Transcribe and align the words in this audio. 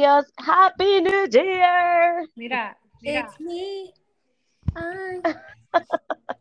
Dios, 0.00 0.32
Happy 0.38 1.02
New 1.02 1.26
Year. 1.28 2.26
Mira, 2.34 2.74
It's 3.02 3.38
me. 3.38 3.92
I 4.74 5.20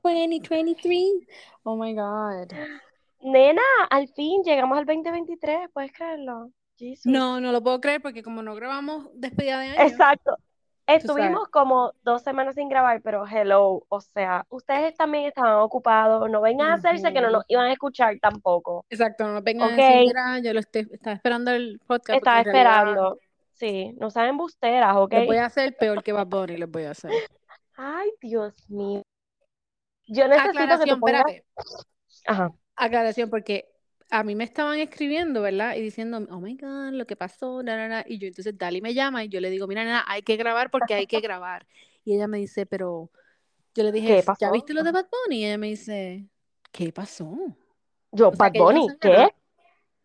2023. 0.01 1.27
Oh 1.63 1.75
my 1.75 1.93
God. 1.93 2.53
Nena, 3.21 3.61
al 3.89 4.07
fin 4.07 4.43
llegamos 4.45 4.77
al 4.77 4.85
2023, 4.85 5.71
¿puedes 5.73 5.91
creerlo? 5.91 6.51
Jesus. 6.77 7.05
No, 7.05 7.41
no 7.41 7.51
lo 7.51 7.61
puedo 7.61 7.81
creer 7.81 8.01
porque 8.01 8.23
como 8.23 8.41
no 8.41 8.55
grabamos 8.55 9.09
despedida 9.13 9.59
de 9.59 9.67
año. 9.71 9.81
Exacto. 9.81 10.37
Estuvimos 10.87 11.49
como 11.49 11.91
dos 12.01 12.21
semanas 12.21 12.55
sin 12.55 12.69
grabar, 12.69 13.01
pero 13.01 13.25
hello, 13.27 13.85
o 13.89 13.99
sea, 13.99 14.45
ustedes 14.49 14.95
también 14.95 15.25
estaban 15.25 15.59
ocupados, 15.59 16.29
no 16.31 16.39
vengan 16.39 16.71
a 16.71 16.73
hacerse 16.75 17.11
que 17.11 17.19
no 17.19 17.29
nos 17.29 17.43
iban 17.49 17.65
a 17.65 17.73
escuchar 17.73 18.17
tampoco. 18.21 18.85
Exacto, 18.89 19.25
no 19.25 19.33
nos 19.33 19.43
vengan 19.43 19.73
a 19.73 19.75
decir, 19.75 20.07
mira, 20.07 20.39
yo 20.39 20.53
lo 20.53 20.61
estoy, 20.61 20.87
estaba 20.91 21.15
esperando 21.17 21.51
el 21.51 21.79
podcast. 21.85 22.17
Estaba 22.17 22.39
esperando, 22.39 23.19
sí, 23.59 23.93
no 23.99 24.09
saben 24.09 24.37
busteras, 24.37 24.95
¿ok? 24.95 25.13
Les 25.13 25.27
voy 25.27 25.37
a 25.37 25.45
hacer 25.45 25.75
peor 25.75 26.01
que 26.01 26.13
Bad 26.13 26.27
Bunny, 26.27 26.57
les 26.57 26.69
voy 26.69 26.83
a 26.83 26.91
hacer. 26.91 27.11
Ay, 27.75 28.09
Dios 28.21 28.53
mío. 28.69 29.03
Yo 30.07 30.27
necesito 30.27 30.59
Aclaración, 30.59 30.89
que 30.89 30.99
pongas... 30.99 31.23
espérate. 31.27 31.45
Ajá. 32.25 32.51
Aclaración, 32.75 33.29
porque 33.29 33.69
a 34.09 34.23
mí 34.23 34.35
me 34.35 34.43
estaban 34.43 34.79
escribiendo, 34.79 35.41
¿verdad? 35.41 35.75
Y 35.75 35.81
diciendo, 35.81 36.25
oh 36.31 36.39
my 36.39 36.55
God, 36.55 36.91
lo 36.93 37.05
que 37.05 37.15
pasó, 37.15 37.61
na, 37.61 37.75
na, 37.75 37.87
na. 37.87 38.05
Y 38.07 38.17
yo, 38.17 38.27
entonces 38.27 38.57
Dali 38.57 38.81
me 38.81 38.93
llama 38.93 39.23
y 39.23 39.29
yo 39.29 39.39
le 39.39 39.49
digo, 39.49 39.67
mira, 39.67 39.83
nena, 39.83 40.03
hay 40.07 40.23
que 40.23 40.35
grabar 40.37 40.71
porque 40.71 40.93
hay 40.93 41.05
que 41.05 41.19
grabar. 41.21 41.67
Y 42.05 42.15
ella 42.15 42.27
me 42.27 42.39
dice, 42.39 42.65
pero 42.65 43.11
yo 43.75 43.83
le 43.83 43.91
dije. 43.91 44.23
¿ya 44.39 44.51
viste 44.51 44.73
lo 44.73 44.83
de 44.83 44.91
Bad 44.91 45.07
Bunny? 45.11 45.41
Y 45.41 45.45
ella 45.45 45.57
me 45.57 45.67
dice, 45.67 46.27
¿qué 46.71 46.91
pasó? 46.91 47.37
Yo, 48.11 48.29
O 48.29 48.35
sea, 48.35 48.49
Bad 48.49 48.53
Bunny, 48.53 48.87
¿qué? 48.99 49.29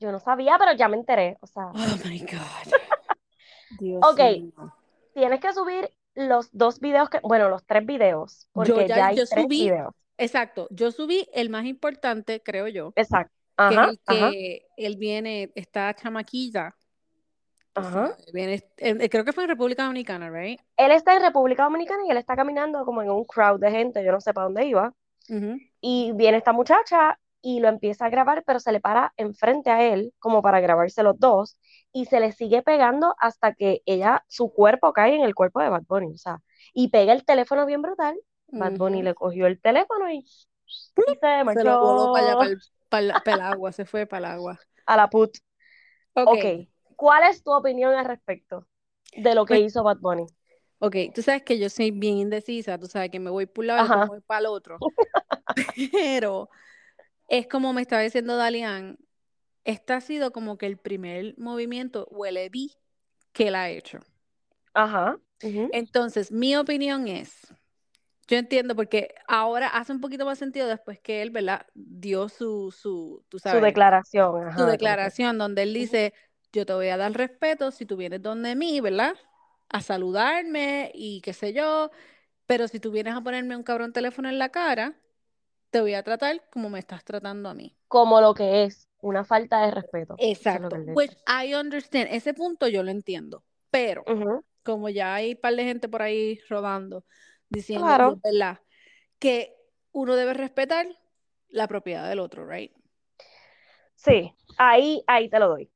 Yo 0.01 0.13
no 0.13 0.19
sabía, 0.19 0.57
pero 0.59 0.75
ya 0.75 0.89
me 0.89 0.97
enteré. 0.97 1.39
O 1.41 1.47
sea, 1.47 1.69
Oh 1.69 2.09
my 2.09 2.19
God. 2.19 2.75
Dios 3.79 4.05
Ok, 4.05 4.21
mío. 4.21 4.73
tienes 5.15 5.41
que 5.41 5.53
subir 5.53 5.91
los 6.15 6.51
dos 6.53 6.81
videos 6.81 7.09
que, 7.11 7.21
bueno, 7.23 7.49
los 7.49 7.65
tres 7.65 7.85
videos, 7.87 8.49
porque 8.53 8.71
Yo 8.71 8.81
ya, 8.83 8.97
ya, 8.97 9.07
hay 9.09 9.17
yo 9.17 9.25
tres 9.27 9.45
subí, 9.45 9.65
videos. 9.65 9.95
exacto, 10.19 10.69
yo 10.71 10.91
subí 10.93 11.27
el 11.33 11.51
más 11.51 11.65
importante, 11.65 12.41
creo 12.43 12.69
yo, 12.69 12.93
Exacto. 12.97 13.33
Ajá, 13.57 13.93
que 14.07 14.67
él 14.77 14.97
viene, 14.97 15.53
está 15.55 15.95
chamaquilla, 15.95 16.75
ajá. 17.75 18.17
viene, 18.33 18.63
eh, 18.79 19.09
creo 19.09 19.25
que 19.25 19.33
fue 19.33 19.45
en 19.45 19.51
República 19.51 19.85
Dominicana, 19.85 20.31
right? 20.31 20.61
Él 20.77 20.91
está 20.93 21.15
en 21.17 21.23
República 21.23 21.65
Dominicana 21.65 22.03
y 22.07 22.11
él 22.11 22.17
está 22.17 22.37
caminando 22.37 22.85
como 22.85 23.03
en 23.03 23.11
un 23.11 23.25
crowd 23.25 23.61
de 23.61 23.71
gente, 23.71 24.05
yo 24.05 24.13
no 24.13 24.21
sé 24.21 24.33
para 24.35 24.45
dónde 24.47 24.67
iba. 24.67 24.93
Ujú. 25.29 25.59
Y 25.81 26.13
viene 26.15 26.39
esta 26.39 26.53
muchacha 26.53 27.19
y 27.43 27.61
lo 27.61 27.69
empieza 27.69 28.07
a 28.07 28.11
grabar, 28.11 28.43
pero 28.45 28.59
se 28.59 28.73
le 28.73 28.81
para 28.81 29.13
enfrente 29.17 29.71
a 29.71 29.83
él, 29.83 30.13
como 30.19 30.43
para 30.43 30.61
grabarse 30.61 31.03
los 31.03 31.19
dos, 31.19 31.57
y 31.95 32.07
se 32.07 32.21
le 32.21 32.33
sigue 32.33 32.63
pegando 32.63 33.15
hasta 33.19 33.55
que 33.55 33.83
ella, 33.87 34.25
su 34.29 34.53
cuerpo 34.53 34.93
cae 34.93 35.15
en 35.15 35.23
el 35.23 35.35
cuerpo 35.35 35.61
de 35.63 35.71
Bad 35.71 35.85
Bunny, 35.89 36.13
o 36.13 36.19
sea, 36.19 36.43
y 36.75 36.89
pega 36.89 37.15
el 37.15 37.25
teléfono 37.25 37.65
bien 37.67 37.83
brutal. 37.83 38.21
Bad 38.49 38.75
Bunny 38.77 39.03
le 39.03 39.15
cogió 39.15 39.47
el 39.47 39.61
teléfono 39.61 40.11
y, 40.11 40.19
y 40.19 41.15
se 41.21 41.45
Se 41.53 41.65
lo 41.65 41.79
voló 41.79 42.13
para 42.13 42.27
allá, 42.27 42.37
marchó 42.37 42.71
para 42.91 43.07
el, 43.07 43.23
para 43.23 43.35
el 43.35 43.41
agua, 43.41 43.73
se 43.73 43.85
fue 43.87 44.07
para 44.07 44.27
el 44.29 44.33
agua. 44.35 44.61
a 44.87 44.97
la 44.97 45.09
put. 45.09 45.39
Ok, 46.15 46.35
Ok, 46.35 46.69
¿cuál 46.97 47.25
es 47.31 47.43
tu 47.43 47.53
opinión 47.53 47.95
al 47.95 48.05
respecto 48.07 48.67
de 49.17 49.35
lo 49.35 49.47
que 49.47 49.55
pues, 49.55 49.63
hizo 49.63 49.83
Bad 49.85 49.99
Bunny? 50.01 50.27
ok, 50.81 50.97
tú 51.15 51.23
sabes 51.23 51.43
que 51.43 51.59
yo 51.59 51.69
soy 51.71 51.91
bien 51.91 52.19
indecisa, 52.19 52.79
tú 52.79 52.87
sabes 52.87 53.11
que 53.11 53.21
me 53.21 53.31
voy 53.31 53.47
por 53.47 53.63
un 53.63 53.69
lado 53.69 53.87
y 53.87 53.91
me 53.91 54.07
voy 54.07 54.21
para 54.21 54.41
el 54.41 54.47
otro, 54.47 54.85
pero 55.93 56.49
es 57.29 57.47
como 57.49 57.73
me 57.73 57.83
estaba 57.83 58.03
diciendo 58.03 58.37
Dalian, 58.37 58.99
este 59.65 59.93
ha 59.95 60.01
sido 60.01 60.33
como 60.33 60.59
que 60.59 60.67
el 60.67 60.79
primer 60.79 61.35
movimiento 61.39 62.07
huele 62.11 62.49
vi 62.51 62.73
que 63.33 63.49
él 63.49 63.55
ha 63.57 63.71
hecho. 63.71 64.01
ajá. 64.75 65.19
Entonces, 65.71 66.31
mi 66.31 66.57
opinión 66.57 67.09
es, 67.09 67.53
yo 68.29 68.39
entiendo 68.39 68.77
porque 68.77 69.15
ahora 69.29 69.69
hace 69.69 69.93
un 69.93 70.01
poquito 70.01 70.27
más 70.27 70.39
sentido 70.39 70.69
después 70.69 71.01
que 71.01 71.23
él, 71.23 71.31
¿verdad? 71.31 71.67
Dio 71.75 72.29
su, 72.29 72.73
su, 72.73 73.25
tú 73.29 73.39
Su 73.45 73.61
sabes, 73.61 73.61
declaración, 73.61 74.49
su 74.51 74.65
ajá, 74.65 74.77
como 74.79 74.99
que, 74.99 75.13
declaración 75.13 75.39
donde 75.39 75.63
él 75.65 75.75
dice, 75.75 76.15
yo 76.53 76.67
te 76.67 76.75
voy 76.75 76.89
a 76.89 76.97
dar 76.97 77.13
respeto 77.13 77.71
si 77.71 77.87
tú 77.87 77.97
vienes 77.97 78.23
donde 78.23 78.57
mí, 78.57 78.81
¿verdad? 78.81 79.17
A 79.71 79.83
saludarme 79.83 80.93
y 80.95 81.21
qué 81.23 81.33
sé 81.35 81.53
yo, 81.55 81.91
pero 82.47 82.69
si 82.69 82.81
tú 82.81 82.93
vienes 82.93 83.15
a 83.17 83.23
ponerme 83.23 83.57
un 83.57 83.65
cabrón 83.65 83.93
teléfono 83.93 84.29
en 84.29 84.39
la 84.39 84.51
cara, 84.51 84.95
te 85.71 85.81
voy 85.83 85.95
a 85.95 86.03
tratar 86.05 86.43
como 86.51 86.71
me 86.71 86.81
estás 86.81 87.05
tratando 87.05 87.49
a 87.51 87.55
mí. 87.55 87.77
como 87.89 88.21
lo 88.21 88.35
que 88.35 88.65
es 88.65 88.89
una 89.05 89.25
falta 89.25 89.65
de 89.65 89.71
respeto. 89.71 90.15
Es 90.19 90.39
Exacto, 90.39 90.77
él 90.77 90.93
which. 90.95 91.13
I 91.27 91.55
understand, 91.55 92.09
ese 92.11 92.33
punto 92.33 92.69
yo 92.69 92.83
lo 92.83 92.91
entiendo, 92.91 93.45
pero 93.71 94.03
como 94.63 94.89
ya 94.89 95.15
hay 95.15 95.33
un 95.33 95.41
par 95.41 95.55
de 95.55 95.65
gente 95.65 95.89
por 95.89 96.03
ahí 96.03 96.41
rodando 96.49 97.05
diciendo, 97.51 97.85
Claro, 97.87 98.13
es 98.17 98.23
verdad, 98.33 98.61
que 99.19 99.55
uno 99.93 100.17
debe 100.17 100.33
respetar 100.33 100.87
la 101.49 101.69
propiedad 101.69 102.09
del 102.09 102.19
otro, 102.19 102.49
right? 102.49 102.73
sí, 103.95 104.35
ahí, 104.59 105.03
ahí 105.07 105.29
te 105.29 105.39
lo 105.39 105.49
doy. 105.49 105.71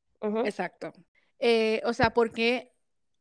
Exacto. 0.45 0.93
Eh, 1.39 1.83
o 1.85 1.93
sea, 1.93 2.11
porque 2.11 2.73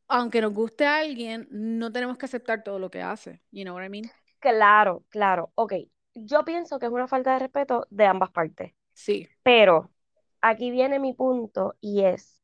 aunque 0.08 0.42
nos 0.42 0.54
guste 0.54 0.86
a 0.86 1.00
alguien, 1.00 1.48
no 1.52 1.92
tenemos 1.92 2.18
que 2.18 2.26
aceptar 2.26 2.64
todo 2.64 2.80
lo 2.80 2.90
que 2.90 3.02
hace. 3.02 3.42
You 3.52 3.64
know 3.64 3.76
what 3.76 3.86
I 3.86 3.90
mean? 3.90 4.10
Claro, 4.40 5.04
claro. 5.10 5.52
Ok, 5.56 5.74
yo 6.16 6.46
pienso 6.46 6.80
que 6.80 6.86
es 6.86 6.92
una 6.92 7.08
falta 7.08 7.34
de 7.34 7.40
respeto 7.40 7.86
de 7.90 8.06
ambas 8.06 8.32
partes, 8.32 8.74
Sí, 8.94 9.28
pero 9.44 9.92
aquí 10.50 10.72
viene 10.72 11.00
mi 11.00 11.14
punto 11.14 11.76
y 11.82 12.04
es, 12.04 12.42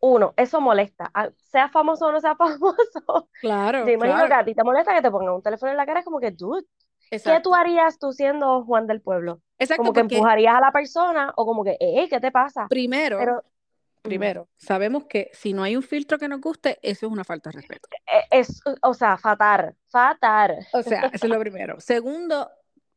uno, 0.00 0.34
eso 0.36 0.60
molesta. 0.60 1.10
Ah, 1.14 1.30
Sea 1.50 1.68
famoso 1.68 2.06
o 2.06 2.12
no 2.12 2.20
sea 2.20 2.36
famoso. 2.36 3.28
claro, 3.40 3.86
Yo 3.86 3.92
imagino 3.92 4.26
que 4.28 4.34
a 4.34 4.44
ti 4.44 4.54
te 4.54 4.64
molesta 4.64 4.94
que 4.94 5.02
te 5.02 5.10
pongan 5.10 5.34
un 5.34 5.42
teléfono 5.42 5.70
en 5.72 5.76
la 5.78 5.86
cara, 5.86 6.00
es 6.00 6.04
como 6.04 6.20
que, 6.20 6.30
dude, 6.30 6.62
¿qué 6.64 6.68
tú 7.08 7.10
Exacto. 7.10 7.54
harías 7.54 7.98
tú 7.98 8.12
siendo 8.12 8.64
Juan 8.64 8.86
del 8.86 9.00
Pueblo? 9.00 9.40
Exacto, 9.58 9.82
Como 9.82 9.92
que 9.92 10.00
porque 10.00 10.14
empujarías 10.16 10.54
a 10.56 10.60
la 10.60 10.72
persona 10.72 11.32
o 11.36 11.46
como 11.46 11.64
que, 11.64 11.76
eh, 11.80 12.08
¿qué 12.08 12.20
te 12.20 12.30
pasa? 12.30 12.66
primero, 12.68 13.18
Pero, 13.18 13.36
ujú, 13.36 14.08
primero, 14.08 14.48
sabemos 14.56 15.04
que 15.06 15.30
si 15.32 15.52
no 15.52 15.62
hay 15.62 15.76
un 15.76 15.82
filtro 15.82 16.18
que 16.18 16.28
nos 16.28 16.40
guste, 16.40 16.78
eso 16.82 17.06
es 17.06 17.12
una 17.12 17.24
falta 17.24 17.50
de 17.50 17.56
respeto. 17.56 17.88
eh, 18.06 18.22
es, 18.30 18.62
o 18.82 18.94
sea, 18.94 19.16
fatal, 19.18 19.74
fatal. 19.88 20.58
O 20.72 20.82
sea, 20.82 21.10
eso 21.12 21.26
es 21.26 21.30
lo 21.32 21.40
primero. 21.40 21.80
Segundo, 21.80 22.50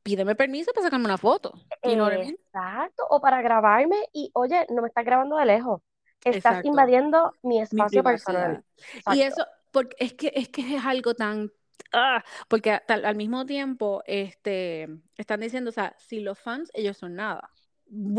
pídeme 0.03 0.35
permiso 0.35 0.71
para 0.73 0.85
sacarme 0.85 1.05
una 1.05 1.17
foto. 1.17 1.53
You 1.83 1.95
know? 1.95 2.09
Exacto, 2.09 3.05
o 3.09 3.21
para 3.21 3.41
grabarme 3.41 3.97
y, 4.13 4.31
oye, 4.33 4.65
no 4.69 4.81
me 4.81 4.87
estás 4.87 5.05
grabando 5.05 5.37
de 5.37 5.45
lejos. 5.45 5.81
Estás 6.23 6.35
Exacto. 6.35 6.67
invadiendo 6.67 7.33
mi 7.43 7.55
Mi 7.55 7.61
espacio 7.61 8.03
personal. 8.03 8.63
privacidad. 8.77 9.13
Y 9.15 9.21
eso, 9.21 9.45
porque 9.71 9.95
es 9.99 10.13
que 10.13 10.31
es 10.35 10.49
que 10.49 10.75
es 10.75 10.85
algo 10.85 11.13
tan 11.15 11.51
ah, 11.93 12.23
porque 12.47 12.71
al 12.71 13.15
mismo 13.15 13.45
tiempo 13.45 14.01
este 14.05 14.87
están 15.17 15.39
diciendo, 15.39 15.69
o 15.69 15.73
sea, 15.73 15.95
si 15.97 16.19
los 16.19 16.39
fans 16.39 16.69
ellos 16.73 16.97
son 16.97 17.15
nada. 17.15 17.49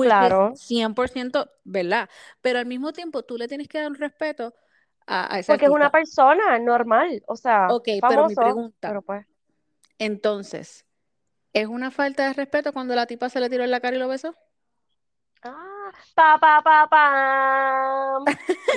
Claro, 0.00 0.52
100% 0.54 1.50
verdad, 1.64 2.08
pero 2.42 2.58
al 2.58 2.66
mismo 2.66 2.92
tiempo 2.92 3.22
tú 3.24 3.38
le 3.38 3.48
tienes 3.48 3.68
que 3.68 3.78
dar 3.78 3.88
un 3.88 3.94
respeto 3.94 4.54
a, 5.06 5.34
a 5.34 5.38
ese 5.38 5.52
porque 5.52 5.66
es 5.66 5.70
una 5.70 5.90
persona 5.90 6.58
normal, 6.58 7.22
o 7.26 7.36
sea, 7.36 7.68
Ok, 7.68 7.88
pero 8.08 8.24
mi 8.24 8.34
famoso, 8.34 8.40
pregunta, 8.40 8.88
pero 8.88 9.02
pues, 9.02 9.26
entonces, 9.98 10.84
¿es 11.52 11.66
una 11.66 11.90
falta 11.90 12.26
de 12.26 12.32
respeto 12.32 12.72
cuando 12.72 12.94
la 12.94 13.06
tipa 13.06 13.28
se 13.28 13.40
le 13.40 13.50
tiró 13.50 13.64
en 13.64 13.70
la 13.70 13.80
cara 13.80 13.96
y 13.96 13.98
lo 13.98 14.08
besó? 14.08 14.34
ah, 15.42 15.92
pa, 16.14 16.38
pa, 16.38 16.62
pa, 16.62 16.88
pam. 16.88 18.24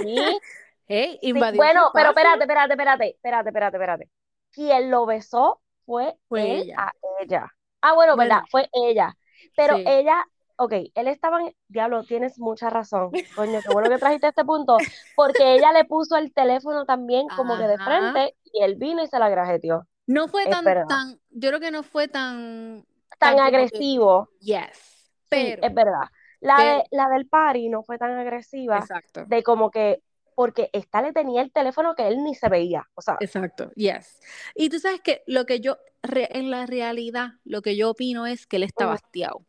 Sí, 0.03 0.17
Hey, 0.87 1.17
sí, 1.21 1.33
bueno, 1.33 1.89
pero 1.93 2.09
espérate, 2.09 2.41
espérate, 2.41 2.73
espérate, 2.73 3.07
espérate, 3.15 3.49
espérate, 3.49 3.77
espérate. 3.77 4.09
Quien 4.51 4.91
lo 4.91 5.05
besó 5.07 5.59
fue 5.85 6.15
fue 6.27 6.43
él 6.43 6.61
ella. 6.61 6.75
a 6.77 6.93
ella. 7.21 7.51
Ah, 7.81 7.93
bueno, 7.93 8.15
verdad, 8.15 8.43
fue 8.51 8.69
ella. 8.71 9.15
Pero 9.55 9.77
sí. 9.77 9.83
ella, 9.87 10.23
ok, 10.57 10.73
él 10.93 11.07
estaba 11.07 11.41
en, 11.41 11.55
diablo, 11.67 12.03
tienes 12.03 12.37
mucha 12.37 12.69
razón, 12.69 13.11
coño, 13.35 13.59
qué 13.61 13.73
bueno 13.73 13.89
que 13.89 13.97
trajiste 13.97 14.27
este 14.27 14.45
punto, 14.45 14.77
porque 15.15 15.55
ella 15.55 15.71
le 15.71 15.85
puso 15.85 16.17
el 16.17 16.31
teléfono 16.33 16.85
también 16.85 17.27
como 17.35 17.57
que 17.57 17.67
de 17.67 17.77
frente 17.79 18.35
y 18.43 18.63
él 18.63 18.75
vino 18.75 19.01
y 19.01 19.07
se 19.07 19.17
la 19.17 19.29
grajeteó. 19.29 19.87
No 20.07 20.27
fue 20.27 20.47
tan, 20.47 20.77
tan, 20.87 21.19
yo 21.31 21.49
creo 21.49 21.59
que 21.59 21.71
no 21.71 21.83
fue 21.83 22.07
tan, 22.07 22.85
Tan 23.19 23.37
tan 23.37 23.39
como 23.41 23.67
que, 23.69 23.87
agresivo, 23.87 24.29
yes, 24.39 25.11
sí, 25.33 25.57
pero, 25.57 25.61
es 25.61 25.73
verdad. 25.73 26.05
La 26.39 26.63
pero, 26.63 26.65
de, 26.65 26.85
la 26.91 27.09
del 27.09 27.27
party 27.27 27.69
no 27.69 27.83
fue 27.83 27.97
tan 27.97 28.11
agresiva 28.11 28.89
exacto, 28.89 29.21
de 29.23 29.43
como 29.43 29.71
que, 29.71 30.01
porque 30.35 30.69
esta 30.73 31.01
le 31.01 31.13
tenía 31.13 31.41
el 31.41 31.51
teléfono 31.51 31.95
que 31.95 32.07
él 32.07 32.23
ni 32.23 32.35
se 32.35 32.49
veía, 32.49 32.87
o 32.95 33.01
sea, 33.01 33.19
exacto, 33.19 33.71
yes. 33.75 34.19
Y 34.55 34.69
tú 34.69 34.79
sabes 34.79 35.01
que 35.01 35.23
lo 35.27 35.45
que 35.45 35.59
yo, 35.59 35.77
re- 36.03 36.29
en 36.37 36.51
la 36.51 36.65
realidad, 36.65 37.33
lo 37.43 37.61
que 37.61 37.75
yo 37.77 37.89
opino 37.91 38.25
es 38.27 38.47
que 38.47 38.57
él 38.57 38.63
está 38.63 38.91
hastiado. 38.91 39.45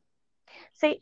sí, 0.73 1.01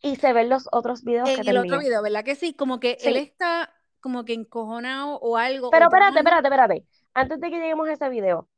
y 0.00 0.16
se 0.16 0.32
ven 0.32 0.48
los 0.48 0.68
otros 0.72 1.02
videos 1.04 1.32
que 1.32 1.44
En 1.44 1.44
te 1.44 1.52
el 1.52 1.58
otro 1.58 1.78
video, 1.78 2.02
¿verdad 2.02 2.24
que 2.24 2.34
sí? 2.36 2.54
Como 2.54 2.80
que 2.80 2.98
él 3.02 3.16
Sí, 3.16 3.16
está 3.16 3.72
como 4.00 4.24
que 4.24 4.32
encojonado 4.34 5.18
o 5.20 5.36
algo, 5.36 5.72
pero 5.72 5.86
espérate, 5.86 6.18
espérate, 6.20 6.46
espérate, 6.48 6.86
antes 7.14 7.40
de 7.40 7.50
que 7.50 7.56
lleguemos 7.58 7.88
a 7.88 7.92
ese 7.92 8.08
video, 8.08 8.48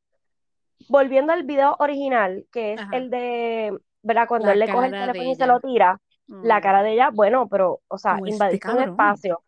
volviendo 0.86 1.32
al 1.32 1.44
video 1.44 1.76
original, 1.80 2.46
que 2.52 2.74
es 2.74 2.82
ajá, 2.82 2.88
el 2.90 3.10
de, 3.10 3.76
¿verdad? 4.02 4.28
Cuando 4.28 4.50
la 4.50 4.52
él 4.52 4.58
le 4.60 4.68
coge 4.68 4.86
el 4.88 4.96
teléfono 4.96 5.30
y 5.30 5.34
se 5.36 5.46
lo 5.46 5.60
tira, 5.60 6.00
la 6.40 6.60
Mm, 6.60 6.62
cara 6.62 6.82
de 6.82 6.92
ella, 6.92 7.10
bueno, 7.10 7.48
pero, 7.48 7.82
o 7.88 7.98
sea, 7.98 8.20
como 8.24 8.44
este 8.44 8.60
un 8.72 8.80
espacio, 8.80 9.42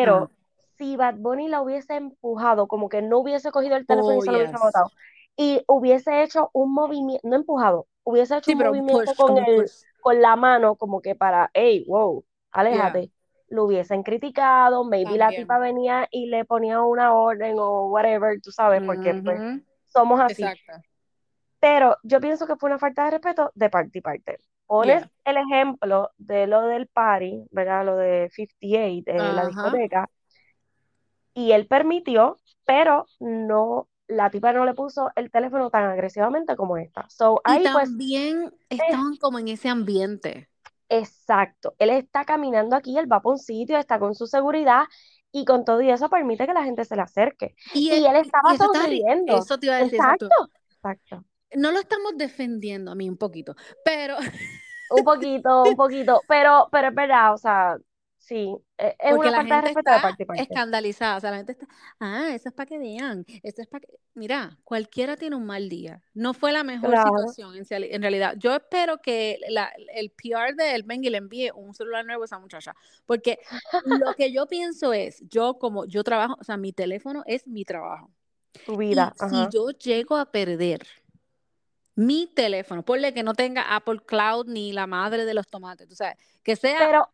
ajá, 0.00 0.28
pero 0.28 0.32
si 0.78 0.96
Bad 0.96 1.16
Bunny 1.18 1.48
la 1.48 1.62
hubiese 1.62 1.94
empujado, 1.96 2.68
como 2.68 2.88
que 2.88 3.02
no 3.02 3.18
hubiese 3.18 3.50
cogido 3.52 3.76
el 3.76 3.86
teléfono 3.86 4.16
y 4.18 4.22
se 4.22 4.32
lo 4.32 4.38
hubiese 4.38 4.56
botado, 4.58 4.92
y 5.36 5.62
hubiese 5.68 6.22
hecho 6.22 6.50
un 6.52 6.72
movimiento, 6.74 7.26
no 7.28 7.36
empujado, 7.36 7.86
hubiese 8.04 8.36
hecho 8.36 8.52
Sí, 8.52 8.54
un 8.54 8.60
movimiento 8.60 9.14
push, 9.14 9.14
con 9.14 9.38
el, 9.38 9.72
con 10.00 10.20
la 10.22 10.36
mano, 10.36 10.76
como 10.76 11.00
que 11.02 11.14
para, 11.14 11.50
hey, 11.54 11.84
wow, 11.88 12.24
Yeah, 12.68 12.98
aléjate. 12.98 13.10
Lo 13.48 13.64
hubiesen 13.66 14.02
criticado, 14.02 14.84
maybe 14.84 15.18
la 15.18 15.32
tipa 15.32 15.58
venía 15.58 16.08
y 16.10 16.26
le 16.26 16.44
ponía 16.44 16.80
una 16.82 17.14
orden 17.14 17.56
o 17.58 17.88
whatever, 17.88 18.40
tú 18.40 18.50
sabes, 18.52 18.82
porque 18.84 19.14
pues 19.14 19.44
somos 19.94 20.20
así. 20.20 20.44
Exacto. 20.44 20.72
Pero 21.60 21.96
yo 22.02 22.20
pienso 22.20 22.46
que 22.46 22.56
fue 22.56 22.68
una 22.70 22.78
falta 22.78 23.04
de 23.06 23.12
respeto 23.12 23.50
de 23.54 23.70
parte 23.70 23.98
y 23.98 24.02
parte. 24.02 24.38
Pones 24.66 25.02
Yeah. 25.02 25.10
el 25.24 25.36
ejemplo 25.38 26.10
de 26.18 26.46
lo 26.46 26.62
del 26.62 26.88
party, 26.88 27.46
¿verdad? 27.50 27.84
Lo 27.86 27.96
de 27.96 28.30
58, 28.30 29.12
de 29.12 29.32
la 29.32 29.44
Ajá. 29.44 29.46
discoteca, 29.46 30.10
y 31.34 31.52
él 31.52 31.66
permitió, 31.66 32.40
pero 32.64 33.06
no, 33.20 33.88
la 34.06 34.30
tipa 34.30 34.52
no 34.52 34.64
le 34.64 34.74
puso 34.74 35.10
el 35.16 35.30
teléfono 35.30 35.70
tan 35.70 35.84
agresivamente 35.84 36.56
como 36.56 36.76
esta. 36.76 37.06
So, 37.10 37.40
ahí 37.44 37.68
pues, 37.70 37.96
también 37.96 38.52
eh, 38.78 38.84
estaban 38.86 39.16
como 39.16 39.38
en 39.38 39.48
ese 39.48 39.68
ambiente. 39.68 40.50
exacto, 40.88 41.74
él 41.78 41.90
está 41.90 42.24
caminando 42.24 42.76
aquí, 42.76 42.96
él 42.98 43.10
va 43.10 43.20
por 43.22 43.32
un 43.34 43.38
sitio, 43.38 43.78
está 43.78 43.98
con 43.98 44.14
su 44.14 44.26
seguridad, 44.26 44.84
y 45.34 45.44
con 45.44 45.64
todo 45.64 45.82
y 45.82 45.90
eso 45.90 46.08
permite 46.08 46.46
que 46.46 46.54
la 46.54 46.64
gente 46.64 46.84
se 46.84 46.96
le 46.96 47.02
acerque. 47.02 47.54
Y, 47.74 47.88
Y 47.90 47.90
él- 47.90 48.06
él 48.06 48.16
y 48.16 48.20
estaba 48.20 48.54
eso, 48.54 48.64
está 48.66 48.78
sonriendo. 48.80 49.38
eso 49.38 49.58
te 49.58 49.66
iba 49.66 49.74
a 49.76 49.78
decir, 49.78 49.94
Exacto, 49.96 50.26
exacto. 50.26 50.52
exacto. 50.76 51.24
No 51.56 51.70
lo 51.72 51.78
estamos 51.80 52.16
defendiendo 52.16 52.90
a 52.90 52.94
mí 52.94 53.08
un 53.08 53.16
poquito, 53.16 53.54
pero 53.84 54.16
Un 54.90 55.04
poquito, 55.04 55.68
un 55.70 55.76
poquito, 55.76 56.22
pero, 56.28 56.68
pero 56.70 56.88
es 56.88 56.94
verdad, 56.94 57.34
o 57.34 57.38
sea, 57.38 57.76
sí, 58.26 58.56
e- 58.78 58.96
es 58.98 59.10
porque 59.10 59.28
una 59.28 59.30
la 59.30 59.36
falta 59.38 59.56
de 59.56 59.62
gente 59.62 59.66
respeto 59.68 59.90
de 59.90 59.96
está 59.96 60.02
parte 60.02 60.22
y 60.22 60.26
parte. 60.26 60.42
escandalizada, 60.42 61.16
o 61.16 61.20
sea, 61.20 61.30
la 61.30 61.36
gente 61.38 61.52
está, 61.52 61.66
ah, 62.00 62.28
eso 62.34 62.48
es 62.48 62.54
para 62.54 62.66
que 62.66 62.78
vean, 62.78 63.24
eso 63.42 63.62
es 63.62 63.68
para 63.68 63.80
que, 63.86 63.92
mira, 64.14 64.58
cualquiera 64.64 65.16
tiene 65.16 65.36
un 65.36 65.46
mal 65.46 65.68
día, 65.68 66.00
no 66.14 66.34
fue 66.34 66.52
la 66.52 66.64
mejor 66.64 66.90
Claro. 66.90 67.10
situación 67.18 67.56
en, 67.56 67.64
reali- 67.64 67.88
en 67.90 68.02
realidad. 68.02 68.34
Yo 68.38 68.54
espero 68.54 68.98
que 68.98 69.38
la- 69.48 69.72
el 69.94 70.10
PR 70.10 70.54
de 70.54 70.74
El 70.74 70.82
Bengue 70.82 71.10
le 71.10 71.18
envíe 71.18 71.50
un 71.54 71.74
celular 71.74 72.04
nuevo 72.04 72.22
a 72.22 72.26
esa 72.26 72.38
muchacha, 72.38 72.74
porque 73.06 73.38
lo 73.84 74.14
que 74.14 74.32
yo 74.32 74.46
pienso 74.46 74.92
es, 74.92 75.22
yo 75.28 75.58
como 75.58 75.84
yo 75.86 76.02
trabajo, 76.02 76.36
o 76.40 76.44
sea, 76.44 76.56
mi 76.56 76.72
teléfono 76.72 77.22
es 77.26 77.46
mi 77.46 77.64
trabajo. 77.64 78.10
Tu 78.64 78.76
Y 78.76 78.78
vida, 78.78 79.12
si 79.28 79.48
yo 79.52 79.70
llego 79.70 80.16
a 80.16 80.30
perder 80.30 80.86
mi 81.96 82.26
teléfono, 82.26 82.84
ponle 82.84 83.14
que 83.14 83.22
no 83.22 83.34
tenga 83.34 83.76
Apple 83.76 84.00
Cloud 84.04 84.46
ni 84.48 84.72
la 84.72 84.86
madre 84.86 85.24
de 85.24 85.34
los 85.34 85.46
tomates, 85.46 85.88
tú 85.88 85.94
sabes, 85.94 86.16
que 86.42 86.56
sea 86.56 86.78
Pero 86.78 87.08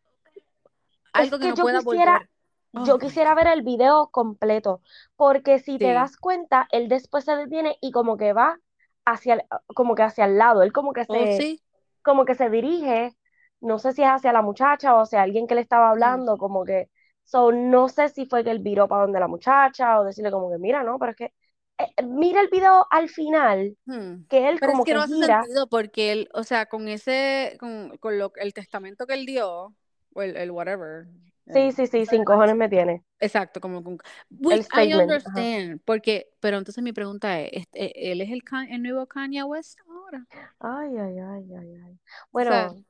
es 1.16 1.32
algo 1.32 1.38
que 1.38 1.46
que 1.46 1.52
no 1.52 1.56
yo 1.56 1.66
pueda 1.66 1.80
quisiera, 1.80 1.80
volver. 1.80 2.28
Oh 2.74 2.86
yo 2.86 2.98
quisiera 2.98 3.34
ver 3.34 3.48
el 3.48 3.62
video 3.62 4.08
completo, 4.10 4.82
porque 5.16 5.58
si 5.58 5.78
te 5.80 5.92
Sí. 5.92 5.94
das 5.94 6.16
cuenta, 6.16 6.68
él 6.72 6.88
después 6.88 7.24
se 7.24 7.36
detiene 7.36 7.76
y 7.80 7.90
como 7.92 8.16
que 8.16 8.32
va 8.32 8.58
hacia 9.04 9.34
el, 9.34 9.42
como 9.74 9.94
que 9.94 10.02
hacia 10.02 10.24
el 10.26 10.38
lado, 10.38 10.62
él 10.62 10.72
como 10.72 10.92
que 10.92 11.04
Oh, 11.08 11.26
se, 11.26 11.26
sí. 11.26 11.60
como 12.02 12.24
que 12.24 12.34
se 12.34 12.50
dirige, 12.50 13.16
no 13.60 13.78
sé 13.78 13.92
si 13.92 14.02
es 14.02 14.08
hacia 14.08 14.32
la 14.32 14.42
muchacha 14.42 14.94
o 14.96 15.00
hacia 15.02 15.22
alguien 15.22 15.46
que 15.46 15.54
le 15.54 15.60
estaba 15.62 15.90
hablando, 15.90 16.38
como 16.38 16.64
que, 16.64 16.90
so, 17.24 17.52
no 17.52 17.88
sé 17.88 18.08
si 18.08 18.26
fue 18.26 18.44
que 18.44 18.50
él 18.50 18.60
viró 18.60 18.88
para 18.88 19.02
donde 19.02 19.20
la 19.20 19.28
muchacha 19.28 20.00
o 20.00 20.04
decirle 20.04 20.30
como 20.30 20.50
que, 20.50 20.58
mira, 20.58 20.82
no, 20.82 20.98
pero 20.98 21.12
es 21.12 21.16
que, 21.18 21.34
eh, 21.78 22.02
mira 22.04 22.40
el 22.40 22.48
video 22.48 22.86
al 22.90 23.08
final, 23.08 23.76
Hmm. 23.86 24.24
que 24.28 24.48
él 24.48 24.60
Pero 24.60 24.72
es 24.72 24.80
como 24.80 24.84
que 24.84 24.92
que 24.92 24.94
no 24.94 25.02
hace 25.02 25.16
gira, 25.16 25.50
sentido 25.56 25.68
porque 25.68 26.12
él, 26.12 26.28
o 26.34 26.44
sea, 26.44 26.66
con 26.66 26.88
ese, 26.88 27.56
con, 27.60 27.96
con 27.98 28.18
lo, 28.18 28.32
el 28.36 28.52
testamento 28.54 29.06
que 29.06 29.14
él 29.14 29.26
dio, 29.26 29.74
o 30.20 30.22
el, 30.22 30.36
el 30.36 30.50
whatever. 30.50 31.06
sí, 31.52 31.72
sí, 31.72 31.86
sí, 31.86 32.06
sin 32.06 32.24
cojones 32.24 32.56
me 32.56 32.68
tiene, 32.68 33.04
Exacto, 33.18 33.60
como 33.60 33.82
con. 33.84 33.98
We, 34.38 34.62
I 34.72 34.92
ajá. 35.24 35.48
understand, 35.48 35.80
porque, 35.84 36.30
pero 36.40 36.56
entonces 36.58 36.82
mi 36.82 36.92
pregunta 36.92 37.38
es, 37.40 37.50
este, 37.52 38.10
¿él 38.12 38.20
es 38.22 38.30
el, 38.30 38.42
el 38.70 38.82
nuevo 38.82 39.06
Kanye 39.06 39.42
West 39.44 39.78
ahora? 39.86 40.26
Ay, 40.60 40.96
ay, 40.98 41.18
ay, 41.18 41.44
ay, 41.58 41.74
ay. 41.86 41.98
O 42.38 42.40
sea, 42.42 42.68
Bueno, 42.68 42.84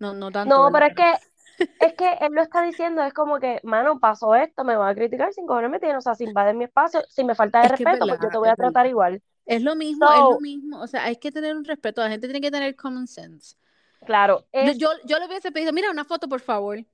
no, 0.00 0.14
no 0.14 0.32
tanto, 0.32 0.60
no, 0.60 0.70
pero 0.72 0.86
es 0.86 0.94
que, 0.94 1.14
es 1.78 1.94
que 1.94 2.12
él 2.20 2.32
lo 2.32 2.42
está 2.42 2.62
diciendo, 2.62 3.02
es 3.02 3.12
como 3.14 3.38
que, 3.40 3.60
mano, 3.64 4.00
pasó 4.00 4.34
esto, 4.34 4.64
me 4.64 4.76
van 4.76 4.90
a 4.90 4.94
criticar, 4.94 5.32
sin 5.32 5.46
cojones 5.46 5.70
me 5.70 5.80
tiene, 5.80 5.96
o 5.98 6.00
sea, 6.00 6.14
si 6.14 6.24
invaden 6.24 6.58
mi 6.58 6.64
espacio, 6.64 7.02
si 7.08 7.24
me 7.24 7.34
falta 7.34 7.62
de 7.62 7.68
es 7.68 7.70
respeto, 7.70 8.06
pues 8.08 8.20
yo 8.22 8.30
te 8.30 8.38
voy 8.38 8.48
a 8.48 8.56
verdad. 8.56 8.56
tratar 8.56 8.86
igual. 8.86 9.22
Es 9.46 9.62
lo 9.62 9.76
mismo, 9.76 10.12
es 10.12 10.26
lo 10.28 10.40
mismo, 10.40 10.80
o 10.82 10.86
sea, 10.88 11.04
hay 11.04 11.16
que 11.16 11.32
tener 11.32 11.56
un 11.56 11.64
respeto, 11.64 12.02
la 12.02 12.10
gente 12.10 12.28
tiene 12.28 12.40
que 12.40 12.50
tener 12.52 12.76
common 12.76 13.06
sense. 13.08 13.56
Claro, 14.04 14.46
Yo, 14.58 14.72
es 14.72 14.78
yo, 14.78 14.88
yo 15.04 15.18
le 15.18 15.26
hubiese 15.26 15.52
pedido, 15.52 15.72
mira, 15.72 15.90
una 15.90 16.04
foto, 16.04 16.28
por 16.28 16.40
favor. 16.40 16.84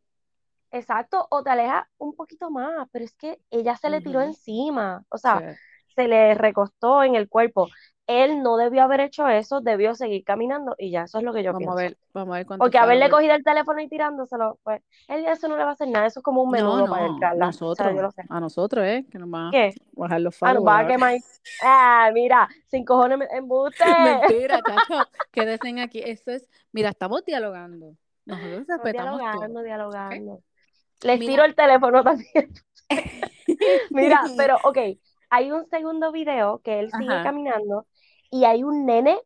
exacto, 0.70 1.26
o 1.30 1.42
te 1.42 1.50
aleja 1.50 1.88
un 1.98 2.14
poquito 2.14 2.50
más, 2.50 2.88
pero 2.92 3.04
es 3.04 3.14
que 3.14 3.40
ella 3.50 3.76
se 3.76 3.90
le 3.90 4.00
tiró 4.00 4.20
encima, 4.22 5.04
o 5.10 5.18
Sí. 5.18 5.22
sea, 5.22 5.42
se 5.94 6.08
le 6.08 6.34
recostó 6.34 7.02
en 7.02 7.14
el 7.16 7.28
cuerpo. 7.28 7.68
Él 8.12 8.42
no 8.42 8.56
debió 8.56 8.82
haber 8.82 9.00
hecho 9.00 9.26
eso, 9.28 9.60
debió 9.60 9.94
seguir 9.94 10.24
caminando 10.24 10.74
y 10.78 10.90
ya, 10.90 11.04
eso 11.04 11.18
es 11.18 11.24
lo 11.24 11.32
que 11.32 11.42
yo 11.42 11.52
Vamos 11.52 11.72
a 11.72 11.74
ver, 11.74 11.98
vamos 12.12 12.34
a 12.34 12.38
ver 12.38 12.46
Porque 12.58 12.78
haberle 12.78 13.08
cogido 13.10 13.34
el 13.34 13.44
teléfono 13.44 13.80
y 13.80 13.88
tirándoselo, 13.88 14.58
pues, 14.62 14.82
él 15.08 15.22
ya 15.22 15.32
eso 15.32 15.48
no 15.48 15.56
le 15.56 15.64
va 15.64 15.70
a 15.70 15.72
hacer 15.72 15.88
nada, 15.88 16.06
eso 16.06 16.20
es 16.20 16.24
como 16.24 16.42
un 16.42 16.50
No, 16.50 16.58
menudo 16.58 16.88
para 16.88 17.06
no, 17.06 17.18
Carla. 17.18 17.48
O 17.48 17.74
sea, 17.74 17.86
nosotros, 17.86 17.94
yo 17.94 18.02
lo 18.02 18.10
sé. 18.10 18.22
a 18.28 18.40
nosotros, 18.40 18.84
¿eh? 18.84 19.06
Que 19.10 19.18
nos 19.18 19.30
van 19.30 19.46
a 19.48 19.50
¿Qué? 19.50 19.74
bajar 19.92 20.20
los 20.20 20.36
Ah, 20.42 20.54
nos 20.54 20.62
followers 20.62 20.66
va 20.66 20.78
a 20.80 20.84
ahora. 20.84 20.92
quemar. 20.92 21.16
Ah, 21.64 22.10
mira, 22.12 22.48
sin 22.68 22.84
cojones, 22.84 23.28
embuste. 23.32 23.84
Mentira, 23.96 24.62
chacho, 24.64 25.08
quédense 25.30 25.80
aquí. 25.80 26.00
Esto 26.04 26.32
es, 26.32 26.48
mira, 26.72 26.90
estamos 26.90 27.24
dialogando. 27.24 27.96
Nosotros 28.24 28.60
Estamos 28.60 28.68
respetamos 28.68 29.20
todo, 29.30 29.42
dialogando, 29.42 29.62
dialogando. 29.62 30.42
Les 31.02 31.18
tiro 31.20 31.44
el 31.44 31.54
teléfono 31.54 32.02
también. 32.04 32.52
Mira, 33.90 34.20
pero 34.36 34.58
ok, 34.64 34.78
hay 35.30 35.52
un 35.52 35.66
segundo 35.66 36.12
video 36.12 36.60
que 36.62 36.80
él 36.80 36.90
sigue 36.92 37.08
Ajá, 37.08 37.22
caminando 37.22 37.86
y 38.32 38.46
hay 38.46 38.64
un 38.64 38.86
nene 38.86 39.20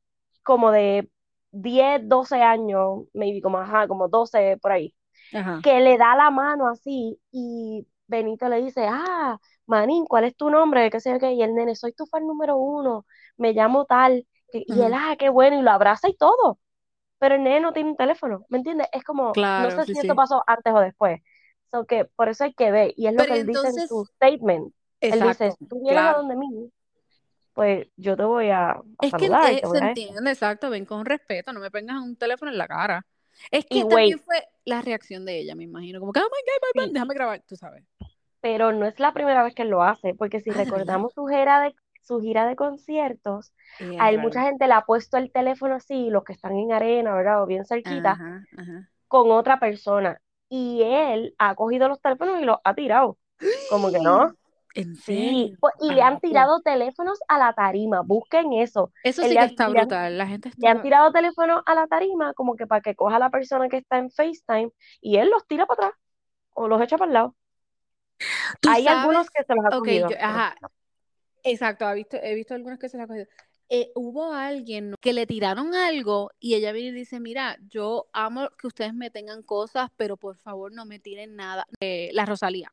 como 0.44 0.72
de 0.72 1.10
10, 1.52 2.02
12 2.08 2.42
años, 2.42 3.04
maybe 3.14 3.42
como, 3.42 3.58
ajá, 3.60 3.88
como 3.88 4.08
12 4.08 4.58
por 4.62 4.72
ahí, 4.72 4.94
ajá. 5.32 5.62
que 5.62 5.80
le 5.80 5.98
da 5.98 6.16
la 6.16 6.30
mano 6.30 6.68
así 6.68 7.20
y 7.32 7.86
Benito 8.06 8.48
le 8.48 8.62
dice, 8.62 8.86
ah, 8.88 9.38
Manín, 9.66 10.06
¿cuál 10.06 10.24
es 10.24 10.36
tu 10.36 10.50
nombre? 10.50 10.90
¿Qué 10.90 11.00
sé 11.00 11.12
yo 11.12 11.18
qué? 11.18 11.32
Y 11.32 11.42
el 11.42 11.54
nene, 11.54 11.74
soy 11.76 11.92
tu 11.92 12.06
fan 12.06 12.26
número 12.26 12.56
uno, 12.56 13.06
me 13.36 13.52
llamo 13.52 13.84
tal. 13.86 14.26
que- 14.52 14.62
Y 14.66 14.82
él, 14.82 14.92
ah, 14.94 15.16
qué 15.18 15.28
bueno, 15.30 15.58
y 15.58 15.62
lo 15.62 15.70
abraza 15.72 16.08
y 16.08 16.16
todo. 16.16 16.58
Pero 17.18 17.34
el 17.36 17.42
nene 17.44 17.60
no 17.60 17.72
tiene 17.72 17.90
un 17.90 17.96
teléfono, 17.96 18.44
¿me 18.48 18.58
entiendes? 18.58 18.88
Es 18.92 19.04
como, 19.04 19.42
no 19.56 19.70
sé 19.70 19.86
sí, 19.86 19.94
si 19.94 19.96
sí. 19.96 20.08
pasó 20.14 20.42
antes 20.46 20.72
o 20.74 20.80
después. 20.80 21.20
So 21.70 21.86
que 21.86 22.04
por 22.04 22.28
eso 22.28 22.44
hay 22.44 22.54
que 22.54 22.70
ver. 22.70 22.92
Y 22.96 23.06
es 23.08 23.14
lo 23.14 23.24
Pero 23.24 23.26
que 23.26 23.34
y 23.34 23.38
él 23.38 23.46
dice 23.46 23.68
en 23.68 23.80
su 23.80 24.04
statement. 24.16 24.74
Él 25.08 25.22
dice, 25.22 25.56
tú 25.68 25.80
vienes 25.82 26.04
a 26.06 26.14
donde 26.14 26.36
mí, 26.36 26.72
pues 27.56 27.88
yo 27.98 28.16
te 28.18 28.24
voy 28.24 28.50
a, 28.50 28.72
a 28.72 28.84
Es 29.00 29.14
que 29.14 29.26
saludar 29.26 29.54
y 29.54 29.58
eh, 29.58 29.66
se 29.66 29.78
a 29.80 29.94
entiende, 29.94 30.30
exacto, 30.30 30.70
ven 30.70 30.84
con 30.86 31.04
respeto, 31.06 31.52
no 31.52 31.60
me 31.60 31.70
pongas 31.70 32.00
un 32.02 32.16
teléfono 32.16 32.50
en 32.50 32.58
la 32.58 32.66
cara. 32.68 33.06
Es 33.50 33.66
Y 33.68 33.82
que 33.82 33.84
también 33.84 34.18
wait, 34.18 34.20
fue 34.20 34.42
la 34.64 34.80
reacción 34.82 35.24
de 35.26 35.38
ella, 35.40 35.54
me 35.54 35.64
imagino, 35.64 36.00
como 36.00 36.12
que, 36.12 36.20
oh 36.20 36.24
my 36.24 36.28
God, 36.30 36.60
my 36.76 36.86
God, 36.86 36.92
sí, 36.92 36.94
déjame 36.94 37.14
grabar, 37.14 37.42
tú 37.46 37.56
sabes. 37.56 37.84
pero 38.40 38.72
no 38.72 38.86
es 38.86 38.98
la 39.00 39.12
primera 39.12 39.42
vez 39.42 39.54
que 39.54 39.64
lo 39.64 39.82
hace, 39.82 40.14
porque 40.14 40.40
si 40.40 40.52
Ah, 40.52 40.54
recordamos 40.54 41.12
su 41.14 41.26
gira 41.26 41.60
de, 41.60 41.74
su 42.02 42.20
gira 42.20 42.46
de 42.46 42.56
conciertos, 42.56 43.52
a 43.96 44.10
él 44.10 44.18
mucha 44.18 44.42
gente 44.42 44.66
le 44.68 44.74
ha 44.74 44.82
puesto 44.84 45.16
el 45.16 45.32
teléfono 45.32 45.74
así, 45.74 46.10
los 46.10 46.24
que 46.24 46.32
están 46.34 46.56
en 46.56 46.72
arena, 46.72 47.14
¿verdad? 47.14 47.42
O 47.42 47.46
bien 47.46 47.64
cerquita, 47.64 48.20
Ajá, 48.20 48.44
ajá. 48.58 48.90
con 49.08 49.30
otra 49.32 49.60
persona. 49.60 50.20
Y 50.50 50.82
él 50.84 51.34
ha 51.38 51.54
cogido 51.56 51.88
los 51.88 52.00
teléfonos 52.02 52.40
y 52.42 52.44
los 52.44 52.58
ha 52.64 52.74
tirado. 52.74 53.18
Como 53.66 53.90
que 53.92 54.00
no. 54.00 54.34
¿En 54.76 54.94
Sí, 54.94 55.02
serio? 55.02 55.56
pues, 55.60 55.74
y 55.80 55.90
le 55.92 56.02
han 56.02 56.20
pues. 56.20 56.30
tirado 56.30 56.60
teléfonos 56.60 57.18
a 57.28 57.38
la 57.38 57.52
tarima, 57.52 58.02
busquen 58.02 58.52
eso. 58.52 58.92
Eso 59.02 59.22
sí 59.22 59.30
que 59.30 59.38
han, 59.38 59.48
está 59.48 59.66
han- 59.66 59.72
brutal. 59.74 60.18
La 60.18 60.26
gente 60.26 60.50
le 60.58 60.68
han 60.68 60.76
está. 60.76 60.82
tirado 60.82 61.12
teléfonos 61.12 61.62
a 61.66 61.74
la 61.74 61.86
tarima 61.86 62.32
como 62.34 62.56
que 62.56 62.66
para 62.66 62.80
que 62.80 62.94
coja 62.94 63.18
la 63.18 63.30
persona 63.30 63.68
que 63.68 63.78
está 63.78 63.98
en 63.98 64.10
FaceTime 64.10 64.70
y 65.00 65.16
él 65.16 65.30
los 65.30 65.46
tira 65.46 65.66
para 65.66 65.88
atrás 65.88 66.00
o 66.54 66.68
los 66.68 66.80
echa 66.80 66.96
para 66.96 67.08
el 67.08 67.14
lado. 67.14 67.36
Hay 68.68 68.86
algunos 68.86 69.28
que 69.30 69.44
se 69.44 69.54
los 69.54 69.64
ha 69.64 69.76
Ok, 69.76 69.88
cogido. 69.88 70.10
yo, 70.10 70.16
ajá. 70.20 70.56
Exacto, 71.42 71.88
he 71.88 71.94
visto, 71.94 72.16
he 72.20 72.34
visto 72.34 72.54
algunos 72.54 72.78
que 72.78 72.88
se 72.88 72.96
la 72.96 73.04
han 73.04 73.08
cogido. 73.08 73.26
Eh, 73.68 73.90
hubo 73.94 74.32
alguien 74.32 74.94
que 75.00 75.12
le 75.12 75.26
tiraron 75.26 75.74
algo 75.74 76.30
y 76.38 76.54
ella 76.54 76.72
viene 76.72 76.90
y 76.90 77.00
dice, 77.00 77.20
mira, 77.20 77.56
yo 77.68 78.06
amo 78.12 78.48
que 78.58 78.66
ustedes 78.68 78.94
me 78.94 79.10
tengan 79.10 79.42
cosas, 79.42 79.90
pero 79.96 80.16
por 80.16 80.36
favor 80.38 80.72
no 80.72 80.86
me 80.86 80.98
tiren 80.98 81.34
nada. 81.36 81.66
Eh, 81.80 82.10
la 82.12 82.26
Rosalía, 82.26 82.72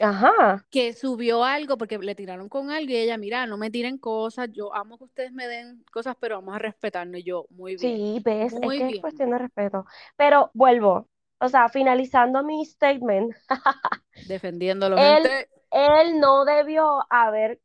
Ajá. 0.00 0.64
que 0.70 0.92
subió 0.92 1.44
algo 1.44 1.78
porque 1.78 1.98
le 1.98 2.14
tiraron 2.14 2.48
con 2.48 2.70
algo 2.70 2.90
y 2.90 2.96
ella, 2.96 3.16
mira, 3.16 3.46
no 3.46 3.56
me 3.56 3.70
tiren 3.70 3.98
cosas, 3.98 4.48
yo 4.52 4.74
amo 4.74 4.98
que 4.98 5.04
ustedes 5.04 5.32
me 5.32 5.46
den 5.46 5.84
cosas, 5.92 6.16
pero 6.20 6.36
vamos 6.36 6.54
a 6.56 6.58
respetarnos. 6.58 7.20
Y 7.20 7.24
yo, 7.24 7.46
muy 7.50 7.76
bien, 7.76 7.92
Sí, 7.94 8.20
ves, 8.24 8.52
es 8.54 8.60
muy 8.60 8.78
que 8.78 8.84
es 8.84 8.90
bien. 8.92 9.02
cuestión 9.02 9.30
de 9.30 9.38
respeto. 9.38 9.86
Pero 10.16 10.50
vuelvo, 10.54 11.08
o 11.38 11.48
sea, 11.48 11.68
finalizando 11.68 12.42
mi 12.42 12.64
statement, 12.64 13.34
Defendiéndolo, 14.28 14.96
él, 14.96 15.22
gente. 15.24 15.48
él 15.70 16.18
no 16.20 16.44
debió 16.44 17.04
haber 17.10 17.60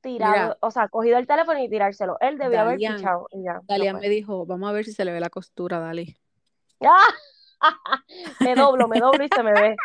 tirado, 0.00 0.32
Mira, 0.32 0.58
o 0.60 0.70
sea, 0.70 0.88
cogido 0.88 1.18
el 1.18 1.26
teléfono 1.26 1.62
y 1.62 1.68
tirárselo. 1.68 2.16
Él 2.20 2.38
debió 2.38 2.60
haber 2.60 2.78
pichado 2.78 3.28
y 3.32 3.44
ya, 3.44 3.60
Dalian 3.62 3.98
me 4.00 4.08
dijo, 4.08 4.46
vamos 4.46 4.68
a 4.70 4.72
ver 4.72 4.84
si 4.84 4.92
se 4.92 5.04
le 5.04 5.12
ve 5.12 5.20
la 5.20 5.30
costura, 5.30 5.78
Dali. 5.78 6.16
Me 8.40 8.54
doblo, 8.56 8.88
me 8.88 8.98
doblo 8.98 9.24
y 9.24 9.28
se 9.28 9.42
me 9.42 9.52
ve. 9.52 9.76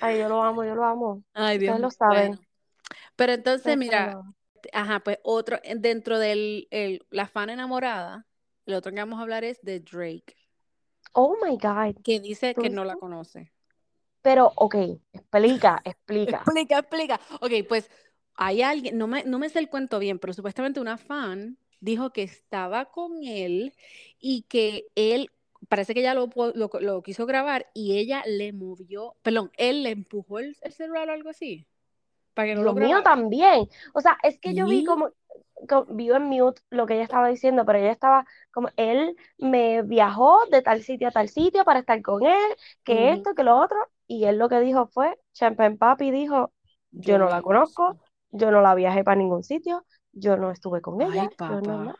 Ay, 0.00 0.18
yo 0.18 0.28
lo 0.28 0.42
amo, 0.42 0.64
yo 0.64 0.74
lo 0.74 0.84
amo. 0.84 1.22
Ay, 1.34 1.58
Dios 1.58 1.74
Ustedes 1.74 1.82
lo 1.82 1.90
saben. 1.90 2.28
Bueno. 2.28 2.42
Pero 3.16 3.32
entonces, 3.32 3.58
Ustedes 3.76 3.78
mira, 3.78 4.12
saben 4.12 4.34
ajá, 4.72 5.00
pues 5.00 5.18
otro, 5.22 5.58
dentro 5.76 6.18
del 6.18 6.68
el- 6.70 7.04
la 7.10 7.26
fan 7.26 7.50
enamorada, 7.50 8.26
el 8.66 8.74
otro 8.74 8.92
que 8.92 8.98
vamos 8.98 9.18
a 9.18 9.22
hablar 9.22 9.44
es 9.44 9.60
de 9.62 9.80
Drake, 9.80 10.34
Oh 11.12 11.36
my 11.42 11.56
God. 11.56 12.02
que 12.02 12.20
dice 12.20 12.54
que 12.54 12.70
no 12.70 12.84
la 12.84 12.96
conoce. 12.96 13.52
Pero, 14.22 14.52
ok, 14.56 14.74
explica, 15.12 15.80
explica. 15.84 16.42
Explica, 16.46 16.78
explica. 16.78 17.20
Ok, 17.40 17.52
pues 17.68 17.90
hay 18.34 18.62
alguien, 18.62 18.98
no 18.98 19.06
me, 19.06 19.24
no 19.24 19.38
me 19.38 19.48
sé 19.48 19.60
el 19.60 19.68
cuento 19.70 19.98
bien, 19.98 20.18
pero 20.18 20.32
supuestamente 20.32 20.80
una 20.80 20.98
fan 20.98 21.58
dijo 21.80 22.12
que 22.12 22.22
estaba 22.22 22.86
con 22.86 23.22
él 23.22 23.72
y 24.18 24.42
que 24.42 24.86
él, 24.94 25.30
parece 25.68 25.94
que 25.94 26.00
ella 26.00 26.14
lo, 26.14 26.28
lo, 26.54 26.70
lo 26.80 27.02
quiso 27.02 27.26
grabar 27.26 27.66
y 27.74 27.98
ella 27.98 28.22
le 28.26 28.52
movió, 28.52 29.16
perdón, 29.22 29.50
él 29.58 29.82
le 29.82 29.90
empujó 29.90 30.38
el, 30.40 30.56
el 30.62 30.72
celular 30.72 31.08
o 31.10 31.12
algo 31.12 31.30
así, 31.30 31.66
para 32.34 32.48
que 32.48 32.54
no 32.56 32.62
lo 32.64 32.74
Dios 32.74 32.76
mío, 32.76 32.98
también. 33.04 33.68
O 33.94 34.00
sea, 34.00 34.18
es 34.22 34.38
que 34.40 34.54
yo 34.54 34.66
vi 34.68 34.82
como, 34.82 35.10
co- 35.68 35.86
vi 35.90 36.10
en 36.10 36.22
mute 36.24 36.62
lo 36.70 36.86
que 36.86 36.94
ella 36.94 37.02
estaba 37.04 37.28
diciendo, 37.28 37.64
pero 37.66 37.78
ella 37.78 37.92
estaba 37.92 38.26
como, 38.52 38.68
él 38.76 39.14
me 39.38 39.82
viajó 39.82 40.38
de 40.50 40.62
tal 40.62 40.82
sitio 40.82 41.08
a 41.08 41.10
tal 41.12 41.28
sitio 41.28 41.64
para 41.64 41.80
estar 41.80 42.00
con 42.02 42.24
él, 42.24 42.56
que 42.84 43.12
esto, 43.12 43.34
que 43.34 43.42
lo 43.44 43.58
otro, 43.58 43.76
y 44.06 44.24
él 44.24 44.38
lo 44.38 44.48
que 44.48 44.60
dijo 44.60 44.86
fue, 44.88 45.18
Champagne 45.34 45.76
Papi 45.76 46.10
dijo, 46.10 46.52
yo 46.92 47.18
Yo 47.18 47.18
no 47.18 47.28
la 47.28 47.42
conozco, 47.42 47.98
yo 48.30 48.50
no 48.50 48.60
la 48.62 48.74
viajé 48.74 49.04
para 49.04 49.16
ningún 49.18 49.42
sitio, 49.44 49.84
yo 50.12 50.36
no 50.36 50.50
estuve 50.50 50.80
con 50.80 51.00
Ay, 51.00 51.02
ella, 51.02 51.30
yo 51.46 51.60
no 51.60 51.78
papá. 51.78 51.96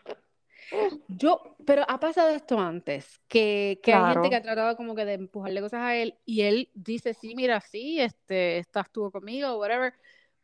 Yo, 1.08 1.56
pero 1.64 1.84
ha 1.88 2.00
pasado 2.00 2.30
esto 2.30 2.58
antes, 2.58 3.20
que, 3.28 3.80
que 3.82 3.92
hay 3.94 4.12
gente 4.12 4.30
que 4.30 4.36
ha 4.36 4.42
tratado 4.42 4.76
como 4.76 4.94
que 4.94 5.04
de 5.04 5.14
empujarle 5.14 5.60
cosas 5.60 5.80
a 5.80 5.96
él 5.96 6.16
y 6.24 6.42
él 6.42 6.68
dice, 6.74 7.14
sí, 7.14 7.34
mira, 7.34 7.60
sí, 7.60 8.00
este, 8.00 8.58
esta 8.58 8.80
estuvo 8.80 9.10
conmigo, 9.10 9.58
whatever, 9.58 9.94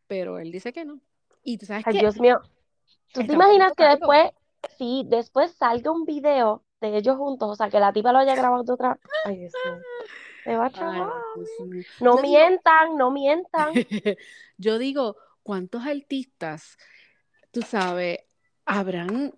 pero 0.07 0.39
él 0.39 0.53
dice 0.53 0.73
que 0.73 0.85
no. 0.85 1.01
Y 1.43 1.59
tú 1.59 1.67
sabes 1.67 1.85
Ay, 1.87 1.95
que 1.95 1.99
Dios 2.01 2.21
mío, 2.21 2.41
¿tú 3.13 3.27
te 3.27 3.33
imaginas 3.33 3.73
que 3.75 3.85
después, 3.85 4.31
sí, 4.79 5.05
después 5.09 5.53
salga 5.53 5.91
un 5.91 6.05
video 6.05 6.63
de 6.81 6.97
ellos 6.97 7.17
juntos, 7.17 7.51
o 7.51 7.57
sea, 7.57 7.69
que 7.69 7.81
la 7.81 7.93
tipa 7.93 8.13
lo 8.13 8.19
haya 8.19 8.37
grabado 8.37 8.73
otra, 8.73 8.99
ay, 9.25 9.39
Dios 9.39 9.53
mío, 9.65 9.75
me 10.47 10.57
va 10.57 10.67
a 10.67 10.73
Ay. 10.75 11.43
No 12.01 12.17
Yo 12.17 12.23
digo, 12.23 12.23
mientan, 12.23 12.97
no 12.97 13.11
mientan. 13.11 13.73
yo 14.59 14.79
digo, 14.79 15.17
¿cuántos 15.43 15.87
artistas, 15.87 16.77
tú 17.51 17.63
sabes, 17.63 18.19
habrán 18.65 19.35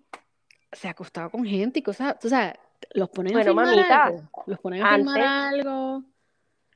se 0.75 0.87
acostado 0.89 1.29
con 1.31 1.45
gente 1.45 1.79
y 1.79 1.83
cosas, 1.83 2.19
tú 2.19 2.29
sabes, 2.29 2.53
los 2.93 3.09
ponen 3.09 3.33
a 3.33 3.33
Bueno, 3.33 3.51
firmar 3.51 3.67
mamita, 3.67 4.05
algo, 4.05 4.29
los 4.45 4.59
ponen 4.59 4.81
a 4.83 4.87
firmar 4.87 5.21
antes, 5.21 5.25
algo. 5.53 6.03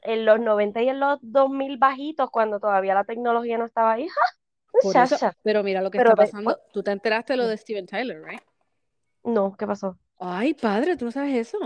en 0.01 0.25
los 0.25 0.39
90 0.39 0.81
y 0.81 0.89
en 0.89 0.99
los 0.99 1.19
2000 1.21 1.77
bajitos, 1.77 2.29
cuando 2.31 2.59
todavía 2.59 2.93
la 2.93 3.03
tecnología 3.03 3.57
no 3.57 3.65
estaba 3.65 3.93
ahí, 3.93 4.07
¡ja! 4.07 4.21
Por 4.81 4.95
eso, 4.97 5.17
pero 5.43 5.63
mira 5.63 5.81
lo 5.81 5.91
que 5.91 5.97
Pero 5.97 6.11
está 6.11 6.21
después, 6.21 6.55
pasando. 6.55 6.59
Tú 6.73 6.83
te 6.83 6.91
enteraste 6.91 7.33
de 7.33 7.37
lo 7.37 7.47
de 7.47 7.57
Steven 7.57 7.85
Tyler, 7.85 8.21
¿right? 8.23 8.41
no, 9.23 9.55
¿qué 9.57 9.65
pasó? 9.67 9.97
Ay, 10.19 10.53
padre, 10.53 10.97
tú 10.97 11.05
no 11.05 11.11
sabes 11.11 11.35
eso. 11.35 11.57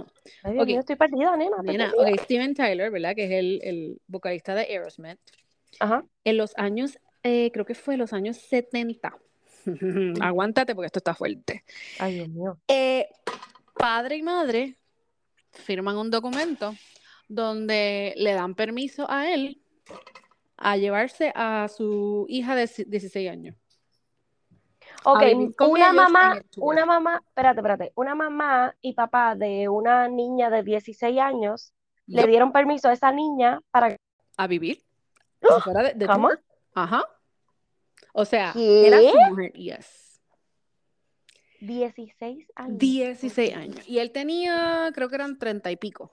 Ay, 0.43 0.53
Dios 0.53 0.63
Ok, 0.63 0.67
mío, 0.67 0.79
estoy 0.79 0.95
perdida, 0.95 1.35
nena, 1.37 1.57
nena, 1.63 1.85
perdida. 1.85 2.13
ok, 2.13 2.19
Steven 2.23 2.53
Tyler, 2.53 2.91
¿verdad? 2.91 3.15
Que 3.15 3.25
es 3.25 3.31
el, 3.31 3.59
el 3.63 4.01
vocalista 4.07 4.53
de 4.55 4.61
Aerosmith. 4.61 5.19
Ajá. 5.79 6.03
En 6.25 6.37
los 6.37 6.53
años, 6.57 6.99
eh, 7.23 7.49
creo 7.53 7.65
que 7.65 7.75
fue 7.75 7.97
los 7.97 8.13
años 8.13 8.37
70. 8.37 9.17
Aguántate 10.21 10.75
porque 10.75 10.87
esto 10.87 10.99
está 10.99 11.13
fuerte. 11.13 11.63
Ay, 11.99 12.15
Dios 12.15 12.29
mío. 12.29 12.57
Eh, 12.67 13.07
padre 13.73 14.17
y 14.17 14.23
madre 14.23 14.77
firman 15.51 15.97
un 15.97 16.09
documento 16.09 16.75
donde 17.27 18.13
le 18.17 18.33
dan 18.33 18.55
permiso 18.55 19.09
a 19.09 19.31
él 19.31 19.61
a 20.57 20.77
llevarse 20.77 21.31
a 21.35 21.67
su 21.67 22.25
hija 22.29 22.55
de 22.55 22.69
16 22.87 23.29
años 23.29 23.55
Ok, 25.05 25.23
una 25.59 25.93
mamá, 25.93 26.41
una 26.57 26.85
mamá, 26.85 27.21
espérate, 27.27 27.59
espérate, 27.59 27.91
una 27.95 28.15
mamá 28.15 28.75
y 28.81 28.93
papá 28.93 29.35
de 29.35 29.67
una 29.67 30.07
niña 30.07 30.49
de 30.49 30.63
16 30.63 31.19
años 31.19 31.73
le 32.05 32.25
dieron 32.27 32.51
permiso 32.51 32.89
a 32.89 32.93
esa 32.93 33.11
niña 33.11 33.61
para... 33.71 33.97
a 34.37 34.47
vivir 34.47 34.81
fuera 35.63 35.83
de, 35.83 35.93
de 35.93 36.07
¿Cómo? 36.07 36.29
Ajá. 36.73 37.03
O 38.13 38.25
sea, 38.25 38.53
era 38.55 38.99
su 38.99 39.17
mujer, 39.29 39.51
yes. 39.53 40.21
16 41.59 42.47
años. 42.55 42.77
16 42.77 43.55
años. 43.55 43.87
Y 43.87 43.99
él 43.99 44.11
tenía, 44.11 44.91
creo 44.93 45.09
que 45.09 45.15
eran 45.15 45.37
30 45.37 45.71
y 45.71 45.75
pico. 45.77 46.11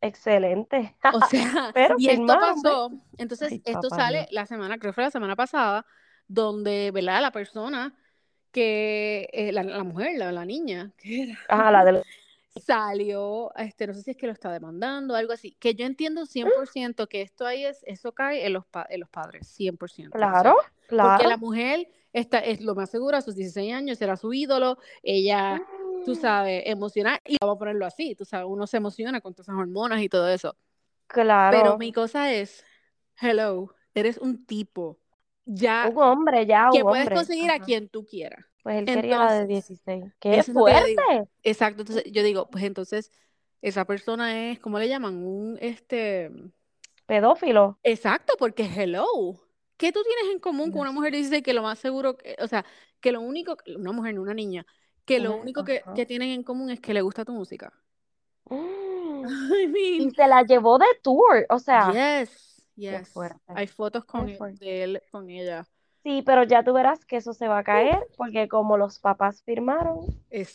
Excelente. 0.00 0.96
O 1.12 1.20
sea, 1.30 1.70
Pero 1.72 1.94
y 1.98 2.08
esto 2.08 2.26
pasó, 2.26 2.92
entonces 3.16 3.52
Ay, 3.52 3.62
esto 3.64 3.88
papá 3.88 3.96
sale 3.96 4.28
la 4.30 4.46
semana, 4.46 4.78
creo 4.78 4.92
que 4.92 4.94
fue 4.94 5.04
la 5.04 5.10
semana 5.10 5.36
pasada, 5.36 5.86
donde, 6.26 6.90
¿verdad? 6.90 7.22
La 7.22 7.32
persona 7.32 7.94
que, 8.50 9.28
eh, 9.32 9.52
la, 9.52 9.62
la 9.62 9.84
mujer, 9.84 10.18
la, 10.18 10.32
la 10.32 10.44
niña, 10.44 10.92
¿qué 10.98 11.22
era? 11.22 11.38
Ajá, 11.48 11.70
la 11.70 11.84
del... 11.84 12.02
Salió, 12.56 13.52
este, 13.56 13.86
no 13.88 13.94
sé 13.94 14.02
si 14.02 14.10
es 14.12 14.16
que 14.16 14.26
lo 14.26 14.32
está 14.32 14.52
demandando, 14.52 15.16
algo 15.16 15.32
así, 15.32 15.56
que 15.58 15.74
yo 15.74 15.84
entiendo 15.86 16.24
100% 16.24 17.08
que 17.08 17.20
esto 17.20 17.46
ahí 17.46 17.64
es, 17.64 17.82
eso 17.84 18.12
cae 18.12 18.46
en 18.46 18.52
los, 18.52 18.64
pa- 18.66 18.86
en 18.88 19.00
los 19.00 19.08
padres, 19.08 19.48
100%. 19.48 20.28
O 20.28 20.34
Claro, 20.34 20.36
sea, 20.36 20.62
porque 21.00 21.26
la 21.26 21.36
claro. 21.36 21.36
mujer 21.36 21.88
está, 22.12 22.38
es 22.38 22.60
lo 22.60 22.76
más 22.76 22.90
seguro, 22.90 23.16
a 23.16 23.22
sus 23.22 23.34
16 23.34 23.74
años 23.74 24.00
era 24.00 24.16
su 24.16 24.32
ídolo, 24.32 24.78
ella, 25.02 25.64
tú 26.04 26.14
Mm, 26.14 26.20
sabes, 26.20 26.62
emocional, 26.66 27.18
y 27.26 27.36
vamos 27.40 27.56
a 27.56 27.58
ponerlo 27.58 27.86
así, 27.86 28.14
tú 28.14 28.24
sabes, 28.24 28.46
uno 28.48 28.66
se 28.68 28.76
emociona 28.76 29.20
con 29.20 29.34
todas 29.34 29.48
esas 29.48 29.58
hormonas 29.60 30.00
y 30.00 30.08
todo 30.08 30.28
eso. 30.28 30.56
Pero 31.48 31.74
Claro. 31.74 31.78
mi 31.78 31.92
cosa 31.92 32.32
es, 32.32 32.64
hello, 33.20 33.74
eres 33.94 34.18
un 34.18 34.46
tipo, 34.46 35.00
ya, 35.46 35.90
Un 35.90 35.98
hombre, 35.98 36.46
ya, 36.46 36.72
que 36.72 36.80
un 36.80 36.86
puedes 36.86 37.04
hombre. 37.04 37.10
conseguir 37.10 37.50
a 37.50 37.60
quien 37.60 37.88
tú 37.88 38.06
quieras. 38.06 38.46
Pues 38.64 38.76
él 38.78 38.86
quería 38.86 39.18
la 39.18 39.32
de 39.34 39.46
Entonces, 39.46 39.46
16. 39.46 40.04
¡Qué 40.18 40.42
fuerte! 40.42 41.28
Exacto, 41.44 41.82
entonces 41.82 42.04
yo 42.10 42.22
digo, 42.22 42.48
pues 42.50 42.64
entonces 42.64 43.12
esa 43.62 43.84
persona 43.84 44.50
es, 44.50 44.58
¿cómo 44.58 44.78
le 44.78 44.88
llaman? 44.88 45.16
Un, 45.24 45.58
este, 45.60 46.30
Pedófilo. 47.06 47.78
exacto, 47.82 48.34
porque 48.38 48.64
hello, 48.64 49.04
¿qué 49.76 49.92
tú 49.92 50.00
tienes 50.02 50.32
en 50.34 50.40
común 50.40 50.70
con 50.70 50.80
una 50.80 50.92
mujer 50.92 51.12
de 51.12 51.18
16 51.18 51.42
que 51.42 51.52
lo 51.54 51.62
más 51.62 51.78
seguro, 51.78 52.16
que, 52.16 52.36
o 52.40 52.48
sea, 52.48 52.64
que 53.00 53.12
lo 53.12 53.20
único, 53.20 53.56
una 53.76 53.92
mujer, 53.92 54.14
no 54.14 54.22
una 54.22 54.34
niña, 54.34 54.66
que 55.04 55.20
lo 55.20 55.36
único 55.36 55.64
que, 55.64 55.82
que 55.94 56.06
tienen 56.06 56.30
en 56.30 56.42
común 56.42 56.70
es 56.70 56.80
que 56.80 56.94
le 56.94 57.02
gusta 57.02 57.24
tu 57.24 57.32
música? 57.32 57.72
Mm, 58.50 59.24
I 59.54 59.66
Y 59.66 60.00
mean, 60.00 60.14
se 60.14 60.26
la 60.26 60.42
llevó 60.42 60.78
de 60.78 60.86
tour, 61.02 61.46
o 61.50 61.58
sea, 61.58 61.92
yes, 61.92 62.62
yes, 62.76 63.14
hay 63.48 63.66
fotos 63.66 64.04
con 64.04 64.28
él- 64.28 64.36
fuerte. 64.38 64.64
de 64.64 64.82
él 64.84 65.02
con 65.10 65.28
ella. 65.30 65.66
Sí, 66.04 66.22
pero 66.22 66.44
ya 66.44 66.62
tú 66.62 66.72
verás 66.74 67.04
que 67.06 67.16
eso 67.16 67.32
se 67.32 67.48
va 67.48 67.58
a 67.58 67.64
caer, 67.64 67.98
porque 68.16 68.46
como 68.48 68.76
los 68.76 68.98
papás 69.00 69.42
firmaron, 69.44 70.06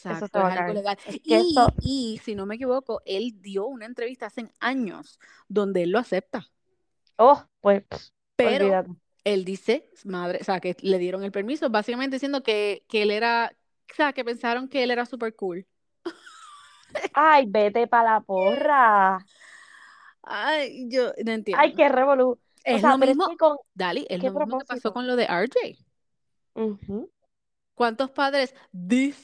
eso 0.07 0.27
se 0.27 0.39
va 0.39 0.47
a 0.49 0.51
caer. 0.53 0.79
Es 1.03 1.21
Y, 1.23 1.33
eso, 1.35 1.73
y 1.79 2.19
si 2.23 2.35
no 2.35 2.45
me 2.45 2.55
equivoco, 2.55 3.01
él 3.05 3.41
dio 3.41 3.65
una 3.65 3.85
entrevista 3.85 4.27
hace 4.27 4.51
años 4.59 5.19
donde 5.47 5.83
él 5.83 5.91
lo 5.91 5.99
acepta, 5.99 6.47
oh, 7.17 7.45
pues, 7.61 7.83
pero 8.35 8.79
olvídate. 8.79 8.91
él 9.23 9.45
dice, 9.45 9.89
madre, 10.05 10.39
o 10.41 10.43
sea, 10.43 10.59
que 10.59 10.75
le 10.81 10.97
dieron 10.97 11.23
el 11.23 11.31
permiso, 11.31 11.69
básicamente 11.69 12.15
diciendo 12.15 12.43
que, 12.43 12.83
que 12.87 13.03
él 13.03 13.11
era, 13.11 13.51
o 13.91 13.95
sea, 13.95 14.13
que 14.13 14.25
pensaron 14.25 14.69
que 14.69 14.83
él 14.83 14.91
era 14.91 15.05
súper 15.05 15.35
cool. 15.35 15.67
Ay, 17.13 17.45
vete 17.47 17.87
para 17.87 18.13
la 18.13 18.21
porra. 18.21 19.25
Ay, 20.23 20.87
yo 20.89 21.13
no 21.25 21.31
Ay, 21.51 21.73
entiendo. 21.73 21.75
qué 21.75 21.89
O 22.65 22.75
Es 22.75 22.81
sea, 22.81 22.91
lo 22.91 22.97
es 22.97 23.09
mismo, 23.09 23.29
que 23.29 23.37
con 23.37 23.57
Dali, 23.73 24.05
es 24.09 24.21
lo 24.21 24.31
mismo 24.33 24.59
que 24.59 24.65
pasó 24.65 24.93
con 24.93 25.07
lo 25.07 25.15
de 25.15 25.25
RJ. 25.25 25.77
Ujú. 26.55 27.09
¿Cuántos 27.75 28.11
padres 28.11 28.53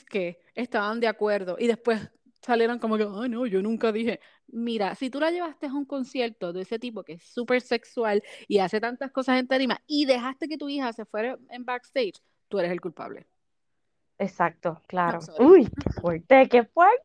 que 0.09 0.39
estaban 0.53 0.99
de 0.99 1.07
acuerdo 1.07 1.57
y 1.59 1.67
después 1.67 2.09
salieron 2.45 2.79
como 2.79 2.97
que, 2.97 3.07
ay, 3.11 3.29
no, 3.29 3.45
yo 3.45 3.61
nunca 3.61 3.91
dije. 3.91 4.19
Mira, 4.47 4.93
si 4.95 5.09
tú 5.09 5.19
la 5.19 5.31
llevaste 5.31 5.65
a 5.65 5.73
un 5.73 5.85
concierto 5.85 6.53
de 6.53 6.61
ese 6.61 6.77
tipo 6.77 7.03
que 7.03 7.13
es 7.13 7.23
súper 7.23 7.61
sexual 7.61 8.23
y 8.47 8.59
hace 8.59 8.79
tantas 8.79 9.11
cosas 9.11 9.39
en 9.39 9.47
tarima 9.47 9.81
y 9.87 10.05
dejaste 10.05 10.47
que 10.47 10.57
tu 10.57 10.69
hija 10.69 10.93
se 10.93 11.05
fuera 11.05 11.37
en 11.49 11.65
backstage, 11.65 12.21
tú 12.47 12.59
eres 12.59 12.71
el 12.71 12.81
culpable. 12.81 13.25
Exacto, 14.19 14.81
claro. 14.87 15.19
Uy, 15.39 15.67
qué 15.67 15.89
fuerte, 16.01 16.47
qué 16.49 16.63
fuerte. 16.63 17.03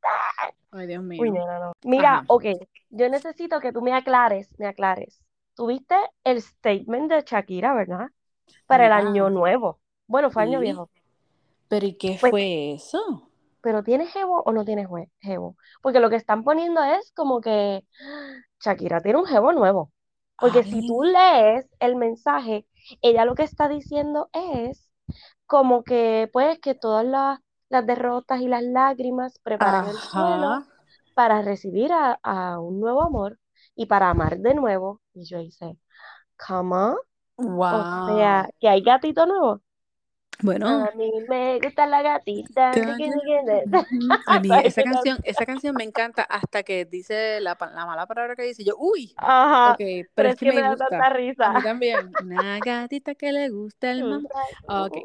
Ay, 0.70 0.86
Dios 0.86 1.02
mío. 1.02 1.22
Uy, 1.22 1.30
no, 1.30 1.46
no, 1.46 1.58
no. 1.58 1.72
Mira, 1.82 2.18
Ajá. 2.18 2.24
ok, 2.28 2.44
yo 2.90 3.08
necesito 3.08 3.60
que 3.60 3.72
tú 3.72 3.80
me 3.80 3.92
aclares, 3.92 4.48
me 4.58 4.66
aclares. 4.66 5.20
Tuviste 5.54 5.94
el 6.24 6.42
statement 6.42 7.10
de 7.10 7.22
Shakira, 7.22 7.74
¿verdad? 7.74 8.08
Para 8.66 8.86
el 8.86 8.92
año 8.92 9.30
nuevo. 9.30 9.80
Bueno, 10.08 10.30
fue 10.30 10.42
año 10.44 10.60
sí. 10.60 10.60
viejo. 10.60 10.90
¿Pero 11.68 11.86
y 11.86 11.94
qué 11.98 12.18
Pues, 12.18 12.34
fue 12.34 12.72
eso? 12.74 13.30
pero 13.60 13.82
¿tienes 13.82 14.12
jevo 14.12 14.42
o 14.44 14.52
no 14.52 14.64
tienes 14.64 14.86
jue- 14.88 15.10
jevo? 15.20 15.56
Porque 15.82 16.00
lo 16.00 16.10
que 16.10 16.16
están 16.16 16.44
poniendo 16.44 16.82
es 16.82 17.12
como 17.12 17.40
que 17.40 17.84
Shakira 18.60 19.00
tiene 19.02 19.18
un 19.18 19.26
jevo 19.26 19.52
nuevo. 19.52 19.92
Porque 20.38 20.64
si 20.64 20.82
tú 20.84 21.02
lees 21.02 21.66
el 21.80 21.96
mensaje, 21.96 22.66
ella 23.02 23.24
lo 23.26 23.34
que 23.34 23.42
está 23.44 23.68
diciendo 23.68 24.30
es 24.32 24.90
como 25.46 25.84
que, 25.84 26.30
pues, 26.32 26.60
que 26.60 26.74
todas 26.76 27.04
las, 27.06 27.40
las 27.70 27.86
derrotas 27.86 28.40
y 28.42 28.48
las 28.48 28.62
lágrimas 28.64 29.38
preparen 29.40 29.88
el 29.88 30.00
suelo 30.02 30.60
para 31.14 31.42
recibir 31.42 31.92
a, 31.92 32.18
a 32.22 32.60
un 32.60 32.80
nuevo 32.80 33.02
amor 33.02 33.38
y 33.76 33.86
para 33.86 34.10
amar 34.10 34.38
de 34.40 34.54
nuevo. 34.54 35.00
Y 35.20 35.24
yo 35.24 35.38
hice, 35.40 35.76
come 36.36 36.74
on. 36.74 36.96
Wow. 37.36 38.14
O 38.14 38.16
sea, 38.16 38.48
que 38.58 38.68
hay 38.68 38.82
gatito 38.82 39.26
nuevo. 39.26 39.60
Bueno, 40.42 40.86
A 40.86 40.90
mí 40.96 41.10
me 41.28 41.58
gusta 41.60 41.86
la 41.86 42.00
gatita. 42.00 42.70
A 44.26 44.40
mí 44.40 44.48
¿Sabes 44.48 44.64
esa 44.64 44.82
canción, 44.82 45.18
esa 45.24 45.44
canción 45.44 45.76
me 45.76 45.84
encanta 45.84 46.22
hasta 46.22 46.62
que 46.62 46.86
dice 46.86 47.40
la, 47.40 47.56
mala 47.60 48.06
palabra 48.06 48.34
que 48.34 48.44
dice 48.44 48.64
yo, 48.64 48.74
uy, 48.78 49.12
Ajá, 49.16 49.72
ok, 49.72 49.78
pero, 49.78 50.08
pero 50.14 50.28
es 50.30 50.36
que 50.36 50.52
me, 50.52 50.62
da 50.62 50.70
gusta. 50.70 50.86
tanta 50.88 51.06
A 51.06 51.10
mí 51.10 51.16
risa. 51.28 51.60
también. 51.62 52.10
Una 52.22 52.58
gatita 52.60 53.14
que 53.14 53.32
le 53.32 53.50
gusta 53.50 53.90
el 53.90 54.04
mambo. 54.04 54.30
Ok. 54.66 54.96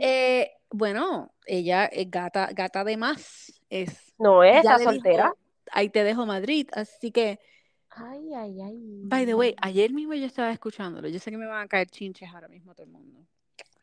Eh, 0.00 0.50
bueno, 0.70 1.32
ella 1.46 1.86
es 1.86 2.10
gata, 2.10 2.50
gata 2.52 2.84
de 2.84 2.96
más. 2.98 3.52
Es, 3.70 4.12
No 4.18 4.44
es, 4.44 4.58
está 4.58 4.78
soltera. 4.78 5.24
dijo, 5.24 5.38
ahí 5.72 5.88
te 5.88 6.04
dejo 6.04 6.26
Madrid. 6.26 6.68
Así 6.72 7.12
que, 7.12 7.40
Ay, 7.96 8.34
ay, 8.34 8.60
ay. 8.60 9.00
by 9.04 9.24
the 9.24 9.34
way, 9.34 9.54
ayer 9.62 9.92
mismo 9.92 10.14
yo 10.14 10.26
estaba 10.26 10.50
escuchándolo. 10.52 11.08
Yo 11.08 11.18
sé 11.18 11.30
que 11.30 11.36
me 11.36 11.46
van 11.46 11.62
a 11.64 11.68
caer 11.68 11.88
chinches 11.88 12.28
ahora 12.32 12.48
mismo 12.48 12.74
todo 12.74 12.84
el 12.86 12.92
mundo. 12.92 13.26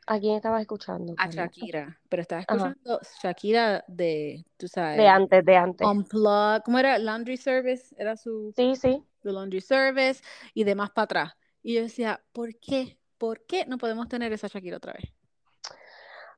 ¿A 0.06 0.20
quién 0.20 0.36
estabas 0.36 0.62
escuchando? 0.62 1.14
A? 1.18 1.30
Shakira, 1.30 2.00
pero 2.10 2.22
estaba 2.22 2.42
Ajá. 2.42 2.56
escuchando 2.56 3.00
Shakira 3.22 3.84
de, 3.88 4.46
tú 4.58 4.68
sabes, 4.68 4.98
De 4.98 5.08
antes, 5.08 5.46
de 5.46 5.56
antes. 5.56 5.88
Unplug, 5.88 6.64
¿cómo 6.64 6.78
era? 6.80 6.98
Laundry 6.98 7.38
Service, 7.38 7.96
era 7.98 8.18
su, 8.18 8.54
Sí, 8.56 8.76
sí. 8.76 9.04
su 9.22 9.30
Laundry 9.30 9.62
Service 9.62 10.22
y 10.54 10.64
demás 10.64 10.92
para 10.92 11.06
atrás. 11.06 11.34
Y 11.62 11.76
yo 11.76 11.82
decía, 11.82 12.22
¿por 12.34 12.56
qué? 12.60 12.98
¿Por 13.18 13.46
qué 13.46 13.66
no 13.66 13.78
podemos 13.78 14.10
tener 14.10 14.34
esa 14.34 14.48
Shakira 14.48 14.78
otra 14.78 14.94
vez? 14.94 15.10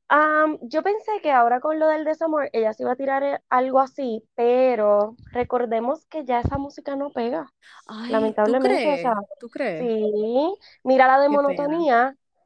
Am, 0.07 0.59
yo 0.61 0.83
pensé 0.83 1.11
que 1.23 1.31
ahora 1.31 1.59
con 1.59 1.79
lo 1.79 1.87
del 1.87 2.05
desamor 2.05 2.49
ella 2.53 2.73
se 2.73 2.83
iba 2.83 2.91
a 2.91 2.95
tirar 2.95 3.23
eh, 3.23 3.39
algo 3.49 3.79
así, 3.79 4.23
pero 4.35 5.15
recordemos 5.31 6.05
que 6.07 6.23
ya 6.25 6.39
esa 6.41 6.57
música 6.59 6.95
no 6.95 7.11
pega, 7.11 7.51
Ay, 7.87 8.37
¿tú 8.43 8.53
lamentablemente, 8.53 8.87
o 8.89 8.97
crees? 8.97 8.99
sea, 8.99 9.15
¿Tú 9.39 9.49
crees? 9.49 9.89
sí, 9.89 10.55
mira 10.83 11.07
la 11.07 11.19
de 11.19 11.29
Qué 11.29 11.39
pena. 11.39 11.89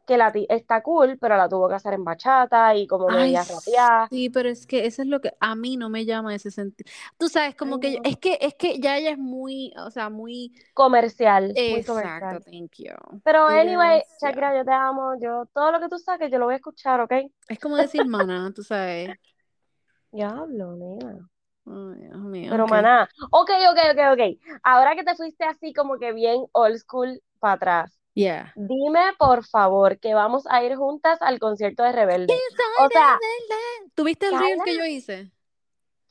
Que 0.09 0.17
la 0.17 0.33
está 0.49 0.81
cool, 0.83 1.17
pero 1.19 1.37
la 1.37 1.49
tuvo 1.49 1.69
que 1.69 1.75
hacer 1.75 1.93
en 1.95 2.03
bachata 2.03 2.75
y 2.75 2.87
como 2.87 3.11
media 3.11 3.43
rapeada. 3.45 4.11
sí, 4.11 4.29
pero 4.29 4.49
es 4.49 4.65
que 4.67 4.85
eso 4.85 5.01
es 5.01 5.07
lo 5.07 5.21
que 5.21 5.33
a 5.39 5.55
mí 5.55 5.77
no 5.77 5.89
me 5.89 6.05
llama 6.05 6.35
ese 6.35 6.51
sentido. 6.51 6.89
Tú 7.17 7.29
sabes, 7.29 7.55
como 7.55 7.79
Ay, 7.79 7.79
que 7.79 7.99
no. 7.99 8.03
es 8.03 8.17
que 8.17 8.37
es 8.41 8.55
que 8.55 8.79
ya 8.79 8.97
ella 8.97 9.11
es 9.11 9.17
muy, 9.17 9.73
o 9.77 9.91
sea, 9.91 10.09
muy 10.09 10.53
Comercial, 10.73 11.59
muy 11.65 11.83
exacto, 11.83 11.83
comercial. 11.83 12.41
thank 12.41 12.73
you. 12.79 12.95
Pero 13.23 13.47
anyway, 13.47 14.01
ya. 14.21 14.21
Shakira, 14.21 14.55
yo 14.57 14.65
te 14.65 14.73
amo, 14.73 15.15
yo 15.21 15.45
todo 15.53 15.71
lo 15.71 15.79
que 15.81 15.89
tú 15.89 15.97
saques 15.99 16.31
yo 16.31 16.39
lo 16.39 16.45
voy 16.45 16.55
a 16.55 16.57
escuchar, 16.57 17.01
¿ok? 17.01 17.13
Es 17.47 17.59
como 17.59 17.77
decir 17.77 18.05
maná, 18.05 18.51
tú 18.53 18.63
sabes. 18.63 19.17
Diablo, 20.11 20.75
nena. 20.75 21.29
Ay, 21.65 21.95
Dios 22.01 22.19
mío, 22.19 22.55
Pero 22.55 22.67
ok. 22.67 22.67
maná, 22.67 23.07
ok, 23.31 23.49
ok, 23.71 23.79
ok, 23.93 23.99
ok. 24.13 24.59
Ahora 24.63 24.95
que 24.95 25.03
te 25.03 25.15
fuiste 25.15 25.43
así 25.45 25.73
como 25.73 25.97
que 25.99 26.13
bien 26.13 26.45
old 26.53 26.77
school 26.77 27.21
para 27.39 27.53
atrás, 27.53 27.98
Yeah. 28.15 28.53
dime 28.55 29.13
por 29.17 29.45
favor 29.45 29.99
que 29.99 30.13
vamos 30.13 30.43
a 30.49 30.63
ir 30.63 30.75
juntas 30.75 31.21
al 31.21 31.39
concierto 31.39 31.83
de 31.83 31.91
Rebelde. 31.91 32.33
O 32.79 32.89
sea, 32.89 33.17
¿Tuviste 33.95 34.27
el 34.27 34.39
reel 34.39 34.59
que 34.65 34.75
yo 34.77 34.85
hice? 34.85 35.31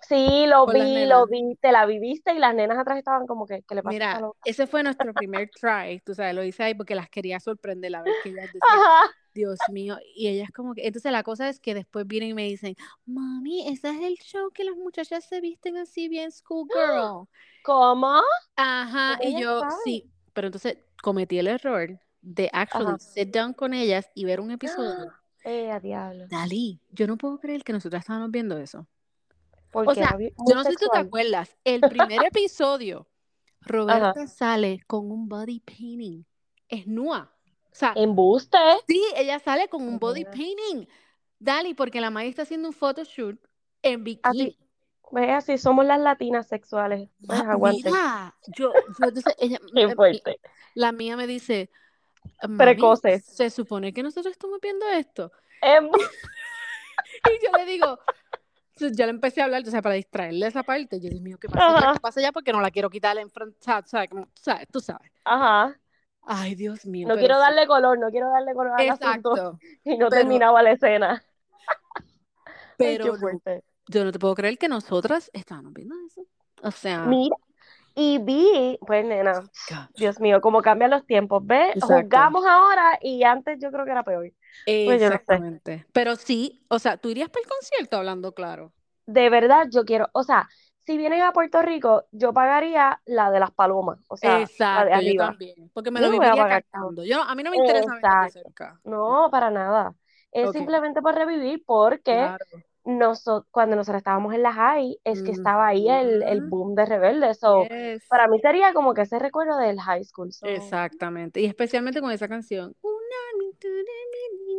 sí, 0.09 0.47
lo 0.47 0.67
Con 0.67 0.75
vi, 0.75 1.07
lo 1.07 1.27
vi, 1.27 1.57
te 1.61 1.73
la 1.73 1.87
viviste 1.87 2.33
y 2.33 2.39
las 2.39 2.55
nenas 2.55 2.79
atrás 2.79 2.99
estaban 2.99 3.27
como 3.27 3.47
que, 3.47 3.63
¿qué 3.63 3.75
le 3.75 3.83
pasa 3.83 3.93
Mira, 3.95 4.31
ese 4.45 4.67
fue 4.67 4.83
nuestro 4.83 5.13
primer 5.15 5.51
try, 5.61 6.01
tú 6.05 6.15
sabes, 6.15 6.35
lo 6.35 6.45
hice 6.45 6.63
ahí 6.63 6.75
porque 6.75 6.95
las 6.95 7.09
quería 7.11 7.41
sorprender, 7.41 7.95
a 7.97 8.03
ver 8.03 8.15
que 8.23 8.31
ellas 8.31 8.47
decían, 8.53 8.63
Ajá. 8.63 9.11
Dios 9.35 9.59
mío, 9.69 9.99
y 10.17 10.29
ellas 10.29 10.51
como 10.55 10.75
que, 10.75 10.87
entonces 10.87 11.13
la 11.13 11.23
cosa 11.23 11.49
es 11.49 11.61
que 11.61 11.75
después 11.75 12.07
vienen 12.07 12.31
y 12.31 12.35
me 12.35 12.45
dicen, 12.45 12.75
mami, 13.07 13.69
ese 13.69 13.91
es 13.91 14.01
el 14.01 14.15
show 14.17 14.51
que 14.53 14.65
las 14.65 14.75
muchachas 14.77 15.25
se 15.29 15.41
visten 15.41 15.77
así 15.77 16.09
bien 16.09 16.33
schoolgirl. 16.33 17.29
¿Cómo? 17.65 18.21
Ajá, 18.57 19.19
¿Cómo 19.19 19.31
y 19.31 19.41
yo, 19.41 19.61
sí, 19.85 20.11
pero 20.33 20.49
entonces 20.49 20.79
cometí 21.03 21.39
el 21.39 21.49
error 21.49 22.01
de 22.21 22.51
actually 22.53 22.87
Ajá. 22.87 22.99
sit 22.99 23.35
down 23.35 23.53
con 23.53 23.75
ellas 23.75 24.11
y 24.15 24.25
ver 24.25 24.41
un 24.41 24.51
episodio. 24.51 25.13
Eh, 25.45 25.71
a 25.71 25.79
diablo. 25.81 26.27
Dalí, 26.29 26.81
yo 26.91 27.07
no 27.07 27.17
puedo 27.17 27.39
creer 27.39 27.63
que 27.63 27.73
nosotras 27.73 28.03
estábamos 28.03 28.31
viendo 28.31 28.59
eso. 28.59 28.87
O 29.73 29.95
sea, 29.95 30.19
yo 30.19 30.55
no 30.55 30.65
sé 30.65 30.71
si 30.71 30.77
tú 30.77 30.89
te 30.93 30.99
acuerdas, 30.99 31.57
el 31.65 31.81
primer 31.81 32.23
episodio, 32.27 33.07
Roberta 33.61 34.27
sale 34.27 34.83
con 34.87 35.11
un 35.11 35.29
body 35.29 35.61
painting, 35.61 36.25
es 36.69 36.87
nua. 36.87 37.33
O 37.71 37.75
sea, 37.75 37.93
Embuste. 37.95 38.59
sí, 38.87 39.03
ella 39.17 39.39
sale 39.39 39.69
con 39.69 39.83
un 39.83 39.99
body 39.99 40.25
painting. 40.25 40.87
Dali, 41.39 41.73
porque 41.75 42.01
la 42.01 42.11
Maya 42.11 42.29
está 42.29 42.43
haciendo 42.43 42.69
un 42.69 42.75
photoshoot 42.75 43.39
en 43.83 44.05
bikini. 44.05 44.43
Así, 44.43 44.59
ve 45.13 45.31
así, 45.33 45.59
somos 45.59 45.85
las 45.85 46.01
latinas 46.01 46.47
sexuales. 46.49 47.09
Pues 47.27 47.41
aguante. 47.41 47.91
Mira, 47.91 48.35
yo, 48.57 48.73
yo 49.01 49.07
entonces 49.09 49.35
ella, 49.39 49.59
Qué 49.75 49.95
fuerte. 49.95 50.41
la 50.75 50.93
mía 50.93 51.17
me 51.17 51.27
dice, 51.27 51.71
"Mami, 52.43 52.57
Precoces. 52.59 53.25
se 53.25 53.51
supone 53.51 53.93
que 53.93 54.03
nosotros 54.03 54.33
estamos 54.33 54.61
viendo 54.61 54.87
esto. 54.89 55.33
Embu- 55.63 55.93
Y 57.25 57.45
yo 57.45 57.53
le 57.57 57.65
digo, 57.65 57.99
yo 58.77 59.05
le 59.07 59.11
empecé 59.11 59.41
a 59.41 59.45
hablar, 59.45 59.63
o 59.67 59.71
sea, 59.71 59.81
para 59.83 59.95
distraerle 59.95 60.47
esa 60.47 60.63
parte. 60.63 61.01
Yo, 61.01 61.09
Dios 61.09 61.23
mío, 61.23 61.39
¿qué 61.41 61.49
pasa 61.49 61.81
ya? 61.81 61.93
¿Qué 61.95 62.01
pasa 62.01 62.21
ya? 62.21 62.33
Porque 62.33 62.53
no 62.53 62.61
la 62.61 62.71
quiero 62.71 62.91
quitar 62.91 63.17
en 63.19 63.31
frente, 63.31 63.57
¿sabes? 63.61 64.11
Tú 64.71 64.81
sabes. 64.81 65.11
Ajá. 65.25 65.79
Ay, 66.23 66.55
Dios 66.55 66.85
mío. 66.85 67.09
No 67.09 67.17
quiero 67.17 67.39
darle 67.39 67.67
color, 67.67 67.99
no 67.99 68.11
quiero 68.11 68.31
darle 68.31 68.53
color 68.53 68.73
al 68.79 68.91
asunto. 68.91 69.33
Exacto. 69.33 69.59
Y 69.85 69.93
no 69.97 70.09
Pero- 70.09 70.21
terminaba 70.21 70.63
la 70.63 70.73
escena. 70.73 71.23
Ay, 71.95 72.05
Pero 72.77 73.13
qué 73.13 73.19
fuerte. 73.19 73.65
Yo 73.89 74.05
no 74.05 74.13
te 74.13 74.19
puedo 74.19 74.35
creer 74.35 74.59
que 74.59 74.69
nosotras 74.69 75.31
estábamos 75.35 75.73
viendo 75.75 75.95
eso. 76.07 76.27
O 76.63 76.71
sea, 76.71 77.21
Mira, 77.21 77.37
y 77.95 78.19
vi, 78.21 78.79
pues 78.87 79.05
nena. 79.07 79.51
Dios 79.97 80.21
mío, 80.21 80.41
cómo 80.41 80.63
cambian 80.63 80.91
los 80.93 81.07
tiempos, 81.07 81.47
¿ves? 81.47 81.77
Exacto. 81.77 81.81
Juzgamos 81.81 82.47
ahora 82.47 82.99
y 83.03 83.25
antes 83.25 83.59
yo 83.61 83.71
creo 83.73 83.85
que 83.87 83.93
era 83.93 84.05
peor. 84.05 84.33
Pues 84.85 85.01
yo 85.01 85.11
no 85.11 85.19
sé. 85.29 85.45
Exactamente. 85.47 85.87
Pero 85.93 86.17
sí, 86.17 86.65
o 86.69 86.79
sea, 86.79 86.97
tú 86.99 87.09
irías 87.11 87.31
para 87.31 87.43
el 87.43 87.49
concierto 87.49 87.97
hablando 87.97 88.35
claro. 88.35 88.73
De 89.07 89.31
verdad, 89.31 89.69
yo 89.71 89.85
quiero, 89.85 90.09
o 90.13 90.23
sea, 90.23 90.49
si 90.87 90.97
vienen 90.99 91.23
a 91.23 91.33
Puerto 91.33 91.63
Rico, 91.63 92.05
yo 92.13 92.33
pagaría 92.35 93.01
la 93.07 93.31
de 93.31 93.41
las 93.41 93.51
palomas, 93.53 93.99
o 94.09 94.17
sea, 94.17 94.53
la 94.71 94.85
de 94.85 94.93
Exacto, 94.93 95.01
yo 95.01 95.15
arriba. 95.15 95.17
también. 95.17 95.71
Porque 95.73 95.91
me 95.91 96.01
Yo 96.01 96.07
lo 96.07 96.09
no 96.09 96.17
voy 96.17 96.27
a 96.27 96.37
viviría 96.37 96.37
pagar 96.37 96.65
cantando. 96.73 97.05
Yo, 97.05 97.17
no- 97.17 97.23
a 97.25 97.35
mí 97.35 97.43
no 97.43 97.51
me 97.51 97.57
interesa 97.57 97.93
de 97.97 98.03
Exacto. 98.03 98.29
cerca. 98.29 98.81
No, 98.85 99.29
para 99.31 99.51
nada. 99.51 99.95
Es 100.33 100.53
simplemente 100.53 101.03
por 101.03 101.15
revivir, 101.15 101.65
porque 101.67 102.31
Claro. 102.31 102.45
Cuando 103.51 103.77
nosotros 103.77 103.99
estábamos 103.99 104.35
en 104.35 104.43
la 104.43 104.53
high, 104.53 104.99
es 105.05 105.23
que 105.23 105.31
estaba 105.33 105.67
ahí 105.69 105.89
el, 105.89 106.23
el 106.23 106.41
boom 106.43 106.75
de 106.75 106.87
Rebelde. 106.87 107.35
So, 107.35 107.65
Yes. 107.69 108.07
para 108.09 108.29
mí 108.29 108.41
sería 108.41 108.73
como 108.73 108.95
que 108.95 109.03
ese 109.03 109.19
recuerdo 109.19 109.57
del 109.59 109.81
high 109.81 110.05
school. 110.05 110.33
So, 110.33 110.47
Exactamente. 110.47 111.41
Y 111.41 111.47
especialmente 111.47 112.01
con 112.01 112.11
esa 112.13 112.29
canción. 112.29 112.75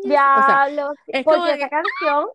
Niñas. 0.03 0.21
O 0.39 0.45
sea, 0.45 0.67
es 1.07 1.23
porque 1.23 1.53
esa 1.53 1.69
canción 1.69 2.27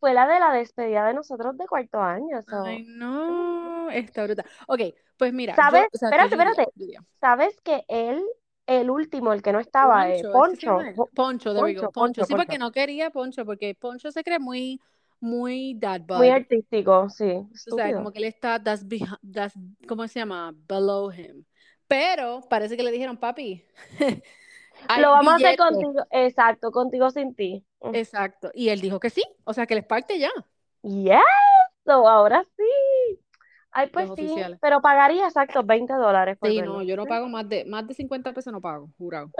fue 0.00 0.12
la 0.14 0.26
de 0.26 0.38
la 0.40 0.52
despedida 0.52 1.06
de 1.06 1.14
nosotros 1.14 1.56
de 1.56 1.66
cuarto 1.66 2.00
año. 2.00 2.42
so. 2.42 2.62
Ay, 2.64 2.84
no, 2.88 3.90
está 3.90 4.24
brutal. 4.24 4.44
Ok, 4.68 4.80
pues 5.16 5.32
mira, 5.32 5.54
¿Sabes? 5.54 5.82
yo, 5.82 5.88
o 5.94 5.98
sea, 5.98 6.08
Espérate, 6.08 6.36
diría- 6.36 6.50
espérate. 6.50 6.72
diría, 6.74 7.00
¿Sabes 7.20 7.60
que 7.62 7.84
él, 7.88 8.22
el 8.66 8.90
último, 8.90 9.32
el 9.32 9.42
que 9.42 9.52
no 9.52 9.60
estaba, 9.60 10.10
eh, 10.10 10.22
Poncho, 10.30 10.80
¿es 10.80 10.86
que 10.88 10.94
se 10.94 10.96
Poncho, 10.96 11.10
Poncho, 11.14 11.54
Poncho, 11.54 11.54
Poncho. 11.54 11.90
Poncho, 11.92 12.24
Sí, 12.24 12.34
porque 12.34 12.58
no 12.58 12.70
quería 12.72 13.10
Poncho, 13.10 13.44
porque 13.46 13.74
Poncho 13.74 14.10
se 14.10 14.22
cree 14.22 14.38
muy, 14.38 14.80
muy 15.26 15.74
dad 15.78 16.00
bod. 16.02 16.16
muy 16.18 16.28
artístico, 16.30 17.08
sí, 17.10 17.46
O 17.70 17.74
sea, 17.74 17.94
como 17.94 18.12
que 18.12 18.18
él 18.18 18.24
está, 18.24 18.62
that's 18.62 18.84
behi- 18.86 19.18
that's, 19.32 19.54
¿cómo 19.88 20.06
se 20.08 20.20
llama? 20.20 20.52
Below 20.68 21.10
him. 21.12 21.44
Pero 21.88 22.40
parece 22.50 22.76
que 22.76 22.82
le 22.82 22.90
dijeron, 22.90 23.16
papi, 23.16 23.64
Lo 25.00 25.10
vamos 25.10 25.32
a 25.34 25.36
hacer 25.36 25.56
contigo, 25.56 26.04
exacto, 26.10 26.70
contigo 26.70 27.10
sin 27.10 27.34
ti. 27.34 27.64
Mm. 27.80 27.96
Exacto. 27.96 28.50
Y 28.54 28.68
él 28.68 28.80
dijo 28.80 29.00
que 29.00 29.10
sí, 29.10 29.22
o 29.44 29.52
sea, 29.54 29.66
que 29.66 29.74
les 29.74 29.84
parte 29.84 30.18
ya. 30.18 30.30
Yes, 30.82 31.20
so, 31.86 32.08
ahora 32.08 32.44
sí. 32.56 32.64
Ay, 33.70 33.88
pues 33.92 34.06
Los 34.06 34.14
sí, 34.16 34.22
oficiales. 34.22 34.60
pero 34.60 34.80
pagaría 34.80 35.26
exacto 35.26 35.62
20 35.64 35.92
dólares 35.94 36.36
por 36.38 36.50
Sí, 36.50 36.56
verlo. 36.56 36.74
no, 36.74 36.82
yo 36.82 36.96
no 36.96 37.06
pago 37.06 37.28
más 37.28 37.48
de, 37.48 37.64
más 37.64 37.86
de 37.86 37.94
50 37.94 38.32
pesos, 38.32 38.52
no 38.52 38.60
pago, 38.60 38.90
jurado. 38.98 39.32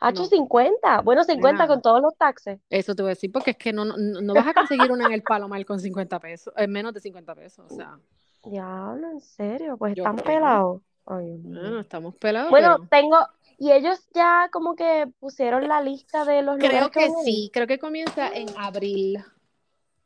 Hacho 0.00 0.22
no. 0.22 0.28
50. 0.28 1.00
Bueno, 1.02 1.24
50 1.24 1.52
Nena. 1.52 1.66
con 1.66 1.82
todos 1.82 2.00
los 2.02 2.16
taxes. 2.16 2.60
Eso 2.70 2.94
te 2.94 3.02
voy 3.02 3.10
a 3.10 3.14
decir, 3.14 3.30
porque 3.32 3.52
es 3.52 3.56
que 3.56 3.72
no, 3.72 3.84
no, 3.84 3.96
no 3.96 4.34
vas 4.34 4.46
a 4.46 4.54
conseguir 4.54 4.90
una 4.90 5.06
en 5.06 5.12
el 5.12 5.22
Palomar 5.22 5.64
con 5.64 5.80
50 5.80 6.18
pesos, 6.20 6.52
en 6.56 6.70
menos 6.72 6.92
de 6.94 7.00
50 7.00 7.34
pesos, 7.34 7.70
o 7.70 7.74
sea, 7.74 7.98
Diablo, 8.44 9.08
en 9.10 9.20
serio, 9.20 9.76
pues 9.76 9.96
están 9.96 10.16
creo. 10.16 10.24
pelados. 10.24 10.82
Ay, 11.06 11.36
bueno, 11.38 11.80
estamos 11.80 12.14
pelados, 12.16 12.50
Bueno, 12.50 12.76
pero 12.78 12.88
tengo, 12.88 13.18
y 13.58 13.72
ellos 13.72 14.08
ya 14.14 14.48
como 14.52 14.74
que 14.74 15.06
pusieron 15.18 15.66
la 15.68 15.80
lista 15.82 16.24
de 16.24 16.42
los 16.42 16.56
creo 16.58 16.88
lugares 16.88 16.90
que 16.90 17.08
van 17.08 17.16
a 17.16 17.18
ir. 17.20 17.24
sí, 17.24 17.50
creo 17.52 17.66
que 17.66 17.78
comienza 17.78 18.28
en 18.32 18.48
abril, 18.56 19.18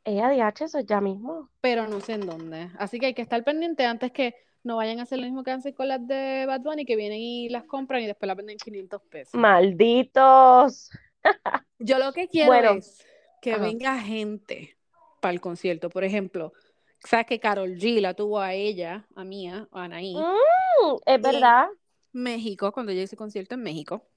Ella 0.03 0.29
DH, 0.29 0.61
eso 0.65 0.79
ya 0.79 1.01
mismo. 1.01 1.49
pero 1.61 1.87
no 1.87 1.99
sé 1.99 2.13
en 2.13 2.25
dónde. 2.25 2.69
Así 2.79 2.99
que 2.99 3.07
hay 3.07 3.13
que 3.13 3.21
estar 3.21 3.43
pendiente 3.43 3.85
antes 3.85 4.11
que 4.11 4.35
no 4.67 4.75
vayan 4.77 4.99
a 4.99 5.03
hacer 5.03 5.17
lo 5.17 5.25
mismo 5.25 5.43
que 5.43 5.51
hacen 5.51 5.73
con 5.73 5.87
las 5.87 6.05
de 6.05 6.45
Bad 6.45 6.61
Bunny, 6.61 6.85
que 6.85 6.95
vienen 6.95 7.19
y 7.19 7.49
las 7.49 7.63
compran 7.63 8.01
y 8.03 8.05
después 8.05 8.27
las 8.27 8.37
venden 8.37 8.57
500 8.57 9.01
pesos. 9.03 9.33
Malditos. 9.33 10.89
Yo 11.79 11.97
lo 11.99 12.13
que 12.13 12.27
quiero 12.27 12.47
Bueno, 12.51 12.71
es 12.73 13.03
que 13.41 13.53
ajá. 13.53 13.61
venga 13.63 13.99
gente 13.99 14.77
para 15.21 15.33
el 15.33 15.41
concierto. 15.41 15.89
Por 15.89 16.03
ejemplo, 16.03 16.53
sabes 16.99 17.25
que 17.25 17.39
Carol 17.39 17.75
G 17.77 17.99
la 18.01 18.13
tuvo 18.13 18.39
a 18.39 18.53
ella, 18.53 19.07
a 19.15 19.23
Mía, 19.23 19.67
a 19.71 19.83
Anaí. 19.85 20.15
Mm, 20.15 20.95
es 21.05 21.21
verdad. 21.21 21.67
México, 22.11 22.71
cuando 22.71 22.91
ella 22.91 23.03
hizo 23.03 23.15
concierto 23.15 23.55
en 23.55 23.61
México. 23.63 24.07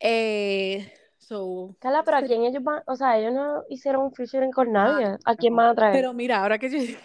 Eh, 0.00 0.92
so, 1.18 1.76
Carla, 1.80 2.02
pero 2.04 2.18
¿a 2.18 2.22
quién 2.22 2.42
ellos 2.44 2.62
van? 2.62 2.82
O 2.86 2.96
sea, 2.96 3.18
ellos 3.18 3.32
no 3.32 3.62
hicieron 3.70 4.02
un 4.02 4.12
featuring 4.12 4.50
con 4.50 4.68
Ah, 4.68 4.72
nadie. 5.00 5.16
¿A 5.24 5.34
quién 5.36 5.54
van 5.56 5.68
a 5.68 5.74
traer? 5.74 5.92
pero 5.94 6.12
mira, 6.12 6.42
ahora 6.42 6.58
que 6.58 6.68
yo 6.68 6.96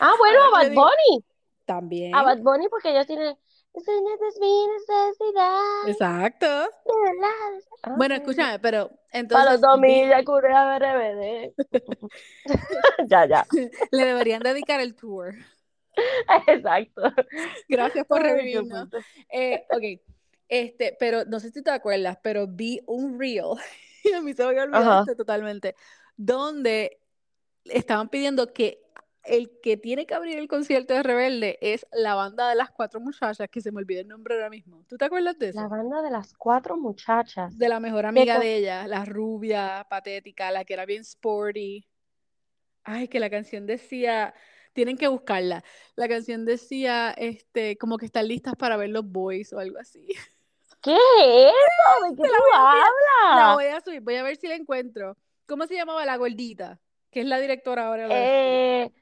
ah, 0.00 0.12
bueno, 0.18 0.38
Bad 0.52 0.64
yo 0.64 0.70
digo- 0.70 0.82
Bunny. 1.08 1.24
También. 1.64 2.14
A 2.14 2.22
Bad 2.22 2.38
Bunny 2.38 2.68
porque 2.68 2.90
ellos 2.90 3.06
tienen... 3.06 3.36
Esa 3.74 3.90
es 3.90 4.38
mi 4.38 4.66
necesidad. 4.66 5.88
Exacto. 5.88 6.46
la- 6.46 7.94
Bueno, 7.96 8.14
Ah. 8.14 8.18
escúchame, 8.18 8.58
pero 8.58 8.88
Para 8.88 8.98
entonces 9.12 9.50
los 9.52 9.60
2000 9.62 10.02
vi- 10.04 10.08
ya 10.10 10.24
curé 10.24 10.52
a 10.52 10.76
RBD. 10.78 11.54
ya, 13.08 13.24
ya. 13.26 13.46
le 13.90 14.04
deberían 14.04 14.42
dedicar 14.42 14.80
el 14.80 14.94
tour. 14.94 15.32
Exacto. 16.46 17.02
Gracias 17.68 18.06
por 18.06 18.20
revivirnos. 18.22 18.88
Eh, 19.30 19.64
ok, 19.70 20.00
este, 20.48 20.94
pero 20.98 21.24
no 21.24 21.40
sé 21.40 21.50
si 21.50 21.62
te 21.62 21.70
acuerdas, 21.70 22.18
pero 22.22 22.46
vi 22.46 22.80
un 22.86 23.18
reel, 23.18 23.54
y 24.04 24.12
a 24.12 24.20
mí 24.20 24.34
se 24.34 24.42
me 24.42 24.50
había 24.50 24.64
olvidado 24.64 25.00
esto 25.00 25.16
totalmente, 25.16 25.74
donde 26.16 27.00
estaban 27.64 28.08
pidiendo 28.10 28.52
que 28.52 28.82
el 29.24 29.50
que 29.62 29.76
tiene 29.76 30.06
que 30.06 30.14
abrir 30.14 30.38
el 30.38 30.48
concierto 30.48 30.94
de 30.94 31.02
Rebelde 31.02 31.58
es 31.60 31.86
la 31.92 32.14
banda 32.14 32.48
de 32.48 32.54
las 32.56 32.70
cuatro 32.70 33.00
muchachas, 33.00 33.48
que 33.50 33.60
se 33.60 33.70
me 33.72 33.78
olvida 33.78 34.00
el 34.00 34.08
nombre 34.08 34.34
ahora 34.34 34.50
mismo. 34.50 34.84
¿Tú 34.88 34.96
te 34.96 35.04
acuerdas 35.04 35.38
de 35.38 35.52
La 35.52 35.62
eso? 35.62 35.68
banda 35.68 36.02
de 36.02 36.10
las 36.10 36.34
cuatro 36.34 36.76
muchachas. 36.76 37.56
De 37.56 37.68
la 37.68 37.80
mejor 37.80 38.06
amiga 38.06 38.38
de 38.38 38.56
ella, 38.56 38.86
la 38.86 39.04
rubia, 39.04 39.86
patética, 39.88 40.50
la 40.50 40.64
que 40.64 40.74
era 40.74 40.86
bien 40.86 41.02
sporty. 41.02 41.86
Ay, 42.84 43.08
que 43.08 43.20
la 43.20 43.30
canción 43.30 43.66
decía, 43.66 44.34
tienen 44.72 44.96
que 44.96 45.06
buscarla. 45.08 45.62
La 45.94 46.08
canción 46.08 46.44
decía, 46.44 47.12
este, 47.16 47.76
como 47.78 47.96
que 47.98 48.06
están 48.06 48.26
listas 48.28 48.54
para 48.56 48.76
ver 48.76 48.90
los 48.90 49.04
boys 49.08 49.52
o 49.52 49.58
algo 49.58 49.78
así. 49.78 50.08
¿Qué 50.82 50.94
es 50.94 51.52
eso? 51.52 52.10
¿De 52.10 52.16
qué 52.16 52.28
tú 52.28 52.42
La 53.36 53.52
hablas? 53.52 53.54
voy 53.54 53.66
a 53.66 53.80
subir, 53.80 54.00
voy 54.00 54.16
a 54.16 54.22
ver 54.24 54.36
si 54.36 54.48
la 54.48 54.56
encuentro. 54.56 55.16
¿Cómo 55.46 55.66
se 55.66 55.74
llamaba 55.74 56.04
la 56.04 56.16
gordita? 56.16 56.80
Que 57.10 57.20
es 57.20 57.26
la 57.26 57.38
directora 57.38 57.86
ahora. 57.88 58.08
la 58.08 58.14
Eh, 58.16 58.92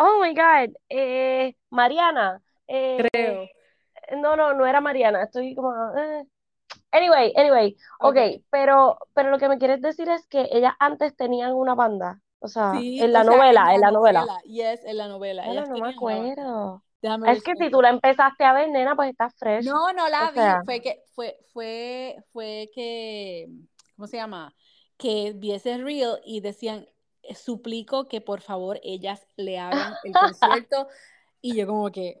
oh 0.00 0.20
my 0.22 0.34
God. 0.34 0.74
Eh, 0.88 1.54
Mariana. 1.70 2.42
Eh, 2.66 3.08
Creo. 3.12 3.46
no, 4.18 4.36
no, 4.36 4.54
no 4.54 4.66
era 4.66 4.80
Mariana. 4.80 5.22
Estoy 5.22 5.54
como. 5.54 5.72
eh. 5.98 6.24
Anyway, 6.92 7.32
anyway. 7.36 7.76
Ok, 8.00 8.16
Ok. 8.16 8.42
pero, 8.50 8.98
pero 9.14 9.30
lo 9.30 9.38
que 9.38 9.48
me 9.48 9.58
quieres 9.58 9.80
decir 9.80 10.08
es 10.08 10.26
que 10.26 10.48
ellas 10.52 10.74
antes 10.78 11.16
tenían 11.16 11.52
una 11.52 11.74
banda. 11.74 12.20
O 12.40 12.48
sea, 12.48 12.72
Sí, 12.72 13.00
en 13.00 13.12
la 13.12 13.22
sea, 13.24 13.36
novela, 13.36 13.74
en 13.74 13.80
la 13.80 13.90
novela. 13.90 14.26
Yes, 14.44 14.84
en 14.84 14.96
la 14.96 15.08
novela. 15.08 15.44
Bueno, 15.46 15.66
no 15.66 15.78
me 15.78 15.90
acuerdo. 15.90 16.82
Déjame 17.02 17.32
Es 17.32 17.42
que 17.42 17.54
si 17.56 17.70
tú 17.70 17.80
la 17.82 17.90
empezaste 17.90 18.44
a 18.44 18.52
ver, 18.52 18.70
nena, 18.70 18.96
pues 18.96 19.10
está 19.10 19.30
fresh. 19.30 19.64
No, 19.64 19.92
no 19.92 20.08
la 20.08 20.28
O 20.28 20.32
vi. 20.32 20.38
sea. 20.38 20.62
Fue 20.64 20.80
que, 20.80 21.02
fue, 21.14 21.36
fue, 21.52 22.16
fue 22.32 22.70
que, 22.74 23.48
¿cómo 23.96 24.06
se 24.06 24.16
llama? 24.16 24.54
Que 24.98 25.32
vi 25.34 25.52
ese 25.52 25.78
reel 25.78 26.18
y 26.24 26.40
decían, 26.40 26.80
"Eh, 26.80 26.92
suplico 27.34 28.08
que 28.08 28.20
por 28.20 28.40
favor 28.40 28.80
ellas 28.82 29.26
le 29.36 29.58
hagan 29.58 29.94
el 30.04 30.12
concierto. 30.64 30.88
Y 31.40 31.56
yo 31.56 31.66
como 31.66 31.90
que, 31.90 32.20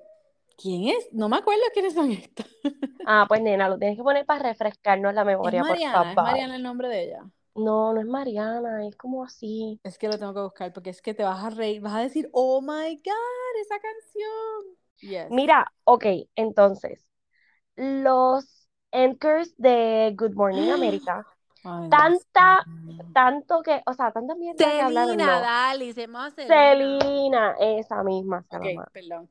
¿quién 0.56 0.88
es? 0.88 1.08
No 1.12 1.28
me 1.28 1.36
acuerdo 1.36 1.62
quiénes 1.72 1.94
son 1.94 2.10
estas. 2.12 2.46
Ah, 3.06 3.24
pues 3.26 3.40
nena, 3.40 3.68
lo 3.68 3.78
tienes 3.78 3.96
que 3.96 4.02
poner 4.02 4.26
para 4.26 4.42
refrescarnos 4.50 5.14
la 5.14 5.22
Es 5.22 5.26
memoria, 5.26 5.62
por 5.62 5.70
Mariana, 5.70 6.10
es 6.10 6.14
favor. 6.14 6.30
Mariana 6.32 6.56
el 6.56 6.62
nombre 6.62 6.88
de 6.88 7.04
ella. 7.04 7.24
No, 7.54 7.92
no 7.92 8.00
es 8.00 8.06
Mariana, 8.06 8.86
es 8.86 8.94
como 8.96 9.24
así. 9.24 9.80
Es 9.82 9.98
que 9.98 10.06
lo 10.08 10.18
tengo 10.18 10.34
que 10.34 10.40
buscar 10.40 10.72
porque 10.72 10.90
es 10.90 11.02
que 11.02 11.14
te 11.14 11.24
vas 11.24 11.42
a 11.42 11.50
reír, 11.50 11.80
vas 11.80 11.94
a 11.94 12.00
decir, 12.02 12.28
oh 12.32 12.60
my 12.60 12.96
God, 12.96 13.60
esa 13.62 13.78
canción. 13.80 14.76
Yes. 15.00 15.30
Mira, 15.30 15.72
ok, 15.84 16.04
entonces, 16.36 17.06
los 17.76 18.68
anchors 18.92 19.54
de 19.56 20.14
Good 20.16 20.34
Morning 20.34 20.70
America, 20.72 21.26
Ay, 21.64 21.90
tanta, 21.90 22.66
tanto 23.12 23.62
que, 23.62 23.82
o 23.86 23.94
sea, 23.94 24.12
tanta 24.12 24.34
mierda 24.36 25.16
no. 25.16 25.28
dale, 25.40 25.92
se 25.92 26.02
llama 26.02 26.30
Selena. 26.30 26.98
Celina, 26.98 27.56
esa 27.60 28.02
misma 28.04 28.42
se 28.50 28.56
Ok, 28.58 28.64
llama. 28.64 28.88
perdón. 28.92 29.28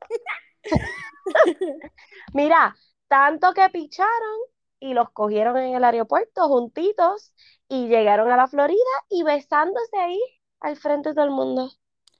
Mira, 2.34 2.76
tanto 3.08 3.54
que 3.54 3.70
picharon 3.70 4.40
y 4.80 4.94
los 4.94 5.10
cogieron 5.12 5.58
en 5.58 5.76
el 5.76 5.84
aeropuerto 5.84 6.48
juntitos 6.48 7.34
y 7.68 7.88
llegaron 7.88 8.32
a 8.32 8.38
la 8.38 8.48
Florida 8.48 8.80
y 9.10 9.24
besándose 9.24 9.98
ahí 9.98 10.20
al 10.62 10.78
frente 10.78 11.10
de 11.10 11.16
todo 11.16 11.26
el 11.26 11.32
mundo. 11.32 11.72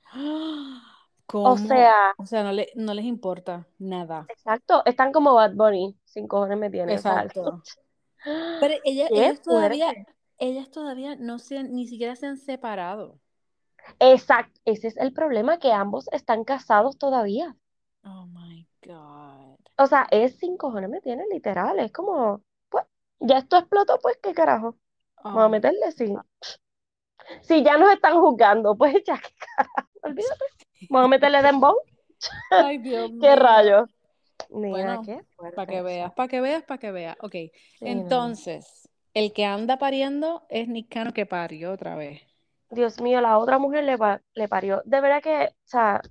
¿Cómo? 1.26 1.56
O 1.56 1.58
sea, 1.58 2.16
O 2.18 2.26
sea, 2.26 2.44
no, 2.44 2.52
le- 2.52 2.72
no 2.76 2.94
les 2.94 3.06
importa 3.06 3.68
nada. 3.80 4.30
exacto, 4.30 4.84
están 4.86 5.12
como 5.12 5.34
Bad 5.36 5.54
Bunny, 5.56 5.98
sin 6.06 6.28
cojones 6.28 6.58
me 6.58 6.70
tiene, 6.70 6.98
o 7.00 7.04
sea, 7.04 7.26
Exacto. 7.26 7.62
Pero 8.60 8.76
ella, 8.86 9.10
qué 9.10 9.16
ellas 9.16 9.42
todavía, 9.42 9.98
ellas 10.38 10.72
todavía 10.72 11.16
no 11.18 11.40
se 11.40 11.58
han- 11.58 11.74
ni 11.74 11.88
siquiera 11.88 12.16
se 12.16 12.28
han 12.28 12.38
separado. 12.38 13.20
Exacto, 14.00 14.60
ese 14.66 14.88
es 14.90 14.98
el 14.98 15.14
problema, 15.14 15.58
que 15.60 15.72
ambos 15.72 16.10
están 16.12 16.44
casados 16.44 16.98
todavía. 16.98 17.56
Oh 18.04 18.26
my 18.26 18.66
God. 18.86 19.58
O 19.78 19.88
sea, 19.88 20.08
es 20.12 20.38
sin 20.38 20.58
cojones 20.58 20.90
me 20.92 21.02
tiene, 21.02 21.26
literal, 21.32 21.80
es 21.80 21.92
como, 21.92 22.44
pues, 22.70 22.86
ya 23.20 23.40
esto 23.40 23.58
explotó, 23.58 23.98
pues, 24.00 24.18
¿qué 24.22 24.34
carajo? 24.34 24.78
Vamos 25.34 25.48
a 25.48 25.50
Oh, 25.50 25.52
meterle, 25.52 25.92
sí. 25.94 26.16
Si 27.42 27.64
ya 27.64 27.78
nos 27.78 27.92
están 27.94 28.20
juzgando, 28.22 28.76
pues 28.78 28.94
ya, 29.06 29.18
¿qué 29.20 29.34
carajo? 29.56 29.90
Olvídate. 30.02 30.46
Vamos 30.90 31.06
a 31.08 31.10
meterle 31.10 31.42
dembow. 31.44 31.76
Ay, 32.52 32.78
Dios 32.80 33.12
¿Qué 33.20 33.36
mío. 33.36 33.36
rayos? 33.36 33.90
Mira, 34.50 34.98
Bueno, 34.98 35.00
qué 35.00 35.22
para 35.54 35.68
que 35.68 35.82
veas, 35.82 36.14
para 36.14 36.28
que 36.30 36.42
veas, 36.42 36.64
para 36.64 36.80
que 36.80 36.92
veas. 36.92 37.18
Ok, 37.22 37.36
Sí, 37.80 38.04
no, 38.04 38.20
no. 38.20 38.38
entonces, 38.38 38.90
el 39.14 39.34
que 39.34 39.46
anda 39.46 39.78
pariendo 39.78 40.46
es 40.50 40.68
Nick 40.68 40.90
Cannon 40.90 41.14
que 41.14 41.26
parió 41.26 41.72
otra 41.74 41.96
vez. 41.96 42.22
Dios 42.72 43.00
mío, 43.02 43.22
la 43.22 43.38
otra 43.38 43.60
mujer 43.60 43.84
le, 43.84 43.98
le 44.34 44.48
parió. 44.48 44.82
De 44.86 45.02
verdad 45.02 45.22
que, 45.22 45.50
o 45.50 45.68
sea, 45.68 46.02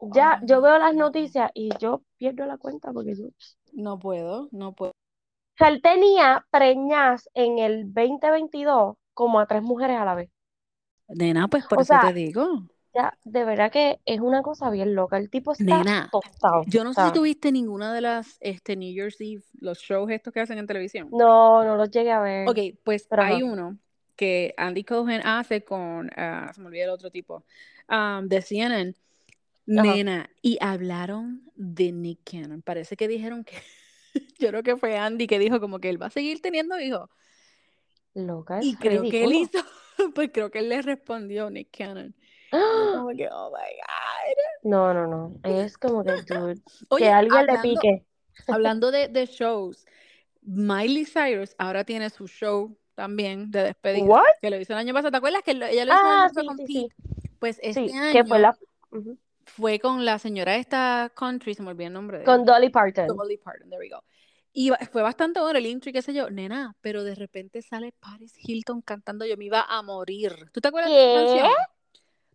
ya 0.00 0.40
yo 0.44 0.60
veo 0.60 0.78
las 0.78 0.94
noticias 0.94 1.50
y 1.54 1.70
yo 1.78 2.02
pierdo 2.16 2.46
la 2.46 2.56
cuenta 2.58 2.92
porque 2.92 3.14
yo... 3.16 3.26
O 3.26 3.30
No 3.72 3.98
puedo, 3.98 4.50
no 4.52 4.74
puedo. 4.74 4.92
sea, 5.58 5.68
él 5.68 5.82
tenía 5.82 6.46
preñas 6.50 7.28
en 7.34 7.58
el 7.58 7.92
2022 7.92 8.96
como 9.14 9.40
a 9.40 9.46
tres 9.46 9.62
mujeres 9.62 9.98
a 9.98 10.04
la 10.06 10.14
vez. 10.14 10.30
Nena, 11.08 11.48
pues 11.48 11.66
por 11.66 11.80
O 11.80 11.82
eso 11.82 11.98
sea, 11.98 12.00
te 12.00 12.12
digo. 12.14 12.68
Ya, 12.94 13.16
de 13.24 13.44
verdad 13.44 13.70
que 13.70 14.00
es 14.06 14.20
una 14.20 14.42
cosa 14.42 14.70
bien 14.70 14.94
loca. 14.94 15.16
El 15.16 15.30
tipo 15.30 15.52
está 15.52 15.64
Nena, 15.64 16.08
tostado. 16.10 16.62
yo 16.66 16.84
no 16.84 16.92
sé 16.92 17.04
si 17.06 17.12
tuviste 17.12 17.52
ninguna 17.52 17.92
de 17.92 18.00
las 18.00 18.38
este, 18.40 18.76
New 18.76 18.92
Year's 18.92 19.20
Eve, 19.20 19.42
los 19.60 19.78
shows 19.78 20.10
estos 20.10 20.32
que 20.32 20.40
hacen 20.40 20.58
en 20.58 20.66
televisión. 20.66 21.08
no, 21.10 21.64
no 21.64 21.76
los 21.76 21.90
llegué 21.90 22.10
a 22.10 22.20
ver. 22.20 22.48
Ok, 22.48 22.58
pues 22.82 23.06
Pero 23.08 23.22
hay 23.22 23.42
uno 23.42 23.78
que 24.16 24.52
Andy 24.56 24.82
Cohen 24.82 25.20
hace 25.24 25.62
con, 25.62 26.10
ah, 26.16 26.50
se 26.52 26.60
me 26.60 26.66
olvidó 26.66 26.84
el 26.84 26.90
otro 26.90 27.10
tipo, 27.10 27.44
um, 27.88 28.26
de 28.26 28.42
CNN. 28.42 28.94
Ajá. 29.70 29.82
Nena, 29.82 30.30
y 30.42 30.58
hablaron 30.60 31.42
de 31.54 31.92
Nick 31.92 32.20
Cannon. 32.24 32.62
Parece 32.62 32.96
que 32.96 33.06
dijeron 33.06 33.44
que, 33.44 33.56
yo 34.38 34.48
creo 34.48 34.62
que 34.62 34.76
fue 34.76 34.96
Andy 34.96 35.26
que 35.26 35.38
dijo 35.38 35.60
como 35.60 35.78
que 35.78 35.88
él 35.88 36.02
va 36.02 36.06
a 36.06 36.10
seguir 36.10 36.40
teniendo 36.40 36.80
hijos. 36.80 37.08
Loca, 38.14 38.58
Y 38.62 38.74
creo 38.74 39.02
que 39.02 39.24
él 39.24 39.34
hizo, 39.34 39.58
pues 40.14 40.30
creo 40.32 40.50
que 40.50 40.60
él 40.60 40.70
le 40.70 40.82
respondió 40.82 41.48
Nick 41.50 41.68
Cannon. 41.76 42.14
¡Ah! 42.52 42.92
como 42.96 43.10
que, 43.10 43.28
oh 43.30 43.50
my 43.50 43.56
God. 43.56 44.70
No, 44.70 44.94
no, 44.94 45.06
no. 45.06 45.34
Es 45.42 45.76
como 45.78 46.02
que, 46.02 46.12
dude, 46.22 46.60
que 46.98 47.08
alguien 47.10 47.46
le 47.46 47.58
pique. 47.58 48.04
hablando 48.46 48.90
de, 48.90 49.08
de 49.08 49.26
shows, 49.26 49.86
Miley 50.42 51.04
Cyrus 51.04 51.54
ahora 51.58 51.84
tiene 51.84 52.10
su 52.10 52.26
show 52.26 52.76
también 52.94 53.50
de 53.50 53.62
despedida, 53.64 54.04
¿What? 54.04 54.24
que 54.40 54.50
lo 54.50 54.58
hizo 54.58 54.72
el 54.72 54.78
año 54.78 54.94
pasado. 54.94 55.10
¿Te 55.10 55.16
acuerdas 55.18 55.42
que 55.42 55.52
ella 55.52 55.84
lo 55.84 55.92
hizo 55.92 56.04
año 56.04 56.22
Ah, 56.24 56.28
sí, 56.34 56.46
con 56.46 56.56
sí, 56.58 56.66
sí. 56.66 56.88
Pues 57.38 57.60
este 57.62 57.88
Sí, 57.88 57.94
que 58.12 58.24
fue 58.24 58.38
año 58.38 58.48
la... 58.48 58.58
Fue 59.44 59.78
con 59.78 60.04
la 60.04 60.18
señora 60.18 60.56
esta 60.56 61.10
country, 61.14 61.54
se 61.54 61.62
me 61.62 61.70
olvidó 61.70 61.86
el 61.86 61.92
nombre 61.94 62.18
de 62.18 62.24
Con 62.24 62.42
ella. 62.42 62.52
Dolly 62.52 62.68
Parton. 62.70 63.06
Dolly 63.06 63.38
Parton, 63.38 63.70
there 63.70 63.80
we 63.80 63.88
go. 63.88 64.02
Y 64.52 64.70
fue 64.90 65.02
bastante 65.02 65.40
bueno 65.40 65.58
el 65.58 65.66
intro 65.66 65.90
y 65.90 65.92
qué 65.92 66.02
sé 66.02 66.12
yo, 66.12 66.30
nena, 66.30 66.74
pero 66.80 67.04
de 67.04 67.14
repente 67.14 67.62
sale 67.62 67.92
Paris 67.92 68.34
Hilton 68.36 68.82
cantando, 68.82 69.24
yo 69.24 69.36
me 69.36 69.44
iba 69.44 69.62
a 69.62 69.82
morir. 69.82 70.32
¿Tú 70.52 70.60
te 70.60 70.68
acuerdas 70.68 70.90
de 70.90 71.14
esa 71.14 71.14
canción? 71.14 71.52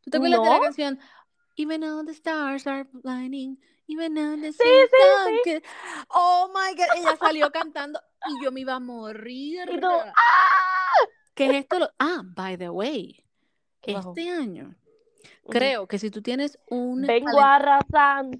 ¿Tú 0.03 0.11
te 0.11 0.17
acuerdas 0.17 0.41
de 0.41 0.49
la 0.49 0.59
canción? 0.59 0.99
Even 1.55 1.83
all 1.83 2.05
the 2.05 2.13
stars 2.13 2.67
are 2.67 2.85
blinding, 2.91 3.57
even 3.87 4.17
all 4.17 4.41
the 4.41 4.51
Sí, 4.51 4.63
sí, 4.63 5.39
sí. 5.43 5.61
Oh 6.09 6.51
my 6.53 6.75
God, 6.75 6.87
ella 6.97 7.15
salió 7.17 7.51
cantando 7.51 8.01
y 8.27 8.43
yo 8.43 8.51
me 8.51 8.61
iba 8.61 8.73
a 8.75 8.79
morir. 8.79 9.69
Tú, 9.79 9.87
¡ah! 9.87 10.03
¿Qué 11.35 11.45
es 11.45 11.53
esto? 11.55 11.91
Ah, 11.99 12.21
by 12.23 12.57
the 12.57 12.69
way, 12.69 13.23
este 13.81 14.29
año, 14.29 14.75
creo 15.49 15.87
que 15.87 15.99
si 15.99 16.09
tú 16.09 16.21
tienes 16.21 16.57
un 16.69 17.01
Vengo 17.01 17.39
arrasando, 17.39 18.37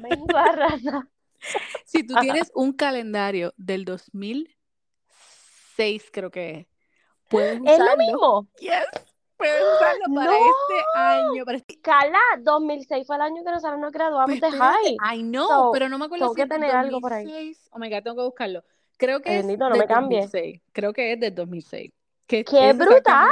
vengo 0.00 0.36
arrasando. 0.36 1.04
si 1.84 2.04
tú 2.04 2.14
tienes 2.20 2.50
un 2.54 2.72
calendario 2.72 3.52
del 3.56 3.84
2006, 3.84 6.10
creo 6.12 6.30
que 6.30 6.50
es, 6.50 6.66
puedes 7.28 7.60
Es 7.64 7.78
lo 7.78 7.96
mismo. 7.96 8.48
Yes. 8.58 8.84
Puedes 9.38 9.62
usarlo 9.76 10.04
para 10.14 10.30
¡No! 10.30 10.36
este 10.36 10.84
año. 10.94 11.44
Para 11.44 11.56
este... 11.58 11.80
Carla, 11.80 12.18
2006 12.40 13.06
fue 13.06 13.16
el 13.16 13.22
año 13.22 13.42
que 13.44 13.50
nosotros 13.50 13.78
nos 13.78 13.92
graduamos 13.92 14.38
Pues 14.38 14.52
de 14.52 14.58
high. 14.58 14.96
I 15.16 15.22
know, 15.22 15.46
So, 15.48 15.70
pero 15.72 15.88
no 15.88 15.96
me 15.98 16.04
acuerdo 16.06 16.24
tengo 16.26 16.34
si 16.34 16.42
que 16.42 16.46
tener 16.48 16.74
algo 16.74 17.00
por 17.00 17.12
ahí. 17.12 17.24
2006. 17.24 17.68
Oh 17.72 17.78
my 17.78 17.88
God, 17.90 18.02
tengo 18.02 18.16
que 18.16 18.22
buscarlo. 18.24 18.64
Creo 18.98 19.20
que 19.22 19.30
Ay, 19.30 19.36
es 19.36 19.42
bendito, 19.46 19.64
no 19.64 19.70
del 19.70 19.78
me 19.80 19.86
cambies. 19.86 20.32
2006. 20.32 20.60
Creo 20.72 20.92
que 20.92 21.12
es 21.12 21.20
del 21.20 21.34
2006. 21.34 21.92
Que 22.26 22.44
¡Qué 22.44 22.70
es 22.70 22.76
brutal! 22.76 23.30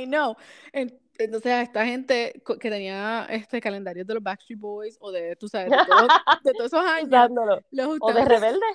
I 0.00 0.04
know. 0.06 0.36
En- 0.72 1.00
Entonces, 1.18 1.52
a 1.52 1.62
esta 1.62 1.86
gente 1.86 2.42
que 2.60 2.68
tenía 2.70 3.24
este 3.30 3.60
calendario 3.60 4.04
de 4.04 4.14
los 4.14 4.22
Backstreet 4.22 4.58
Boys 4.58 4.98
o 5.00 5.12
de, 5.12 5.36
tú 5.36 5.46
sabes, 5.48 5.70
de 5.70 5.76
todos, 5.86 6.08
de 6.42 6.52
todos 6.52 6.66
esos 6.72 6.84
años, 6.84 7.06
Usándolo. 7.08 7.60
los 7.70 7.96
O 8.00 8.12
de 8.12 8.24
rebelde. 8.24 8.66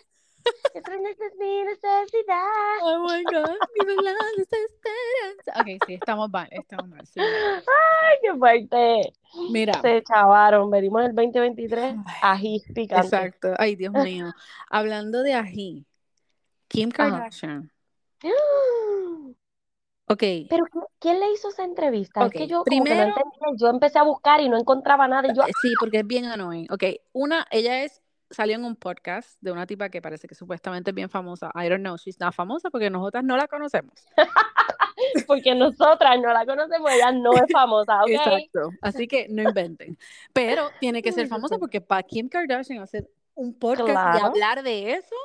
Esta 0.74 0.94
es 0.94 1.36
mi 1.38 1.64
necesidad. 1.64 2.44
Oh 2.82 3.00
my 3.08 3.24
God, 3.24 3.58
la 4.04 4.14
desesperanza. 4.38 5.62
Ok, 5.62 5.84
sí, 5.88 5.94
estamos 5.96 6.30
mal, 6.30 6.48
estamos 6.52 6.88
mal. 6.88 7.06
sí. 7.08 7.20
Ay, 7.20 8.18
qué 8.22 8.34
fuerte. 8.38 9.14
Mira, 9.52 9.82
Se 9.82 10.04
chavaron. 10.04 10.70
Venimos 10.72 11.04
el 11.06 11.16
2023 11.16 11.96
ají 12.22 12.64
picante. 12.74 13.06
exacto. 13.08 13.54
Ay, 13.58 13.76
Dios 13.76 13.94
mío. 13.94 14.32
Hablando 14.70 15.22
de 15.24 15.34
ají, 15.34 15.86
Kim 16.68 16.90
Ajá. 16.98 17.10
Kardashian. 17.12 17.72
Ok, 20.12 20.24
Pero 20.50 20.66
¿qui- 20.66 20.88
¿quién 20.98 21.20
le 21.20 21.32
hizo 21.34 21.50
esa 21.50 21.64
entrevista? 21.64 22.26
Ok, 22.26 22.34
Es 22.34 22.42
que 22.42 22.48
yo 22.48 22.64
como 22.64 22.64
que 22.66 22.78
no 22.80 22.84
primero- 22.84 23.08
entendía. 23.10 23.48
Yo 23.58 23.68
empecé 23.68 24.00
a 24.00 24.04
buscar 24.04 24.42
y 24.42 24.50
no 24.50 24.58
encontraba 24.58 25.08
nada. 25.08 25.32
Y 25.32 25.36
yo, 25.36 25.44
Sí, 25.62 25.72
porque 25.80 26.00
es 26.00 26.08
bien 26.08 26.26
annoying. 26.26 26.66
Ok, 26.72 26.84
una, 27.14 27.46
ella 27.52 27.84
es, 27.84 28.02
salió 28.30 28.56
en 28.56 28.64
un 28.66 28.76
podcast 28.76 29.38
de 29.42 29.52
una 29.52 29.66
tipa 29.66 29.90
que 29.90 30.02
parece 30.02 30.28
que 30.28 30.36
supuestamente 30.36 30.92
es 30.92 30.96
bien 30.96 31.10
famosa. 31.10 31.52
I 31.56 31.68
don't 31.70 31.82
know, 31.82 31.98
she's 31.98 32.20
not 32.20 32.34
famosa 32.34 32.70
porque 32.70 32.90
nosotras 32.90 33.24
no 33.24 33.36
la 33.38 33.48
conocemos. 33.48 34.06
porque 35.28 35.56
nosotras 35.56 36.20
no 36.22 36.32
la 36.34 36.46
conocemos, 36.46 36.92
ella 36.92 37.12
no 37.12 37.32
es 37.34 37.52
famosa, 37.52 38.02
¿ok? 38.04 38.10
Exacto. 38.10 38.70
Así 38.82 39.08
que 39.08 39.28
no 39.30 39.42
inventen. 39.50 39.98
Pero 40.34 40.70
tiene 40.80 41.02
que 41.02 41.12
ser 41.12 41.28
famosa 41.28 41.58
porque 41.58 41.82
para 41.82 42.04
Kim 42.04 42.30
Kardashian 42.30 42.80
hacer 42.84 43.10
un 43.36 43.54
podcast 43.58 43.90
y 43.90 43.92
Claro. 43.94 44.26
hablar 44.28 44.64
de 44.64 44.94
eso, 44.94 45.16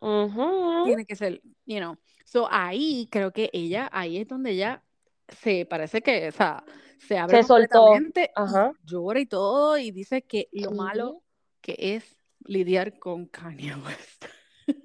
Ujú. 0.00 0.84
tiene 0.84 1.04
que 1.06 1.16
ser, 1.16 1.40
you 1.66 1.78
know. 1.78 1.96
So 2.24 2.48
ahí 2.50 3.08
creo 3.10 3.32
que 3.32 3.50
ella, 3.52 3.88
ahí 3.92 4.18
es 4.18 4.28
donde 4.28 4.50
ella 4.50 4.82
se 5.28 5.64
parece 5.66 6.02
que, 6.02 6.28
o 6.28 6.32
sea, 6.32 6.64
se 6.98 7.16
abre 7.18 7.38
Se 7.38 7.44
soltó. 7.48 7.86
completamente 7.86 8.30
y 8.36 8.40
Ajá. 8.40 8.72
llora 8.84 9.20
y 9.20 9.26
todo 9.26 9.78
y 9.78 9.90
dice 9.90 10.22
que 10.22 10.48
lo 10.52 10.70
Sí. 10.70 10.76
malo 10.76 11.22
que 11.60 11.76
es 11.78 12.23
lidiar 12.44 12.98
con 12.98 13.26
Kanye 13.26 13.74
West. 13.76 14.24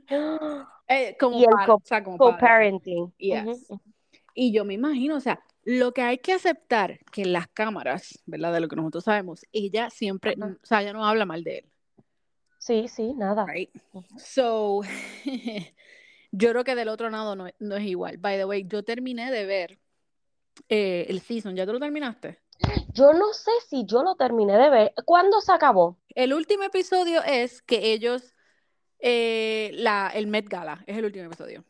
Eh, 0.92 1.16
como 1.20 1.38
Y 1.40 1.44
el 1.44 1.50
padre, 1.52 1.66
co- 1.68 1.76
o 1.76 1.82
sea, 1.86 2.04
como 2.04 2.18
padre. 2.18 2.34
Co-parenting. 2.40 3.14
Yes. 3.20 3.68
Y 4.34 4.52
yo 4.52 4.66
me 4.66 4.74
imagino, 4.74 5.16
o 5.16 5.20
sea, 5.20 5.40
lo 5.64 5.94
que 5.94 6.02
hay 6.02 6.18
que 6.18 6.34
aceptar 6.34 7.00
que 7.12 7.22
en 7.22 7.32
las 7.34 7.48
cámaras, 7.48 8.20
¿verdad? 8.26 8.52
De 8.54 8.60
lo 8.60 8.68
que 8.68 8.76
nosotros 8.76 9.04
sabemos, 9.04 9.46
ella 9.52 9.92
siempre, 9.92 10.36
o 10.42 10.56
sea, 10.66 10.82
ella 10.82 10.94
no 10.94 11.06
habla 11.06 11.26
mal 11.28 11.44
de 11.44 11.60
él, 11.60 11.66
Sí, 12.58 12.88
sí, 12.88 13.14
nada. 13.14 13.46
right? 13.46 13.70
So, 14.18 14.82
yo 16.32 16.50
creo 16.50 16.64
que 16.64 16.74
del 16.74 16.88
otro 16.90 17.12
lado 17.12 17.36
no, 17.36 17.48
no 17.60 17.76
es 17.76 17.84
igual. 17.86 18.18
By 18.18 18.38
the 18.38 18.46
way, 18.46 18.66
yo 18.68 18.84
terminé 18.84 19.30
de 19.32 19.46
ver 19.46 19.80
eh, 20.70 21.06
el 21.08 21.20
season, 21.22 21.56
¿ya 21.56 21.68
tú 21.68 21.74
lo 21.74 21.80
terminaste? 21.80 22.40
Yo 22.94 23.14
no 23.14 23.34
sé 23.34 23.52
si 23.68 23.86
yo 23.86 24.04
lo 24.04 24.16
terminé 24.16 24.58
de 24.58 24.70
ver. 24.70 24.94
¿Cuándo 25.06 25.42
se 25.42 25.52
acabó? 25.52 25.98
El 26.16 26.34
último 26.34 26.64
episodio 26.64 27.24
es 27.24 27.62
que 27.62 27.94
ellos, 27.94 28.36
eh, 29.00 29.72
la, 29.74 30.12
el 30.14 30.28
Met 30.28 30.48
Gala, 30.50 30.84
es 30.86 30.98
el 30.98 31.06
último 31.06 31.26
episodio. 31.26 31.64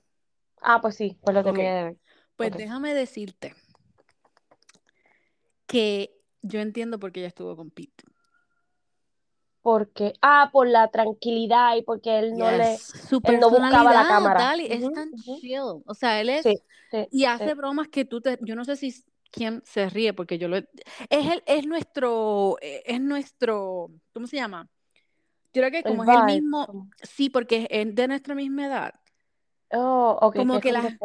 Ah, 0.62 0.82
pues 0.82 0.96
sí, 0.96 1.18
pues 1.22 1.36
lo 1.36 1.44
terminé 1.44 1.74
de 1.74 1.84
ver. 1.84 1.98
Pues 2.36 2.52
déjame 2.54 2.94
decirte 2.94 3.54
que 5.68 6.18
yo 6.42 6.62
entiendo 6.62 7.00
por 7.00 7.12
qué 7.12 7.20
ella 7.20 7.28
estuvo 7.28 7.56
con 7.56 7.70
Pete. 7.70 8.04
Porque, 9.62 10.14
ah, 10.22 10.50
por 10.52 10.68
la 10.68 10.90
tranquilidad 10.90 11.76
y 11.76 11.82
porque 11.82 12.18
él 12.18 12.38
no 12.38 12.50
le. 12.50 12.78
Su 12.78 13.22
él 13.26 13.40
no 13.40 13.50
buscaba 13.50 13.94
la 13.94 14.08
cámara. 14.08 14.56
Es 14.56 14.92
tan 14.94 15.12
chill. 15.14 15.84
O 15.86 15.94
sea, 15.94 16.22
él 16.22 16.30
es 16.30 16.44
Sí, 16.44 16.64
sí, 16.90 17.08
y 17.12 17.26
hace 17.26 17.50
sí. 17.50 17.54
bromas 17.54 17.90
que 17.90 18.06
tú 18.06 18.22
te, 18.22 18.40
yo 18.42 18.56
no 18.56 18.64
sé 18.64 18.78
si 18.78 19.04
quién 19.32 19.62
se 19.66 19.90
ríe 19.90 20.14
porque 20.14 20.38
yo 20.38 20.48
lo 20.48 20.58
es 20.58 20.66
el, 21.10 21.44
es 21.46 21.66
nuestro, 21.66 22.58
eh, 22.62 22.84
es 22.86 23.02
nuestro, 23.02 23.92
¿cómo 24.14 24.28
se 24.28 24.38
llama? 24.38 24.70
Yo 25.54 25.62
creo 25.62 25.72
que 25.72 25.78
El 25.80 25.84
como 25.84 26.04
es 26.04 26.10
el 26.10 26.26
mismo, 26.26 26.90
sí, 27.02 27.30
porque 27.30 27.68
es 27.70 27.96
de 27.96 28.08
nuestra 28.08 28.36
misma 28.36 28.68
edad. 28.68 28.94
Oh, 29.72 30.18
ok, 30.22 30.36
Como 30.36 30.56
que 30.56 30.70
que 30.70 30.72
las-. 30.72 30.98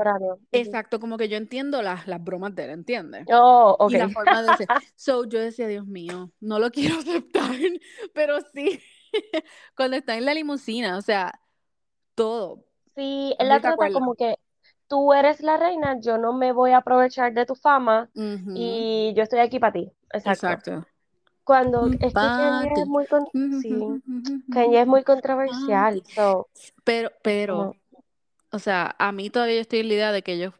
Exacto, 0.52 0.98
como 0.98 1.18
que 1.18 1.28
yo 1.28 1.36
entiendo 1.36 1.82
las, 1.82 2.06
las 2.06 2.22
bromas 2.22 2.54
de 2.54 2.64
él, 2.64 2.70
¿entiendes? 2.70 3.26
Oh, 3.30 3.76
ok. 3.78 3.92
Y 3.92 3.96
la 3.98 4.08
forma 4.08 4.42
de 4.42 4.56
ser. 4.56 4.68
So, 4.96 5.24
yo 5.26 5.40
decía, 5.40 5.66
Dios 5.66 5.86
mío, 5.86 6.30
no 6.40 6.58
lo 6.58 6.70
quiero 6.70 6.96
aceptar, 6.98 7.54
pero 8.14 8.38
sí, 8.52 8.80
cuando 9.76 9.96
está 9.96 10.16
en 10.16 10.24
la 10.24 10.34
limusina, 10.34 10.96
o 10.96 11.02
sea, 11.02 11.32
todo. 12.14 12.64
Sí, 12.96 13.34
él 13.38 13.48
la 13.48 13.60
trata 13.60 13.90
como 13.92 14.14
que 14.14 14.36
tú 14.88 15.12
eres 15.12 15.40
la 15.42 15.56
reina, 15.56 15.98
yo 16.00 16.18
no 16.18 16.32
me 16.32 16.52
voy 16.52 16.72
a 16.72 16.78
aprovechar 16.78 17.32
de 17.34 17.46
tu 17.46 17.54
fama 17.54 18.10
y 18.52 19.12
yo 19.16 19.22
estoy 19.22 19.40
aquí 19.40 19.58
para 19.58 19.72
ti. 19.72 19.92
Exacto. 20.12 20.46
Exacto. 20.46 20.86
Cuando 21.44 21.86
Mm, 21.86 21.96
es 22.00 22.14
que 22.16 22.32
Kanye 22.32 22.68
es 22.82 22.86
muy 22.86 23.06
con- 23.06 23.28
sí, 23.50 23.78
Kanye 24.50 24.82
es 24.82 24.86
muy 24.86 25.04
controversial, 25.04 26.02
so, 26.14 26.48
Pero, 26.84 27.10
pero, 27.22 27.76
o 28.52 28.58
sea, 28.58 28.94
a 28.98 29.12
mí 29.12 29.30
todavía 29.30 29.60
estoy 29.60 29.80
en 29.80 29.88
la 29.88 29.94
idea 29.94 30.12
de 30.12 30.22
que 30.22 30.34
ellos 30.34 30.54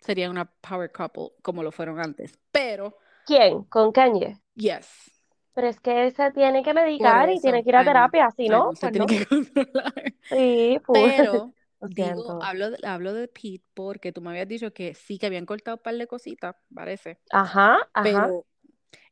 serían 0.00 0.30
una 0.30 0.46
power 0.46 0.92
couple 0.92 1.30
como 1.42 1.62
lo 1.62 1.72
fueron 1.72 2.00
antes. 2.00 2.38
Pero, 2.52 2.96
¿quién? 3.24 3.62
Con 3.64 3.92
Kanye. 3.92 4.40
yes, 4.56 5.10
Pero 5.54 5.66
es 5.68 5.78
que 5.80 6.04
él 6.04 6.12
se 6.14 6.30
tiene 6.32 6.62
que 6.62 6.72
medicar 6.72 7.28
y 7.30 7.40
tiene 7.40 7.62
que 7.62 7.68
ir 7.70 7.76
a 7.76 7.84
terapia, 7.84 8.30
si 8.30 8.48
no, 8.48 8.72
se 8.74 8.80
pues 8.80 8.92
tiene 8.92 9.06
no. 9.06 9.06
que 9.06 9.26
controlar. 9.26 10.14
Sí, 10.30 10.78
pues, 10.86 11.28
Pero, 11.28 11.54
digo, 11.80 12.42
hablo, 12.42 12.70
de- 12.70 12.86
hablo 12.86 13.12
de 13.12 13.28
Pete 13.28 13.62
porque 13.74 14.12
tú 14.12 14.20
me 14.20 14.30
habías 14.30 14.48
dicho 14.48 14.72
que 14.72 14.94
sí, 14.94 15.18
que 15.18 15.26
habían 15.26 15.46
cortado 15.46 15.76
un 15.76 15.82
par 15.82 15.96
de 15.96 16.06
cositas, 16.06 16.56
parece. 16.74 17.18
Ajá, 17.30 17.78
ajá. 17.94 18.02
Pero, 18.02 18.44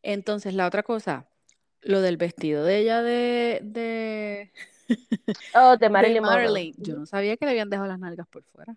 entonces, 0.02 0.54
la 0.54 0.66
otra 0.66 0.82
cosa, 0.82 1.28
lo 1.82 2.00
del 2.00 2.16
vestido 2.16 2.64
de 2.64 2.78
ella 2.78 3.02
de, 3.02 3.60
de, 3.62 4.52
Oh, 5.54 5.72
de 5.72 5.78
de 5.78 5.88
Marilyn 5.90 6.22
Monroe. 6.22 6.42
Marilyn, 6.42 6.74
yo 6.78 6.94
no 6.94 7.06
sabía 7.06 7.36
que 7.36 7.44
le 7.46 7.52
habían 7.52 7.70
dejado 7.70 7.88
las 7.88 7.98
nalgas 7.98 8.26
por 8.28 8.42
fuera. 8.44 8.76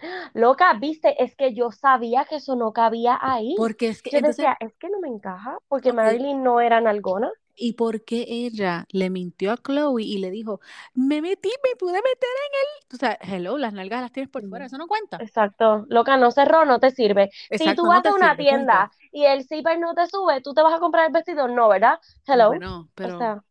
Loca, 0.34 0.72
viste, 0.74 1.22
es 1.22 1.34
que 1.36 1.54
yo 1.54 1.70
sabía 1.70 2.24
que 2.24 2.36
eso 2.36 2.56
no 2.56 2.72
cabía 2.72 3.18
ahí. 3.20 3.54
Porque 3.56 3.88
es 3.88 4.02
que, 4.02 4.10
Yo 4.10 4.18
entonces, 4.18 4.38
decía, 4.38 4.56
es 4.60 4.74
que 4.76 4.88
no 4.88 5.00
me 5.00 5.08
encaja, 5.08 5.58
porque. 5.68 5.92
Marilyn 5.92 6.42
no 6.42 6.60
era 6.60 6.80
nalgona. 6.80 7.30
¿Y 7.60 7.74
por 7.74 8.04
qué 8.04 8.24
ella 8.28 8.86
le 8.90 9.10
mintió 9.10 9.52
a 9.52 9.56
Chloe 9.58 10.02
y 10.02 10.18
le 10.18 10.30
dijo, 10.30 10.60
me 10.94 11.22
metí, 11.22 11.50
me 11.64 11.76
pude 11.76 11.94
meter 11.94 12.04
en 12.46 12.54
él? 12.54 12.86
O 12.94 12.96
sea, 12.96 13.18
hello, 13.22 13.58
las 13.58 13.72
nalgas 13.72 14.00
las 14.02 14.12
tienes 14.12 14.30
por 14.30 14.44
fuera, 14.44 14.66
eso 14.66 14.78
no 14.78 14.88
cuenta. 14.88 15.18
Exacto. 15.18 15.84
Loca, 15.88 16.16
no 16.16 16.30
cerró, 16.30 16.64
no 16.64 16.80
te 16.80 16.90
sirve. 16.90 17.30
Si 17.52 17.74
tú 17.74 17.86
vas 17.86 18.04
a 18.06 18.12
una 18.14 18.30
sirve, 18.30 18.44
punto. 18.44 18.46
tienda 18.46 18.90
y 19.12 19.24
el 19.24 19.46
zipper 19.46 19.78
no 19.78 19.94
te 19.94 20.06
sube, 20.08 20.40
¿tú 20.40 20.54
te 20.54 20.62
vas 20.62 20.74
a 20.74 20.80
comprar 20.80 21.06
el 21.06 21.12
vestido? 21.12 21.46
No, 21.48 21.68
¿verdad? 21.68 21.98
Hello. 22.26 22.52
Bueno, 22.52 22.90
O 23.02 23.10
pero 23.10 23.18
sea, 23.18 23.42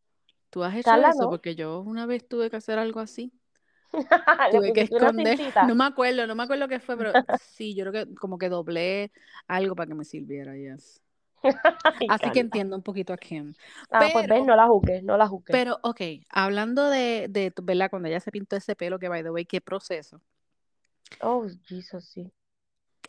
tú 0.52 0.64
has 0.64 0.76
hecho 0.76 1.02
eso 1.02 1.26
no. 1.26 1.30
porque 1.30 1.56
yo 1.56 1.82
una 1.82 2.06
vez 2.08 2.28
tuve 2.28 2.50
que 2.50 2.58
hacer 2.58 2.80
algo 2.80 3.00
así. 3.02 3.34
Tuve 4.52 4.74
que 4.74 4.82
esconder, 4.82 5.38
no 5.62 5.76
me 5.76 5.86
acuerdo, 5.86 6.26
no 6.28 6.36
me 6.36 6.44
acuerdo 6.44 6.68
qué 6.68 6.80
fue, 6.80 6.98
pero 6.98 7.14
sí, 7.30 7.76
yo 7.76 7.86
creo 7.86 8.06
que 8.08 8.16
como 8.16 8.38
que 8.38 8.50
doblé 8.50 9.12
algo 9.48 9.76
para 9.76 9.88
que 9.88 9.96
me 9.96 10.06
sirviera, 10.06 10.56
yes. 10.56 11.02
Así 12.10 12.32
que 12.32 12.40
entiendo 12.42 12.76
un 12.76 12.84
poquito 12.84 13.14
a 13.14 13.18
Kim. 13.18 13.54
Ah, 13.92 14.10
pues 14.12 14.28
ves, 14.28 14.40
Pero, 14.40 14.46
no 14.46 14.56
la 14.56 14.68
juzgues, 14.68 15.04
no 15.04 15.18
la 15.18 15.28
juzgues. 15.28 15.56
pero, 15.56 15.80
ok, 15.84 16.02
hablando 16.30 16.90
de, 16.90 17.28
de, 17.30 17.54
¿verdad? 17.62 17.90
Cuando 17.90 18.08
ella 18.08 18.20
se 18.20 18.32
pintó 18.32 18.56
ese 18.56 18.76
pelo, 18.76 19.00
que 19.00 19.08
by 19.10 19.24
the 19.24 19.32
way, 19.32 19.46
qué 19.46 19.62
proceso. 19.62 20.22
Oh, 21.22 21.48
Jesus, 21.66 22.06
sí. 22.06 22.32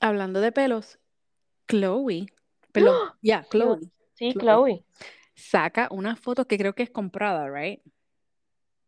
Hablando 0.00 0.40
de 0.40 0.52
pelos, 0.52 0.98
Chloe, 1.68 2.26
perdón, 2.72 2.94
ya. 3.22 3.46
Chloe, 3.50 3.80
Sí, 4.14 4.32
Chloe, 4.32 4.42
Chloe. 4.42 4.84
saca 5.34 5.88
una 5.90 6.16
foto 6.16 6.46
que 6.46 6.58
creo 6.58 6.74
que 6.74 6.82
es 6.82 6.90
comprada, 6.90 7.48
right? 7.48 7.80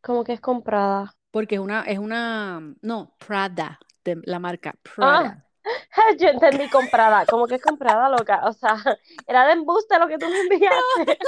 Como 0.00 0.24
que 0.24 0.32
es 0.32 0.40
comprada. 0.40 1.14
Porque 1.30 1.54
es 1.54 1.60
una, 1.60 1.82
es 1.82 1.98
una, 1.98 2.74
no, 2.82 3.14
Prada, 3.18 3.78
de 4.04 4.20
la 4.24 4.38
marca 4.38 4.70
Ah, 4.70 4.82
Prada. 4.94 5.46
yo 6.18 6.28
entendí 6.28 6.68
comprada. 6.68 7.26
Como 7.26 7.46
que 7.46 7.56
es 7.56 7.62
comprada, 7.62 8.08
loca. 8.08 8.42
O 8.44 8.52
sea, 8.52 8.76
era 9.26 9.46
de 9.46 9.52
embuste 9.52 9.98
lo 9.98 10.08
que 10.08 10.18
tú 10.18 10.26
me 10.28 10.40
enviaste. 10.40 11.18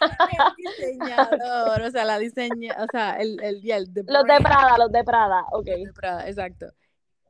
El 0.32 0.54
diseñador, 0.56 1.82
o 1.82 1.90
sea, 1.90 2.04
la 2.04 2.18
diseña, 2.18 2.76
o 2.82 2.86
sea, 2.90 3.12
el, 3.18 3.40
el, 3.42 3.70
el 3.70 3.88
Los 4.06 4.24
de 4.24 4.40
Prada, 4.40 4.78
los 4.78 4.92
de 4.92 5.04
Prada. 5.04 5.44
Ok. 5.52 5.66
los 5.66 5.82
de 5.82 5.92
Prada, 5.92 6.28
exacto. 6.28 6.66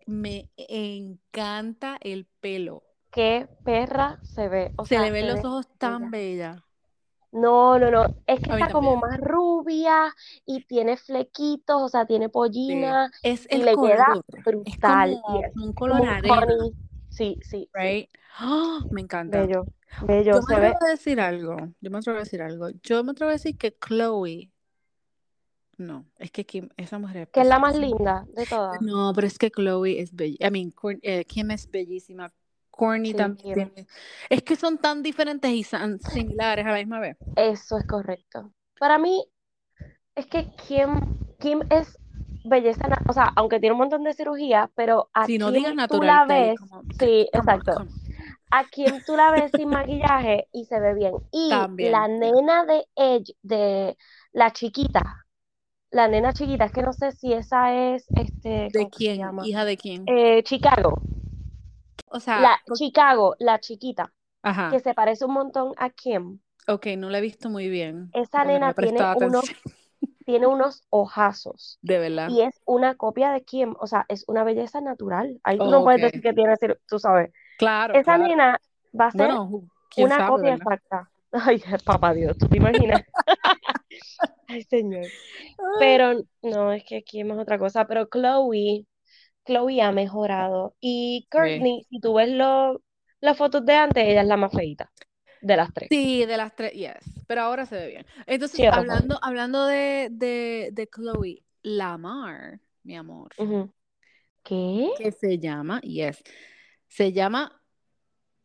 Me 0.07 0.51
encanta 0.57 1.97
el 2.01 2.27
pelo. 2.41 2.83
Qué 3.11 3.49
perra 3.65 4.19
se 4.23 4.49
ve. 4.49 4.73
O 4.77 4.87
Se 4.87 4.97
sea, 4.97 5.03
le 5.03 5.11
ven 5.11 5.29
los 5.29 5.45
ojos 5.45 5.67
bella. 5.67 5.79
tan 5.79 6.11
bella. 6.11 6.65
No, 7.35 7.81
no, 7.81 7.91
no. 7.91 8.05
Es 8.29 8.41
que 8.41 8.53
está 8.53 8.71
como 8.71 8.97
más 8.97 9.19
rubia 9.21 10.15
y 10.47 10.65
tiene 10.65 10.97
flequitos, 10.97 11.83
o 11.83 11.89
sea, 11.89 12.07
tiene 12.07 12.27
Sí. 12.27 12.31
pollina 12.33 13.11
Es 13.25 13.49
y 13.51 13.57
el 13.57 13.65
le 13.65 13.75
queda 13.75 14.07
color. 14.07 14.25
Brutal. 14.45 15.11
Y 15.11 15.45
es 15.45 15.57
un 15.57 15.73
como 15.73 15.75
color 15.75 16.01
un 16.01 16.09
honey. 16.31 16.75
Sí, 17.09 17.37
sí, 17.41 17.41
sí. 17.43 17.69
right? 17.75 18.09
¡Ah! 18.39 18.79
me 18.91 19.01
encanta. 19.01 19.41
Bello, 19.41 19.67
bello. 20.03 20.35
Yo 20.37 20.43
me 20.49 20.61
ve, 20.61 20.67
atrevo 20.69 20.85
a 20.87 20.91
decir 20.91 21.21
algo. 21.21 21.57
Yo 21.81 21.91
me 21.91 21.99
atrevo 21.99 22.19
a 22.19 22.21
decir 22.23 22.41
algo. 22.41 22.71
Yo 22.83 23.03
me 23.03 23.11
atrevo 23.11 23.31
a 23.31 23.33
decir 23.33 23.59
que 23.59 23.77
Chloe. 23.77 24.51
No, 25.77 26.07
es 26.19 26.31
que 26.31 26.47
Kim, 26.47 26.69
esa 26.77 27.01
mujer 27.01 27.17
es 27.23 27.29
que 27.31 27.41
es 27.41 27.49
la 27.49 27.59
más 27.59 27.77
linda 27.77 28.25
de 28.29 28.47
todas. 28.47 28.81
No, 28.81 29.13
pero 29.13 29.27
es 29.27 29.39
que 29.39 29.51
Chloe 29.51 30.01
es 30.01 30.15
bella. 30.15 30.47
I 30.47 30.51
mean, 30.53 30.73
eh, 31.03 31.25
Kim 31.25 31.51
es 31.51 31.69
bellísima. 31.69 32.33
Courtney 32.77 33.13
Sí, 33.13 33.17
también 33.17 33.55
tiene. 33.55 33.87
Es 34.29 34.43
que 34.43 34.57
son 34.57 34.79
tan 34.79 35.03
diferentes 35.03 35.51
y 35.51 35.63
tan 35.65 36.01
similares 36.01 36.67
a 36.67 36.73
la 36.73 36.79
misma 36.79 37.01
vez. 37.01 37.17
Eso 37.37 37.79
es 37.79 37.87
correcto. 37.87 38.53
Para 38.79 38.99
mí, 38.99 39.25
es 40.17 40.27
que 40.27 40.47
Kim, 40.67 41.01
Kim 41.39 41.61
es 41.71 41.99
belleza, 42.45 42.89
o 43.09 43.13
sea, 43.13 43.33
aunque 43.37 43.61
tiene 43.61 43.73
un 43.73 43.79
montón 43.79 44.05
de 44.05 44.13
cirugía, 44.13 44.71
pero 44.75 45.09
a 45.15 45.27
Si 45.27 45.39
no 45.39 45.47
Kim 45.47 45.55
digas 45.55 45.73
tú 45.73 45.77
natural, 45.77 46.29
la 46.29 46.35
ves, 46.35 46.59
como- 46.61 46.83
sí, 46.99 47.29
exacto. 47.33 47.87
A 48.51 48.65
Kim 48.65 48.93
tú 49.07 49.17
la 49.17 49.31
ves 49.31 49.53
sin 49.53 49.69
maquillaje 49.89 50.49
y 50.53 50.65
se 50.67 50.81
ve 50.81 50.95
bien. 50.95 51.15
Y 51.33 51.49
También, 51.51 51.93
la 51.93 52.09
nena 52.09 52.65
de 52.65 52.87
Edge, 52.97 53.35
de 53.43 53.97
la 54.33 54.53
chiquita, 54.53 55.03
la 55.91 56.09
nena 56.09 56.33
chiquita, 56.33 56.65
es 56.67 56.73
que 56.73 56.83
no 56.83 56.93
sé 56.93 57.13
si 57.13 57.33
esa 57.33 57.73
es, 57.75 58.07
este, 58.17 58.69
¿De 58.71 58.71
¿cómo 58.79 58.91
que 58.91 58.97
se 58.99 58.99
quién? 58.99 59.39
¿Hija 59.45 59.65
de 59.65 59.77
quién? 59.77 60.05
Eh, 60.07 60.43
Chicago, 60.43 61.01
O 62.09 62.21
sea, 62.21 62.41
la 62.41 62.61
por- 62.67 62.77
Chicago, 62.77 63.35
la 63.39 63.59
chiquita, 63.61 64.13
ajá. 64.43 64.71
que 64.71 64.81
se 64.81 64.95
parece 64.95 65.25
un 65.25 65.33
montón 65.35 65.73
a 65.77 65.91
Kim. 65.91 66.41
Ok, 66.67 66.87
no 66.97 67.11
la 67.11 67.19
he 67.19 67.21
visto 67.21 67.51
muy 67.51 67.69
bien. 67.69 68.11
Esa 68.15 68.45
nena 68.45 68.73
tiene 68.73 68.99
unos, 69.17 69.45
tiene 70.25 70.47
unos 70.47 70.83
ojazos. 70.91 71.79
De 71.83 71.99
verdad. 71.99 72.29
Y 72.31 72.43
es 72.43 72.61
una 72.65 72.95
copia 72.95 73.33
de 73.33 73.43
Kim, 73.45 73.75
o 73.79 73.87
sea, 73.87 74.07
es 74.09 74.25
una 74.29 74.45
belleza 74.45 74.81
natural. 74.81 75.41
Ahí 75.45 75.59
tú 75.59 75.71
no 75.71 75.83
puedes 75.83 76.01
decir 76.03 76.23
que 76.23 76.33
tiene, 76.33 76.55
tú 76.89 76.99
sabes. 76.99 77.31
Claro, 77.59 77.95
Esa 77.95 78.17
claro. 78.17 78.23
nena 78.25 78.59
va 78.99 79.07
a 79.07 79.11
ser 79.11 79.27
Bueno, 79.27 79.63
una 79.99 80.17
sabe, 80.17 80.29
copia 80.29 80.51
¿verdad? 80.57 80.59
exacta. 80.63 81.11
Ay, 81.33 81.63
papá 81.85 82.15
Dios, 82.15 82.39
¿tú 82.39 82.47
te 82.49 82.57
imaginas? 82.59 83.03
Ay, 84.49 84.63
señor. 84.65 85.07
Pero 85.79 86.15
no, 86.43 86.73
es 86.73 86.85
que 86.85 87.03
Kim 87.03 87.31
es 87.33 87.39
otra 87.39 87.59
cosa. 87.59 87.87
Pero 87.87 88.07
Chloe, 88.07 88.87
Chloe 89.45 89.81
ha 89.83 89.93
mejorado. 89.93 90.75
Y 90.81 91.27
Courtney, 91.31 91.87
si 91.91 92.01
tú 92.01 92.15
ves 92.15 92.31
lo- 92.31 92.81
las 93.21 93.37
fotos 93.37 93.65
de 93.65 93.75
antes, 93.75 94.05
ella 94.07 94.23
es 94.23 94.27
la 94.27 94.37
más 94.37 94.53
feita 94.53 94.91
de 95.41 95.57
las 95.57 95.73
tres. 95.73 95.89
Sí, 95.91 96.25
de 96.27 96.37
las 96.37 96.55
tres, 96.55 96.73
yes. 96.73 97.25
Pero 97.27 97.43
ahora 97.43 97.67
se 97.67 97.77
ve 97.77 97.87
bien. 97.89 98.07
Entonces, 98.27 98.57
Sí, 98.57 98.67
hablando, 98.67 99.19
hablando 99.23 99.67
de, 99.67 100.09
de, 100.11 100.71
de 100.73 100.87
Chloe, 100.89 101.43
Lamar, 101.63 102.61
mi 102.83 102.97
amor, 102.97 103.31
Ujú. 103.39 103.73
¿Qué? 104.43 104.91
que 104.99 105.11
se 105.13 105.39
llama, 105.39 105.81
yes, 105.81 106.23
se 106.87 107.13
llama, 107.13 107.63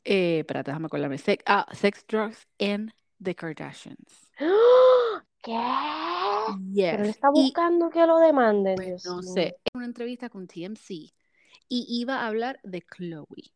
eh, 0.05 0.39
espérate, 0.39 0.71
déjame 0.71 0.85
acordarme, 0.85 1.17
sex, 1.17 1.43
ah, 1.45 1.67
Sex, 1.73 2.05
Drugs 2.07 2.47
and 2.59 2.93
the 3.21 3.35
Kardashians. 3.35 4.31
¡Ah! 4.39 6.28
Él 6.75 7.05
está 7.05 7.29
Y 7.33 7.43
buscando 7.43 7.89
que 7.89 8.05
lo 8.05 8.19
demanden, 8.19 8.75
pues 8.75 9.05
no 9.05 9.17
mío. 9.21 9.33
sé, 9.33 9.43
en 9.65 9.77
una 9.77 9.85
entrevista 9.85 10.29
con 10.29 10.47
TMC 10.47 10.89
y 10.91 11.85
iba 11.89 12.21
a 12.21 12.27
hablar 12.27 12.59
de 12.63 12.81
Chloe. 12.81 13.51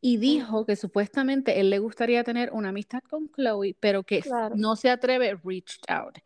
Y 0.00 0.16
dijo 0.16 0.64
que 0.64 0.76
supuestamente 0.76 1.60
él 1.60 1.70
le 1.70 1.78
gustaría 1.78 2.24
tener 2.24 2.50
una 2.52 2.70
amistad 2.70 3.00
con 3.08 3.28
Chloe, 3.30 3.76
pero 3.78 4.02
que 4.02 4.20
Claro. 4.22 4.54
no 4.56 4.76
se 4.76 4.90
atreve 4.90 5.34
reached 5.44 5.82
out. 5.88 6.16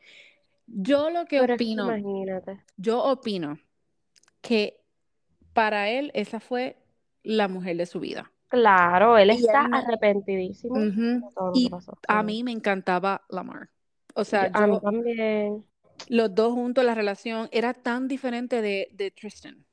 Yo 0.67 1.11
lo 1.11 1.25
que 1.27 1.41
Pero 1.41 1.55
opino, 1.55 1.85
imagínate. 1.97 2.63
yo 2.77 3.03
opino 3.03 3.59
que 4.41 4.79
para 5.53 5.91
él 5.91 6.11
esa 6.15 6.41
fue 6.41 6.77
la 7.25 7.49
mujer 7.49 7.77
de 7.77 7.87
su 7.87 8.01
vida. 8.01 8.31
Claro, 8.49 9.19
él 9.19 9.31
Y 9.31 9.35
está 9.45 9.65
él 9.65 9.71
no- 9.71 9.77
arrepentidísimo 9.79 10.79
de 10.79 10.89
Ujú. 10.89 11.31
todo 11.35 11.47
lo 11.49 11.53
que 11.53 11.59
Y 11.61 11.69
pasó. 11.69 11.99
a 12.09 12.23
mí 12.23 12.45
me 12.45 12.53
encantaba 12.53 13.23
Lamar. 13.29 13.71
O 14.15 14.25
sea, 14.25 14.51
Yo- 14.53 14.59
a 14.59 14.67
mí 14.67 14.81
también. 14.81 15.65
Los 16.09 16.35
dos 16.35 16.53
juntos, 16.53 16.85
la 16.85 16.95
relación 16.95 17.49
era 17.53 17.75
tan 17.75 18.09
diferente 18.09 18.63
de, 18.63 18.89
de 18.93 19.11
Tristan. 19.11 19.65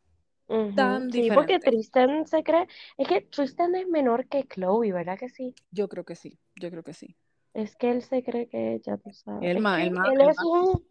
Ujú. 0.47 0.75
Tan 0.75 1.11
Sí, 1.11 1.29
porque. 1.31 1.59
Tristan 1.59 2.25
se 2.27 2.43
cree, 2.43 2.67
es 2.97 3.07
que 3.07 3.21
Tristan 3.21 3.75
es 3.75 3.87
menor 3.87 4.27
que 4.27 4.43
Chloe, 4.43 4.91
¿verdad 4.91 5.17
que 5.17 5.29
sí? 5.29 5.53
Yo 5.71 5.87
creo 5.87 6.03
que 6.05 6.15
sí, 6.15 6.39
yo 6.55 6.69
creo 6.71 6.83
que 6.83 6.93
sí. 6.93 7.15
Es 7.53 7.75
que 7.75 7.91
él 7.91 8.01
se 8.01 8.23
cree 8.23 8.47
que 8.47 8.73
ella, 8.75 8.97
tú 8.97 9.11
sabes. 9.11 9.43
El 9.49 9.57
Es 9.57 9.63
más, 9.63 9.81
él 9.81 10.21
es 10.29 10.37
un, 10.41 10.85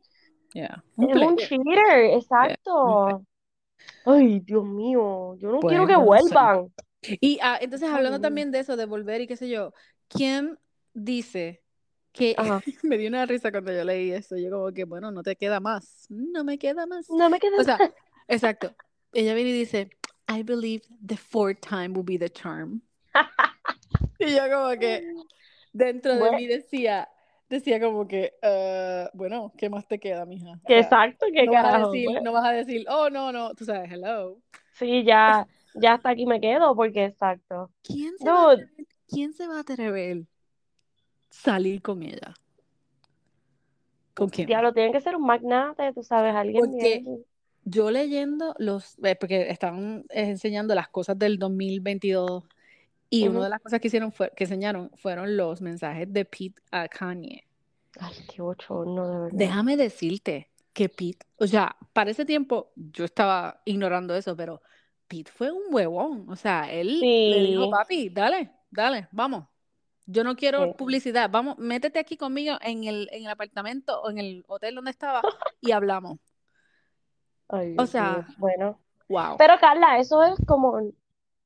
yeah. 0.55 0.85
Un 0.96 1.11
es 1.11 1.16
un 1.29 1.37
cheater, 1.37 2.05
Yeah, 2.05 2.16
exacto. 2.16 3.24
Ay, 4.05 4.40
Dios 4.40 4.64
mío, 4.64 5.37
yo 5.37 5.51
no 5.51 5.61
quiero 5.61 5.85
Pues 5.85 5.88
que 5.88 5.96
sé. 5.96 6.05
vuelvan. 6.05 6.72
Y 7.20 7.38
ah, 7.42 7.59
entonces 7.61 7.88
hablando 7.88 8.20
también 8.20 8.51
de 8.51 8.61
eso, 8.61 8.77
de 8.77 8.87
volver 8.87 9.20
y 9.20 9.27
qué 9.27 9.37
sé 9.37 9.48
yo, 9.48 9.72
¿quién 10.09 10.59
dice 10.94 11.62
que 12.18 12.35
Ajá. 12.37 12.61
me 12.83 12.98
dio 12.98 13.09
una 13.09 13.24
risa 13.26 13.50
cuando 13.50 13.72
yo 13.72 13.85
leí 13.85 14.11
eso? 14.12 14.37
Yo 14.37 14.50
como 14.50 14.72
que, 14.72 14.85
bueno, 14.85 15.11
no 15.11 15.22
te 15.22 15.37
queda 15.37 15.61
más, 15.61 16.07
no 16.11 16.44
me 16.44 16.59
queda 16.59 16.87
más. 16.87 17.09
No 17.11 17.31
me 17.31 17.38
queda 17.38 17.57
O 17.59 17.64
sea, 17.64 17.78
exacto. 18.28 18.74
Ella 19.12 19.35
viene 19.35 19.50
y 19.50 19.52
dice, 19.54 19.90
I 20.28 20.42
believe 20.42 20.85
the 21.07 21.16
fourth 21.16 21.61
time 21.61 21.88
will 21.96 22.04
be 22.04 22.18
the 22.18 22.28
charm. 22.31 22.83
Y 24.20 24.35
yo 24.35 24.42
como 24.52 24.70
que 24.78 25.04
dentro 25.72 26.12
de 26.14 26.18
Bueno. 26.18 26.37
mí 26.38 26.46
decía, 26.46 27.09
decía 27.48 27.81
como 27.81 28.07
que, 28.09 28.35
"Ah, 28.42 29.09
bueno, 29.14 29.52
¿qué 29.57 29.70
más 29.70 29.87
te 29.87 29.98
queda, 29.98 30.26
mija? 30.26 30.52
O 30.64 30.66
sea, 30.66 30.78
exacto, 30.81 31.26
qué 31.33 31.46
no 31.46 31.52
vas 31.52 31.64
a 31.64 31.70
carajo. 31.70 31.92
decir, 31.92 32.09
pues. 32.11 32.22
no 32.22 32.33
vas 32.33 32.44
a 32.44 32.52
decir, 32.52 32.85
oh, 32.90 33.09
no, 33.11 33.33
no, 33.33 33.54
tú 33.54 33.64
sabes, 33.64 33.90
hello. 33.92 34.40
Sí, 34.72 35.04
ya, 35.04 35.46
ya 35.74 35.94
hasta 35.94 36.11
aquí 36.11 36.26
me 36.26 36.40
quedo, 36.40 36.74
porque 36.74 37.04
exacto. 37.07 37.70
¿Quién 37.83 38.18
se 38.18 38.24
va 38.28 38.33
a 38.33 38.42
Dude, 38.54 38.62
atrever, 38.64 38.87
quién 39.09 39.33
se 39.33 39.46
va 39.46 39.57
a 39.57 39.61
atrever 39.61 40.22
salir 41.30 41.82
con 41.82 42.02
ella? 42.02 42.34
¿Con 44.14 44.28
quién? 44.28 44.48
diablo, 44.48 44.72
tienen 44.72 44.92
que 44.92 45.00
ser 45.00 45.14
un 45.16 45.24
magnate, 45.24 45.92
tú 45.92 46.02
sabes, 46.02 46.34
alguien 46.34 46.60
Porque 46.60 47.02
bien. 47.04 47.24
yo 47.64 47.90
leyendo 47.90 48.54
los, 48.58 48.96
eh, 49.04 49.14
porque 49.16 49.50
estaban 49.50 50.04
eh, 50.10 50.30
enseñando 50.30 50.74
las 50.74 50.88
cosas 50.88 51.18
del 51.18 51.38
2022 51.38 52.44
y 53.10 53.22
una 53.22 53.38
Ujú. 53.38 53.44
de 53.44 53.48
las 53.50 53.60
cosas 53.60 53.80
que 53.80 53.88
hicieron 53.88 54.12
fue, 54.12 54.32
que 54.36 54.44
enseñaron 54.44 54.90
fueron 54.96 55.36
los 55.36 55.60
mensajes 55.60 56.12
de 56.12 56.24
Pete 56.24 56.60
a 56.70 56.88
Kanye. 56.88 57.44
Ay, 58.00 58.14
qué 58.28 58.42
bochorno, 58.42 59.06
de 59.08 59.18
verdad. 59.20 59.38
Déjame 59.38 59.76
decirte 59.76 60.50
que 60.72 60.88
Pete, 60.88 61.26
o 61.36 61.46
sea, 61.46 61.76
para 61.92 62.10
ese 62.10 62.24
tiempo 62.24 62.72
yo 62.76 63.04
estaba 63.04 63.62
ignorando 63.64 64.14
eso, 64.14 64.36
pero 64.36 64.60
Pete 65.06 65.30
fue 65.30 65.50
un 65.50 65.62
huevón, 65.72 66.26
o 66.28 66.36
sea, 66.36 66.70
él 66.72 67.00
le 67.00 67.42
dijo, 67.42 67.64
Sí, 67.64 67.70
papi, 67.70 68.08
dale, 68.10 68.50
dale, 68.70 69.08
vamos. 69.12 69.44
Yo 70.11 70.25
no 70.25 70.37
quiero 70.37 70.64
sí. 70.64 70.73
publicidad, 70.79 71.29
vamos, 71.31 71.59
métete 71.59 71.99
aquí 71.99 72.16
conmigo 72.16 72.57
en 72.62 72.85
el, 72.85 73.09
en 73.12 73.25
el 73.25 73.31
apartamento 73.31 74.01
o 74.01 74.11
en 74.11 74.16
el 74.18 74.44
hotel 74.49 74.75
donde 74.75 74.90
estaba 74.90 75.21
y 75.61 75.73
hablamos. 75.73 76.18
Ay, 77.49 77.73
O 77.73 77.75
Dios 77.75 77.90
sea, 77.90 78.27
Bueno. 78.38 78.79
wow. 79.09 79.37
Pero 79.37 79.55
Carla, 79.61 79.99
eso 79.99 80.23
es 80.23 80.38
como 80.47 80.81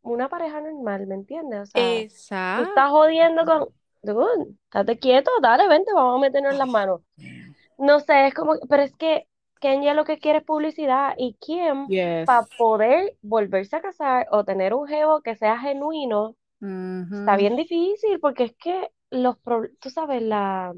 una 0.02 0.28
pareja 0.28 0.60
normal, 0.60 1.06
¿me 1.08 1.16
entiendes? 1.16 1.60
O 1.60 1.66
sea, 1.72 1.82
tú 1.82 1.88
Exacto. 2.02 2.68
estás 2.68 2.90
jodiendo 2.90 3.44
con, 3.44 3.68
dude, 4.02 4.54
estate 4.64 4.98
quieto, 4.98 5.30
dale, 5.40 5.66
vente, 5.68 5.92
vamos 5.92 6.18
a 6.18 6.20
meternos 6.20 6.52
en 6.52 6.58
las 6.58 6.68
manos. 6.68 7.00
No 7.78 7.98
sé, 8.00 8.28
es 8.28 8.34
como, 8.34 8.54
pero 8.68 8.82
es 8.84 8.94
que 8.96 9.26
Kenya 9.60 9.94
lo 9.94 10.04
que 10.04 10.18
quiere 10.18 10.38
es 10.38 10.44
publicidad 10.44 11.14
y 11.16 11.34
Kim, 11.40 11.88
Yes. 11.88 12.26
para 12.26 12.46
poder 12.58 13.16
volverse 13.22 13.76
a 13.76 13.80
casar 13.80 14.26
o 14.30 14.44
tener 14.44 14.74
un 14.74 14.86
jevo 14.86 15.20
que 15.22 15.36
sea 15.36 15.58
genuino, 15.58 16.36
está 17.20 17.32
Ujú. 17.32 17.38
bien 17.38 17.56
difícil 17.56 18.20
porque 18.20 18.44
es 18.44 18.54
que 18.56 18.90
los, 19.10 19.36
tú 19.80 19.90
sabes, 19.90 20.22
la, 20.22 20.72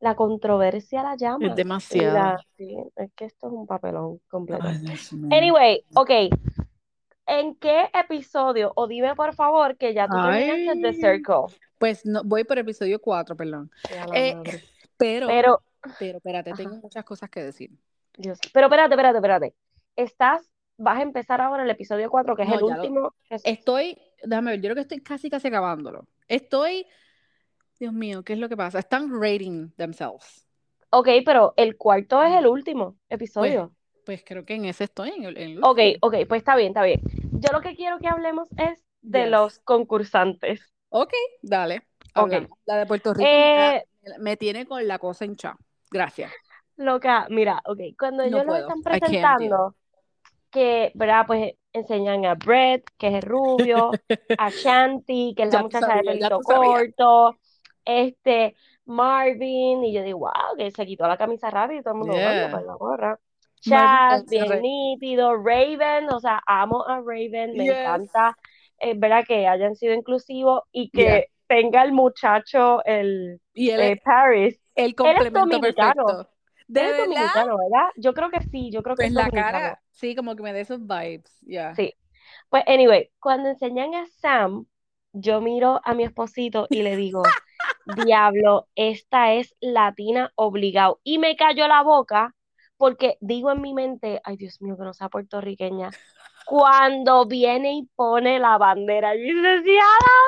la 0.00 0.14
controversia 0.14 1.02
la 1.02 1.12
Es 1.14 1.18
llama 1.20 1.46
y 1.48 1.56
demasiado. 1.56 2.14
la, 2.14 2.40
sí, 2.56 2.76
es 2.96 3.10
que 3.14 3.24
esto 3.26 3.46
es 3.48 3.52
un 3.52 3.66
papelón 3.66 4.20
completo. 4.28 4.64
Ay. 4.64 4.96
Anyway, 5.30 5.84
ok, 5.94 6.10
¿en 7.26 7.54
qué 7.56 7.90
episodio? 7.94 8.72
O 8.74 8.86
dime 8.86 9.14
por 9.14 9.34
favor 9.34 9.76
que 9.76 9.94
ya 9.94 10.08
tú 10.08 10.14
terminaste 10.14 10.80
The. 10.82 10.94
Circle. 10.94 11.58
Pues 11.78 12.04
no, 12.04 12.22
voy 12.24 12.44
por 12.44 12.58
episodio 12.58 13.00
4, 13.00 13.36
perdón. 13.36 13.70
Eh, 14.14 14.34
pero, 14.96 15.28
Pero, 15.28 15.62
pero, 15.98 16.18
espérate, 16.18 16.50
ajá, 16.50 16.62
tengo 16.62 16.76
muchas 16.76 17.04
cosas 17.04 17.30
que 17.30 17.42
decir. 17.42 17.70
Dios. 18.16 18.38
Pero 18.52 18.66
espérate, 18.66 18.94
espérate, 18.94 19.18
espérate. 19.18 19.54
Estás, 19.96 20.50
vas 20.78 20.98
a 20.98 21.02
empezar 21.02 21.40
ahora 21.40 21.64
el 21.64 21.70
episodio 21.70 22.10
4, 22.10 22.34
que 22.36 22.42
es 22.42 22.48
No, 22.48 22.56
el 22.56 22.62
lo, 22.62 22.66
último. 22.74 23.14
es- 23.30 23.44
estoy, 23.44 23.98
déjame 24.22 24.52
ver, 24.52 24.60
yo 24.60 24.64
creo 24.68 24.74
que 24.76 24.80
estoy 24.82 25.00
casi, 25.00 25.28
casi 25.30 25.48
acabándolo. 25.48 26.06
Estoy, 26.28 26.86
Dios 27.78 27.92
mío, 27.92 28.22
¿qué 28.24 28.32
es 28.34 28.38
lo 28.38 28.48
que 28.48 28.56
pasa? 28.56 28.78
Están 28.78 29.10
rating 29.20 29.70
themselves. 29.76 30.46
Ok, 30.90 31.08
pero 31.24 31.52
el 31.56 31.76
cuarto 31.76 32.22
es 32.22 32.34
el 32.34 32.46
último 32.46 32.92
Pues, 33.08 33.10
episodio. 33.10 33.72
pues 34.04 34.22
creo 34.24 34.44
que 34.44 34.54
en 34.54 34.64
ese 34.64 34.84
estoy, 34.84 35.10
en 35.10 35.24
el, 35.24 35.36
en 35.36 35.50
el 35.50 35.64
Ok, 35.64 35.78
ok, 36.00 36.14
pues 36.28 36.38
está 36.40 36.56
bien, 36.56 36.68
está 36.68 36.82
bien. 36.82 37.00
Yo 37.40 37.52
lo 37.52 37.60
que 37.60 37.76
quiero 37.76 37.98
que 37.98 38.08
hablemos 38.08 38.48
es 38.58 38.82
de 39.02 39.22
Yes. 39.24 39.30
los 39.30 39.58
concursantes. 39.60 40.60
Ok, 40.90 41.12
dale, 41.42 41.82
Ok. 42.16 42.32
hablamos. 42.32 42.58
La 42.66 42.78
de 42.78 42.86
Puerto 42.86 43.12
Rico 43.12 43.28
Eh, 43.28 43.84
me 44.18 44.36
tiene 44.36 44.66
con 44.66 44.86
la 44.88 44.98
cosa 44.98 45.24
hinchada. 45.24 45.56
Gracias. 45.90 46.32
loca, 46.76 47.26
mira, 47.30 47.60
ok, 47.66 47.78
cuando 47.98 48.22
No 48.22 48.28
ellos 48.28 48.46
los 48.46 48.46
puedo. 48.46 48.68
están 48.68 48.82
presentando, 48.82 49.74
que, 50.50 50.92
¿verdad? 50.94 51.24
Pues 51.26 51.54
enseñan 51.72 52.24
a 52.26 52.34
Brett, 52.34 52.84
que 52.98 53.08
es 53.08 53.14
el 53.14 53.22
rubio, 53.22 53.98
a 54.36 54.50
Shanti, 54.50 55.34
que 55.36 55.44
es 55.44 55.48
la 55.48 55.58
muchacha 55.58 55.94
de 55.96 56.04
pelito 56.04 56.42
corto, 56.42 57.38
este, 57.84 58.56
Marvin, 58.86 59.84
y 59.84 59.92
yo 59.94 60.02
digo, 60.02 60.18
wow, 60.20 60.56
que 60.56 60.70
se 60.70 60.86
quitó 60.86 61.06
la 61.06 61.16
camisa 61.18 61.50
rápido 61.50 61.80
y 61.80 61.82
todo 61.82 61.94
el 61.94 61.98
mundo, 62.00 62.18
Yeah. 62.18 62.20
bueno, 62.20 62.48
pues 62.50 62.64
la 62.64 62.74
gorra. 62.74 63.18
Se 63.60 63.76
bien 64.26 64.60
nítido, 64.60 65.36
Raven, 65.36 66.08
o 66.10 66.20
sea, 66.20 66.40
amo 66.46 66.84
a 66.86 66.98
Raven, 67.00 67.56
me 67.56 67.64
Yes. 67.64 67.66
encanta, 67.66 68.36
es 68.78 68.98
verdad 68.98 69.24
que 69.26 69.46
hayan 69.46 69.74
sido 69.76 69.94
inclusivos 69.94 70.62
y 70.72 70.90
que 70.90 71.26
Yeah. 71.26 71.26
tenga 71.46 71.82
el 71.82 71.92
muchacho, 71.92 72.84
el 72.84 73.40
Y 73.54 73.70
él 73.70 73.82
eh, 73.82 74.00
Paris, 74.04 74.60
el 74.74 74.94
complemento 74.94 75.60
perfecto. 75.60 76.30
¿De 76.66 76.82
verdad? 76.82 76.92
dominicano, 76.94 77.56
¿verdad? 77.58 77.88
Yo 77.96 78.14
creo 78.14 78.30
que 78.30 78.40
sí, 78.50 78.70
yo 78.72 78.82
creo 78.82 78.96
que 78.96 79.04
Pues 79.04 79.08
es 79.08 79.12
la 79.12 79.30
dominicano. 79.30 79.30
cara, 79.30 79.80
sí, 79.98 80.14
como 80.14 80.36
que 80.36 80.42
me 80.42 80.52
da 80.52 80.60
esos 80.60 80.80
vibes, 80.86 81.38
ya. 81.42 81.74
Sí. 81.74 81.94
Pues, 82.48 82.64
anyway, 82.66 83.10
cuando 83.20 83.48
enseñan 83.48 83.94
a 83.94 84.06
Sam, 84.06 84.66
yo 85.12 85.40
miro 85.40 85.80
a 85.84 85.94
mi 85.94 86.04
esposito 86.04 86.66
y 86.70 86.82
le 86.82 86.96
digo, 86.96 87.22
diablo, 88.04 88.68
esta 88.74 89.32
es 89.34 89.54
latina 89.60 90.32
obligado. 90.36 91.00
Y 91.02 91.18
me 91.18 91.36
cayó 91.36 91.66
la 91.66 91.82
boca 91.82 92.34
porque 92.76 93.18
digo 93.20 93.50
en 93.50 93.60
mi 93.60 93.74
mente, 93.74 94.20
ay 94.24 94.36
Dios 94.36 94.60
mío, 94.62 94.76
que 94.76 94.84
no 94.84 94.94
sea 94.94 95.08
puertorriqueña. 95.08 95.90
Cuando 96.46 97.26
viene 97.26 97.74
y 97.74 97.88
pone 97.94 98.38
la 98.38 98.56
bandera, 98.56 99.14
yo 99.14 99.42
decía, 99.42 99.82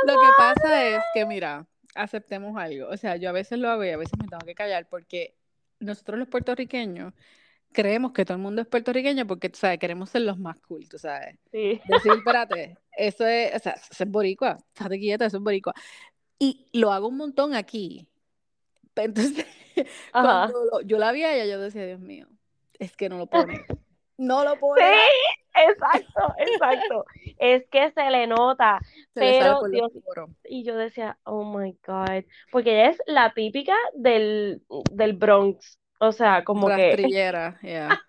Lo 0.06 0.14
que 0.14 0.28
pasa 0.36 0.84
es 0.86 1.02
que, 1.14 1.24
mira, 1.24 1.66
aceptemos 1.94 2.56
algo. 2.56 2.88
O 2.88 2.96
sea, 2.96 3.16
yo 3.16 3.30
a 3.30 3.32
veces 3.32 3.58
lo 3.58 3.70
hago 3.70 3.84
y 3.84 3.90
a 3.90 3.96
veces 3.96 4.18
me 4.18 4.26
tengo 4.26 4.44
que 4.44 4.54
callar 4.54 4.86
porque 4.90 5.34
nosotros 5.78 6.18
los 6.18 6.28
puertorriqueños 6.28 7.14
creemos 7.72 8.12
que 8.12 8.24
todo 8.24 8.36
el 8.36 8.42
mundo 8.42 8.62
es 8.62 8.68
puertorriqueño 8.68 9.26
porque, 9.26 9.48
tú 9.48 9.58
sabes, 9.58 9.78
queremos 9.78 10.10
ser 10.10 10.22
los 10.22 10.38
más 10.38 10.58
cool, 10.60 10.88
tú 10.88 10.98
sabes. 10.98 11.36
sí. 11.50 11.80
Decir, 11.86 12.12
espérate, 12.24 12.76
eso 12.96 13.26
es, 13.26 13.54
o 13.54 13.58
sea, 13.58 13.72
eso 13.72 14.04
es 14.04 14.10
boricua, 14.10 14.58
estate 14.74 14.98
quieta, 14.98 15.26
eso 15.26 15.36
es 15.38 15.42
boricua. 15.42 15.74
Y 16.38 16.66
lo 16.72 16.92
hago 16.92 17.08
un 17.08 17.16
montón 17.16 17.54
aquí. 17.54 18.06
Entonces, 18.96 19.46
cuando 20.12 20.64
lo- 20.72 20.80
yo 20.82 20.98
la 20.98 21.12
vi 21.12 21.22
a 21.22 21.34
ella, 21.34 21.46
yo 21.46 21.60
decía, 21.60 21.86
Dios 21.86 22.00
mío, 22.00 22.26
es 22.78 22.96
que 22.96 23.08
no 23.08 23.18
lo 23.18 23.26
pone. 23.26 23.64
No 24.18 24.44
lo 24.44 24.58
pone. 24.58 24.82
Sí, 24.82 25.60
exacto, 25.66 26.34
exacto. 26.38 27.04
Es 27.38 27.66
que 27.70 27.90
se 27.92 28.10
le 28.10 28.26
nota, 28.26 28.78
Se 29.14 29.20
le 29.20 29.38
pero 29.38 29.60
los 29.62 29.70
Dios, 29.70 29.92
y 30.44 30.62
yo 30.62 30.76
decía, 30.76 31.18
oh 31.24 31.42
my 31.44 31.74
God, 31.86 32.24
porque 32.52 32.72
ella 32.72 32.90
es 32.90 32.98
la 33.06 33.32
típica 33.32 33.74
del, 33.94 34.62
del 34.92 35.14
Bronx, 35.14 35.78
o 36.00 36.12
sea, 36.12 36.44
como 36.44 36.72
que, 36.74 36.98
Rastrillera, 37.02 37.58
yeah. 37.62 38.00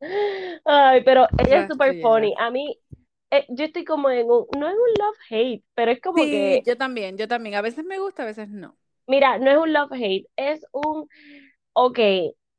ay, 0.64 1.02
pero 1.04 1.28
ella 1.38 1.58
es 1.60 1.66
super 1.66 1.96
Rastrillera. 1.96 2.00
funny. 2.00 2.34
A 2.38 2.50
mí, 2.50 2.78
eh, 3.30 3.46
yo 3.50 3.64
estoy 3.64 3.84
como 3.84 4.10
en 4.10 4.26
un, 4.30 4.46
no 4.58 4.68
es 4.68 4.74
un 4.74 4.94
love-hate, 4.98 5.64
pero 5.74 5.90
es 5.92 6.00
como 6.00 6.28
Sí, 6.28 6.30
que, 6.30 6.66
yo 6.66 6.76
también, 6.76 7.16
yo 7.18 7.28
también. 7.28 7.54
A 7.56 7.62
veces 7.62 7.84
me 7.84 7.98
gusta, 8.00 8.22
a 8.22 8.26
veces 8.26 8.48
no. 8.48 8.76
mira, 9.06 9.38
no 9.38 9.50
es 9.50 9.58
un 9.58 9.72
love-hate, 9.72 10.26
es 10.36 10.64
un, 10.72 11.08
ok, 11.74 11.98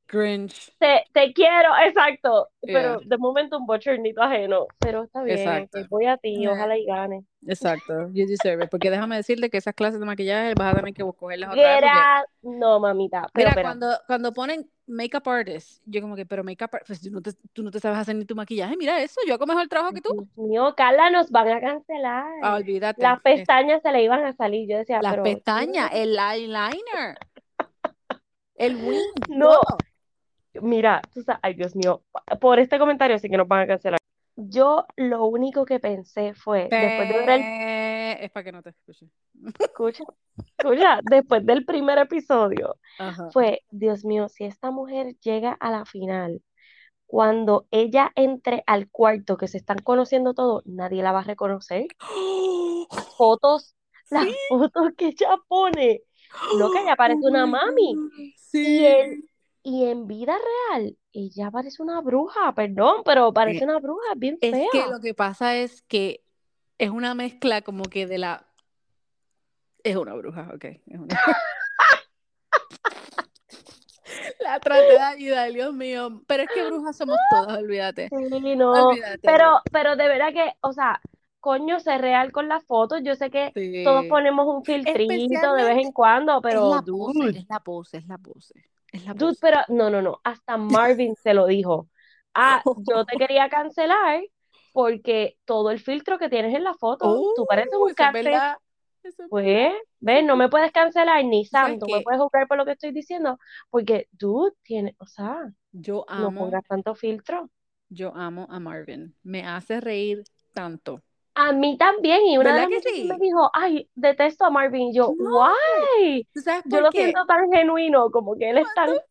Grinch. 0.07 0.71
te, 0.79 1.03
te 1.13 1.33
quiero, 1.33 1.69
exacto, 1.85 2.49
pero 2.61 2.99
Yeah. 2.99 3.07
de 3.07 3.17
momento 3.17 3.57
un 3.57 3.65
bochornito 3.65 4.21
ajeno, 4.21 4.67
pero 4.79 5.03
está 5.03 5.21
bien, 5.23 5.37
Exacto. 5.39 5.79
voy 5.89 6.05
a 6.05 6.17
ti, 6.17 6.35
Yeah. 6.39 6.51
ojalá 6.53 6.77
y 6.77 6.85
gane. 6.85 7.25
Exacto, 7.45 8.09
you 8.13 8.25
deserve 8.25 8.63
it. 8.65 8.69
Porque 8.69 8.89
déjame 8.89 9.15
decirte 9.17 9.49
que 9.49 9.57
esas 9.57 9.73
clases 9.73 9.99
de 9.99 10.05
maquillaje 10.05 10.53
vas 10.55 10.73
a 10.73 10.77
tener 10.77 10.93
que 10.93 11.03
cogerlas 11.03 11.49
otra 11.51 11.61
vez. 11.61 11.73
porque- 11.81 11.87
Gra- 11.87 12.25
No, 12.59 12.79
mamita, 12.79 13.21
pero 13.21 13.29
Mira, 13.35 13.49
espera. 13.49 13.67
cuando, 13.69 13.87
cuando 14.07 14.33
ponen 14.33 14.69
makeup 14.87 15.27
artist, 15.27 15.81
yo 15.85 16.01
como 16.01 16.15
que, 16.15 16.25
pero 16.25 16.43
makeup 16.43 16.73
artist, 16.73 16.87
pues 16.87 17.01
tú 17.01 17.11
no, 17.11 17.21
te, 17.21 17.31
tú 17.53 17.61
no 17.63 17.71
te 17.71 17.79
sabes 17.79 17.97
hacer 17.99 18.15
ni 18.15 18.23
tu 18.25 18.35
maquillaje, 18.35 18.75
mira 18.77 19.01
eso, 19.01 19.19
yo 19.27 19.33
hago 19.33 19.45
mejor 19.45 19.67
trabajo 19.67 19.93
que 19.93 20.01
tú. 20.01 20.13
Dios 20.13 20.47
mío, 20.47 20.73
Carla, 20.75 21.09
nos 21.09 21.29
van 21.31 21.49
a 21.49 21.59
cancelar. 21.59 22.25
Ah, 22.41 22.55
olvídate. 22.55 23.01
Las 23.01 23.17
Es- 23.17 23.23
pestañas 23.23 23.81
se 23.81 23.91
le 23.91 24.03
iban 24.03 24.23
a 24.23 24.33
salir. 24.33 24.69
Yo 24.69 24.77
decía, 24.77 25.01
las 25.01 25.11
pero. 25.13 25.23
pestañas, 25.23 25.89
el 25.93 26.17
eyeliner, 26.17 27.17
el 28.55 28.75
wing, 28.77 28.99
No. 29.29 29.59
Mira, 30.61 31.01
tú 31.13 31.21
sabes, 31.21 31.39
ay 31.43 31.53
Dios 31.53 31.75
mío, 31.75 32.01
por 32.39 32.59
este 32.59 32.79
comentario 32.79 33.17
sí 33.19 33.29
que 33.29 33.37
nos 33.37 33.47
van 33.47 33.61
a 33.61 33.67
cancelar. 33.67 33.99
Yo 34.35 34.85
lo 34.95 35.25
único 35.25 35.65
que 35.65 35.79
pensé 35.79 36.33
fue, 36.35 36.67
después 36.69 37.07
de 37.07 37.13
ver 37.15 37.29
el, 37.29 37.41
Es 38.23 38.31
para 38.31 38.43
que 38.43 38.51
no 38.51 38.61
te 38.61 38.69
escuche. 38.69 39.07
escucha, 39.59 40.03
escucha, 40.57 40.99
después 41.03 41.45
del 41.45 41.65
primer 41.65 41.97
episodio, 41.97 42.75
Ajá. 42.99 43.29
fue, 43.31 43.63
Dios 43.71 44.05
mío, 44.05 44.29
si 44.29 44.45
esta 44.45 44.69
mujer 44.71 45.15
llega 45.21 45.53
a 45.53 45.71
la 45.71 45.85
final, 45.85 46.41
cuando 47.07 47.65
ella 47.71 48.11
entre 48.15 48.63
al 48.67 48.89
cuarto 48.89 49.37
que 49.37 49.47
se 49.47 49.57
están 49.57 49.77
conociendo 49.79 50.33
todos, 50.33 50.63
nadie 50.65 51.01
la 51.01 51.13
va 51.13 51.21
a 51.21 51.23
reconocer. 51.23 51.87
Las 52.91 53.07
fotos, 53.17 53.75
las 54.09 54.25
Sí. 54.25 54.35
fotos 54.49 54.89
que 54.97 55.07
ella 55.07 55.35
pone, 55.47 56.01
loca, 56.59 56.81
ella 56.81 56.95
parece 56.97 57.21
Oh 57.23 57.29
una 57.29 57.45
my 57.45 57.51
mami. 57.53 57.93
God, 57.95 58.11
Y 58.19 58.33
Sí. 58.35 59.29
Y 59.67 59.83
en 59.83 60.07
vida 60.07 60.33
real, 60.71 60.95
ella 61.11 61.51
parece 61.51 61.83
una 61.83 61.99
bruja, 61.99 62.55
perdón, 62.55 63.01
pero 63.03 63.33
parece 63.33 63.65
una 63.65 63.79
bruja, 63.79 64.13
es 64.13 64.19
bien 64.19 64.37
Es 64.39 64.53
que 64.71 64.79
fea. 64.79 64.87
lo 64.87 65.01
que 65.01 65.13
pasa 65.13 65.57
es 65.57 65.81
que 65.81 66.23
es 66.77 66.89
una 66.89 67.13
mezcla 67.15 67.61
como 67.61 67.83
que 67.83 68.07
de 68.07 68.17
la... 68.17 68.47
Es 69.83 69.97
una 69.97 70.13
bruja, 70.13 70.49
ok. 70.55 70.63
Es 70.63 70.81
una... 70.97 71.07
La 74.39 74.61
traté 74.61 74.93
de 74.93 74.99
ayudar, 74.99 75.51
Dios 75.51 75.73
mío. 75.73 76.21
Pero 76.27 76.43
es 76.43 76.49
que 76.53 76.65
brujas 76.65 76.95
somos 76.95 77.17
todas, 77.29 77.57
olvídate. 77.57 78.07
Sí, 78.07 78.55
no, 78.55 78.71
Olvídate. 78.71 79.19
pero, 79.21 79.59
pero 79.69 79.97
de 79.97 80.07
verdad 80.07 80.31
que, 80.31 80.53
o 80.61 80.71
sea, 80.71 81.01
coño, 81.41 81.81
sé 81.81 81.97
real 81.97 82.31
con 82.31 82.47
las 82.47 82.63
fotos. 82.63 83.01
Yo 83.03 83.15
sé 83.15 83.29
que 83.29 83.51
todos 83.83 84.05
ponemos 84.05 84.47
un 84.47 84.63
filtrito 84.63 85.55
de 85.55 85.63
vez 85.65 85.85
en 85.85 85.91
cuando, 85.91 86.37
es 86.37 86.41
pero 86.41 86.69
la 86.69 86.81
pose, 86.81 87.19
dude, 87.19 87.37
es 87.39 87.49
la 87.49 87.59
pose, 87.59 87.97
es 87.97 88.07
la 88.07 88.17
pose. 88.17 88.53
Es 88.97 89.05
la 89.05 89.13
dude, 89.13 89.35
pose. 89.35 89.41
pero 89.41 89.59
no, 89.69 89.89
no, 89.89 90.01
no, 90.01 90.19
hasta 90.23 90.57
Marvin 90.57 91.15
se 91.15 91.33
lo 91.33 91.47
dijo. 91.47 91.89
Ah, 92.33 92.65
yo 92.75 93.05
te 93.05 93.17
quería 93.17 93.49
cancelar 93.49 94.23
porque 94.71 95.37
todo 95.45 95.71
el 95.71 95.79
filtro 95.79 96.19
que 96.19 96.29
tienes 96.29 96.53
en 96.55 96.63
la 96.63 96.73
foto, 96.75 97.25
tú 97.33 97.45
pareces 97.45 97.73
Oh, 97.73 97.87
un 97.87 97.91
eso 97.91 98.03
es 98.03 98.11
catfish. 98.11 98.43
verdad. 98.51 98.57
Eso 99.03 99.23
es 99.23 99.29
Pues, 99.29 99.73
ves, 99.99 100.25
no 100.25 100.37
me 100.37 100.49
puedes 100.49 100.71
cancelar 100.71 101.23
ni 101.25 101.45
¿Tú 101.49 101.57
sabes 101.57 101.77
Sam, 101.77 101.79
tú 101.79 101.89
me 101.89 102.01
puedes 102.01 102.21
juzgar 102.21 102.47
por 102.47 102.57
lo 102.57 102.65
que 102.65 102.73
estoy 102.73 102.91
diciendo, 102.93 103.39
porque 103.69 104.07
tú 104.17 104.55
tienes, 104.63 104.95
o 104.99 105.07
sea, 105.07 105.37
Yo 105.71 106.03
no 106.13 106.33
amo, 106.33 106.35
pongas 106.35 106.63
tanto 106.67 106.95
filtro. 106.95 107.49
yo 107.89 108.13
amo 108.15 108.47
a 108.49 108.59
Marvin. 108.59 109.15
Me 109.23 109.43
hace 109.45 109.81
reír 109.81 110.25
tanto. 110.53 111.03
A 111.39 111.51
mí 111.53 111.77
también, 111.77 112.25
y 112.25 112.37
una 112.39 112.53
de 112.55 112.61
¿Verdad 112.61 112.69
las 112.73 112.83
que 112.83 113.03
me 113.03 113.17
dijo, 113.19 113.49
ay, 113.53 113.87
detesto 113.93 114.45
a 114.45 114.49
Marvin, 114.49 114.87
y 114.89 114.95
yo, 114.95 115.13
No. 115.19 115.39
why? 115.39 116.27
¿Tú 116.33 116.41
sabes 116.41 116.63
Yo 116.65 116.81
lo 116.81 116.89
qué? 116.89 117.03
siento 117.03 117.25
tan 117.27 117.51
genuino, 117.51 118.09
como 118.09 118.35
que 118.35 118.49
él 118.49 118.57
es 118.57 118.67
tan, 118.75 118.87
¿Cuándo 118.87 119.01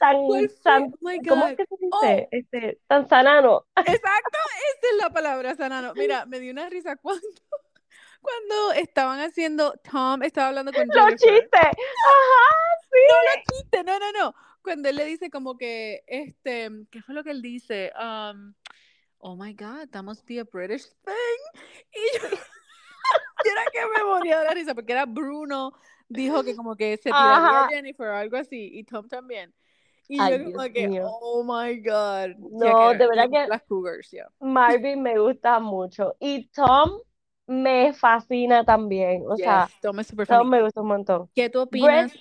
tan, 0.00 0.48
tan, 0.62 0.84
Oh 0.84 1.22
¿cómo 1.28 1.46
es 1.46 1.56
que 1.56 1.66
se 1.66 1.76
dice? 1.80 1.88
Oh, 1.92 2.28
Este, 2.32 2.78
tan 2.88 3.08
sanano. 3.08 3.64
exacto, 3.76 4.38
esa 4.70 4.88
es 4.92 5.02
la 5.02 5.10
palabra, 5.10 5.54
Sanano. 5.54 5.94
Mira, 5.94 6.26
me 6.26 6.40
dio 6.40 6.50
una 6.52 6.68
risa 6.68 6.96
cuando, 6.96 7.22
cuando 8.20 8.72
estaban 8.72 9.20
haciendo, 9.20 9.74
Tom 9.88 10.22
estaba 10.24 10.48
hablando 10.48 10.72
con 10.72 10.84
Los 10.88 10.94
Jennifer. 10.96 11.16
chistes, 11.16 11.60
ajá, 11.60 11.76
sí. 12.90 12.98
no 13.08 13.56
chiste, 13.56 13.84
no, 13.84 13.98
no, 14.00 14.12
no. 14.12 14.34
Cuando 14.62 14.88
él 14.88 14.96
le 14.96 15.04
dice 15.04 15.30
como 15.30 15.56
que, 15.56 16.02
este, 16.06 16.70
¿qué 16.90 17.02
fue 17.02 17.14
lo 17.14 17.22
que 17.22 17.30
él 17.30 17.40
dice? 17.40 17.92
Um, 17.96 18.54
oh 19.20 19.36
my 19.36 19.52
God, 19.52 19.90
that 19.92 20.02
must 20.02 20.26
be 20.26 20.38
a 20.38 20.44
British 20.44 20.84
thing. 21.04 21.40
Y 21.94 22.18
yo, 22.18 22.28
yo 23.44 23.52
era 23.52 23.64
que 23.72 23.80
me 23.96 24.04
moría 24.04 24.38
de 24.40 24.44
la 24.44 24.50
risa 24.54 24.74
porque 24.74 24.92
era 24.92 25.06
Bruno, 25.06 25.72
dijo 26.08 26.42
que 26.44 26.54
como 26.54 26.76
que 26.76 26.96
se 26.96 27.10
tiraría 27.10 27.64
a. 27.64 27.68
Jennifer 27.68 28.08
o 28.08 28.16
algo 28.16 28.36
así, 28.36 28.70
y 28.74 28.84
Tom 28.84 29.08
también. 29.08 29.52
Y 30.08 30.20
Ay, 30.20 30.32
yo 30.32 30.38
Dios 30.38 30.52
como 30.52 30.72
que, 30.72 30.88
mío. 30.88 31.06
oh 31.06 31.42
my 31.44 31.76
God. 31.80 32.36
No, 32.38 32.92
de 32.94 33.06
verdad 33.06 33.28
que 33.30 33.46
las 33.46 33.62
Cougars, 33.64 34.10
ya. 34.10 34.26
Marvin 34.40 35.02
me 35.02 35.18
gusta 35.18 35.60
mucho. 35.60 36.16
Y 36.18 36.48
Tom 36.48 37.00
me 37.46 37.92
fascina 37.92 38.64
también. 38.64 39.24
O 39.28 39.36
sea, 39.36 39.66
Yes, 39.66 39.80
Tom 39.80 40.00
es 40.00 40.06
super 40.06 40.26
Tom 40.26 40.48
me 40.48 40.62
gusta 40.62 40.80
un 40.80 40.88
montón. 40.88 41.30
¿Qué 41.34 41.50
tú 41.50 41.58
Brett, 41.58 42.06
opinas 42.06 42.12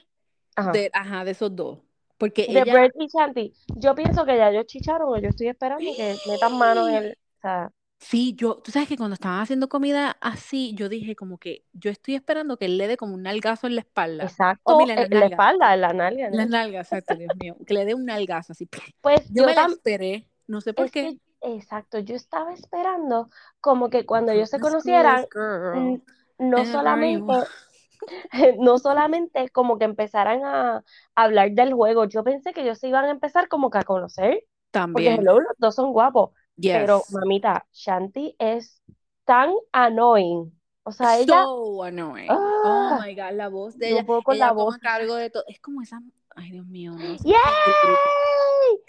ajá. 0.56 0.72
de, 0.72 0.89
ajá, 0.93 1.24
de 1.26 1.32
esos 1.32 1.56
dos? 1.56 1.80
Porque 2.18 2.47
De 2.47 2.63
ella, 2.63 2.89
y 2.95 3.07
Shanti, 3.07 3.53
yo 3.76 3.93
pienso 3.95 4.26
que 4.26 4.38
ya 4.38 4.49
ellos 4.49 4.65
chicharon 4.68 5.09
o 5.09 5.18
yo 5.20 5.30
estoy 5.30 5.47
esperando 5.49 5.95
que 5.95 6.22
metan 6.26 6.57
mano 6.57 6.88
en 6.88 6.95
el, 6.95 7.11
o 7.38 7.41
sea, 7.41 7.72
Sí, 7.99 8.36
yo, 8.38 8.57
tú 8.63 8.72
sabes 8.72 8.88
que 8.88 8.95
cuando 8.95 9.15
estaban 9.15 9.39
haciendo 9.41 9.68
comida 9.70 10.18
así, 10.22 10.74
yo 10.76 10.88
dije 10.88 11.15
como 11.15 11.39
que 11.39 11.65
yo 11.74 11.89
estoy 11.89 12.15
esperando 12.15 12.57
que 12.57 12.65
él 12.65 12.78
le 12.78 12.88
dé 12.88 12.95
como 12.95 13.15
un 13.15 13.24
nalgazo 13.24 13.68
en 13.68 13.76
la 13.76 13.82
espalda. 13.82 14.26
Exacto, 14.26 14.78
mira, 14.78 14.93
en 14.93 15.09
la 15.11 15.20
nalga. 15.20 15.26
espalda, 15.28 15.74
en 15.74 15.82
la 15.82 15.93
nalga, 15.93 16.30
En 16.32 16.38
la 16.38 16.45
¿no? 16.45 16.49
nalga, 16.49 16.80
exacto, 16.82 17.15
Dios 17.15 17.36
mío. 17.36 17.57
Que 17.65 17.74
le 17.74 17.86
dé 17.86 17.93
un 17.95 18.05
nalgazo 18.05 18.53
así. 18.53 18.70
Pues 19.01 19.28
Yo 19.30 19.41
yo 19.41 19.45
me 19.45 19.53
la 19.55 19.65
esperé, 19.65 20.30
no 20.47 20.61
sé 20.61 20.74
por 20.74 20.86
es 20.86 20.91
qué. 20.91 21.09
que, 21.09 21.20
exacto, 21.41 21.99
yo 21.99 22.15
estaba 22.15 22.53
esperando 22.53 23.30
como 23.61 23.89
que 23.89 24.05
cuando 24.05 24.32
ellos 24.32 24.49
se 24.49 24.59
conocieran, 24.59 25.26
no 26.39 26.65
solamente. 26.65 27.34
no 28.60 28.78
solamente 28.80 29.50
como 29.50 29.78
que 29.78 29.86
empezaran 29.86 30.43
a 30.45 30.84
hablar 31.16 31.52
del 31.52 31.74
juego, 31.74 32.06
yo 32.06 32.24
pensé 32.24 32.54
que 32.54 32.62
ellos 32.62 32.80
se 32.80 32.88
iban 32.89 33.06
a 33.06 33.12
empezar 33.12 33.48
como 33.48 33.70
que 33.70 33.78
a 33.80 33.84
conocer, 33.84 34.43
porque 34.91 35.10
También. 35.12 35.20
hello, 35.20 35.39
los 35.39 35.54
dos 35.58 35.76
son 35.76 35.91
guapos, 35.93 36.32
Pero, 36.72 37.04
mamita, 37.10 37.66
Shanti 37.74 38.36
es 38.39 38.82
tan 39.26 39.54
annoying. 39.72 40.52
O 40.84 40.91
sea, 40.91 41.18
ella, 41.20 41.43
So 41.43 41.84
annoying. 41.84 42.30
Oh 42.30 42.64
¡ah! 42.64 43.00
my 43.02 43.16
God, 43.16 43.32
la 43.34 43.50
voz 43.50 43.78
de 43.78 43.89
no 43.89 43.95
ella. 44.00 44.06
puedo 44.06 44.24
con 44.24 44.36
Ella 44.36 44.48
la 44.48 44.54
toma 44.56 44.66
voz. 44.66 44.78
cargo 44.80 45.16
de 45.16 45.30
todo. 45.30 45.43
Es 45.48 45.60
como 45.60 45.82
esa. 45.82 46.00
Ay, 46.40 46.52
Dios 46.52 46.68
mío, 46.68 46.92
no 46.92 47.18
sé. 47.18 47.24
¡Yay! 47.30 47.36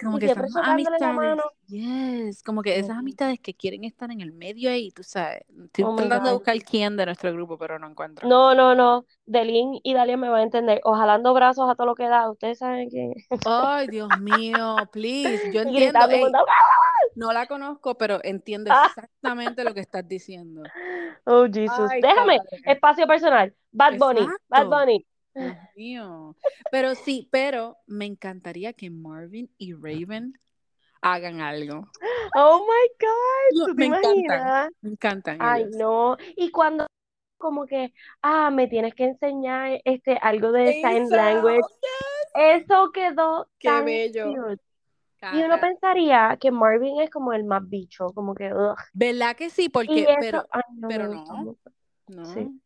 Como 0.02 0.18
Y 0.18 0.20
que 0.20 0.26
esas 0.26 0.54
amistades. 0.56 1.40
Yes. 1.66 2.42
Como 2.42 2.62
que 2.62 2.78
esas 2.78 2.96
amistades 2.98 3.40
que 3.40 3.54
quieren 3.54 3.84
estar 3.84 4.10
en 4.10 4.20
el 4.20 4.32
medio 4.32 4.70
ahí, 4.70 4.90
tú 4.90 5.02
sabes. 5.02 5.42
Estoy 5.64 5.84
Oh 5.84 5.96
tratando 5.96 6.28
de 6.28 6.34
buscar 6.34 6.56
quién 6.58 6.96
de 6.96 7.06
nuestro 7.06 7.32
grupo, 7.32 7.56
pero 7.56 7.78
no 7.78 7.88
encuentro. 7.88 8.28
No, 8.28 8.54
no, 8.54 8.74
no. 8.74 9.06
Delin 9.24 9.80
y 9.82 9.94
Dalia 9.94 10.18
me 10.18 10.28
van 10.28 10.40
a 10.40 10.42
entender. 10.42 10.80
O 10.84 10.94
jalando 10.94 11.32
brazos 11.32 11.70
a 11.70 11.74
todo 11.74 11.86
lo 11.86 11.94
que 11.94 12.06
da. 12.08 12.30
Ustedes 12.30 12.58
saben 12.58 12.90
quién. 12.90 13.14
Ay, 13.46 13.86
Dios 13.88 14.08
mío, 14.20 14.76
please. 14.92 15.50
Yo 15.52 15.62
entiendo. 15.62 16.00
Ey, 16.10 16.20
con 16.22 16.32
todo. 16.32 16.44
no 17.14 17.32
la 17.32 17.46
conozco, 17.46 17.96
pero 17.96 18.20
entiendo 18.24 18.70
Ah. 18.74 18.86
exactamente 18.88 19.64
lo 19.64 19.72
que 19.72 19.80
estás 19.80 20.06
diciendo. 20.06 20.62
Oh, 21.30 21.44
Jesus. 21.46 21.90
Ay, 21.90 22.00
Déjame. 22.00 22.38
padre. 22.38 22.62
Espacio 22.72 23.06
personal. 23.06 23.54
Bad 23.70 23.98
Bunny. 23.98 24.26
Bad. 24.48 24.66
Bunny. 24.66 25.06
Dios 25.38 25.56
mío. 25.76 26.36
Pero 26.70 26.94
sí, 26.94 27.28
pero 27.30 27.76
me 27.86 28.06
encantaría 28.06 28.72
que 28.72 28.90
Marvin 28.90 29.50
y 29.58 29.72
Raven 29.74 30.38
hagan 31.00 31.40
algo. 31.40 31.88
Oh 32.34 32.60
my 32.60 32.88
God. 33.00 33.66
¿Tú 33.66 33.74
te 33.74 33.88
me 33.88 33.96
encantan. 33.96 34.72
Me 34.80 34.90
encantan 34.90 35.38
Ay, 35.40 35.62
ellos. 35.62 35.76
no. 35.76 36.16
Y 36.36 36.50
cuando 36.50 36.86
como 37.38 37.66
que, 37.66 37.94
ah, 38.22 38.50
me 38.50 38.66
tienes 38.66 38.94
que 38.94 39.04
enseñar 39.04 39.80
este 39.84 40.18
algo 40.20 40.50
de 40.50 40.72
sign 40.82 41.08
language. 41.08 41.58
yes. 41.58 42.62
Eso 42.66 42.90
quedó 42.92 43.48
Qué 43.58 43.68
tan 43.68 43.84
bello. 43.84 44.26
cute. 44.32 44.62
Y 45.34 45.42
uno 45.42 45.58
pensaría 45.60 46.36
que 46.40 46.50
Marvin 46.52 47.00
es 47.00 47.10
como 47.10 47.32
el 47.32 47.42
más 47.44 47.68
bicho, 47.68 48.06
como 48.14 48.34
que, 48.34 48.52
ugh. 48.52 48.76
¿Verdad 48.92 49.34
que 49.36 49.50
sí? 49.50 49.68
Porque, 49.68 50.02
eso, 50.02 50.16
pero, 50.20 50.46
ay, 50.50 50.62
no 50.76 50.88
pero 50.88 51.08
me 51.08 51.14
no. 51.16 51.56
no. 52.08 52.24
Sí. 52.24 52.60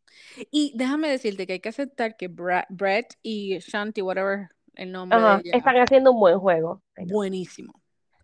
Y 0.50 0.72
déjame 0.76 1.08
decirte 1.08 1.46
que 1.46 1.54
hay 1.54 1.60
que 1.60 1.68
aceptar 1.68 2.16
que 2.16 2.30
Bra- 2.30 2.66
Brett 2.68 3.14
y 3.22 3.58
Shanti, 3.58 4.02
whatever 4.02 4.48
el 4.74 4.90
nombre 4.92 5.18
Ajá, 5.18 5.36
de 5.36 5.42
ella, 5.50 5.58
están 5.58 5.76
haciendo 5.76 6.12
un 6.12 6.20
buen 6.20 6.38
juego. 6.38 6.82
Buenísimo. 7.08 7.74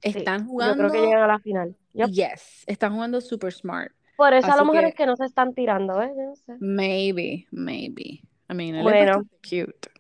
Sí, 0.02 0.10
Están 0.16 0.46
yo 0.48 0.56
creo 0.56 0.68
que 0.68 0.76
jugando, 0.78 0.94
llegan 0.94 1.22
a 1.22 1.26
la 1.26 1.38
final. 1.40 1.76
Yep. 1.94 2.08
yes, 2.10 2.64
están 2.66 2.94
jugando 2.94 3.20
super 3.20 3.52
smart. 3.52 3.92
Por 4.16 4.32
eso 4.32 4.50
a 4.52 4.56
lo 4.56 4.64
mejor 4.64 4.80
que- 4.82 4.88
es 4.88 4.94
que 4.94 5.06
no 5.06 5.16
se 5.16 5.24
están 5.24 5.54
tirando. 5.54 5.94
Yo 6.00 6.08
no 6.14 6.36
sé. 6.36 6.54
Maybe, 6.60 7.46
maybe. 7.50 8.22
I 8.50 8.54
mean, 8.54 8.82
Bueno. 8.82 9.24
cute. 9.42 9.90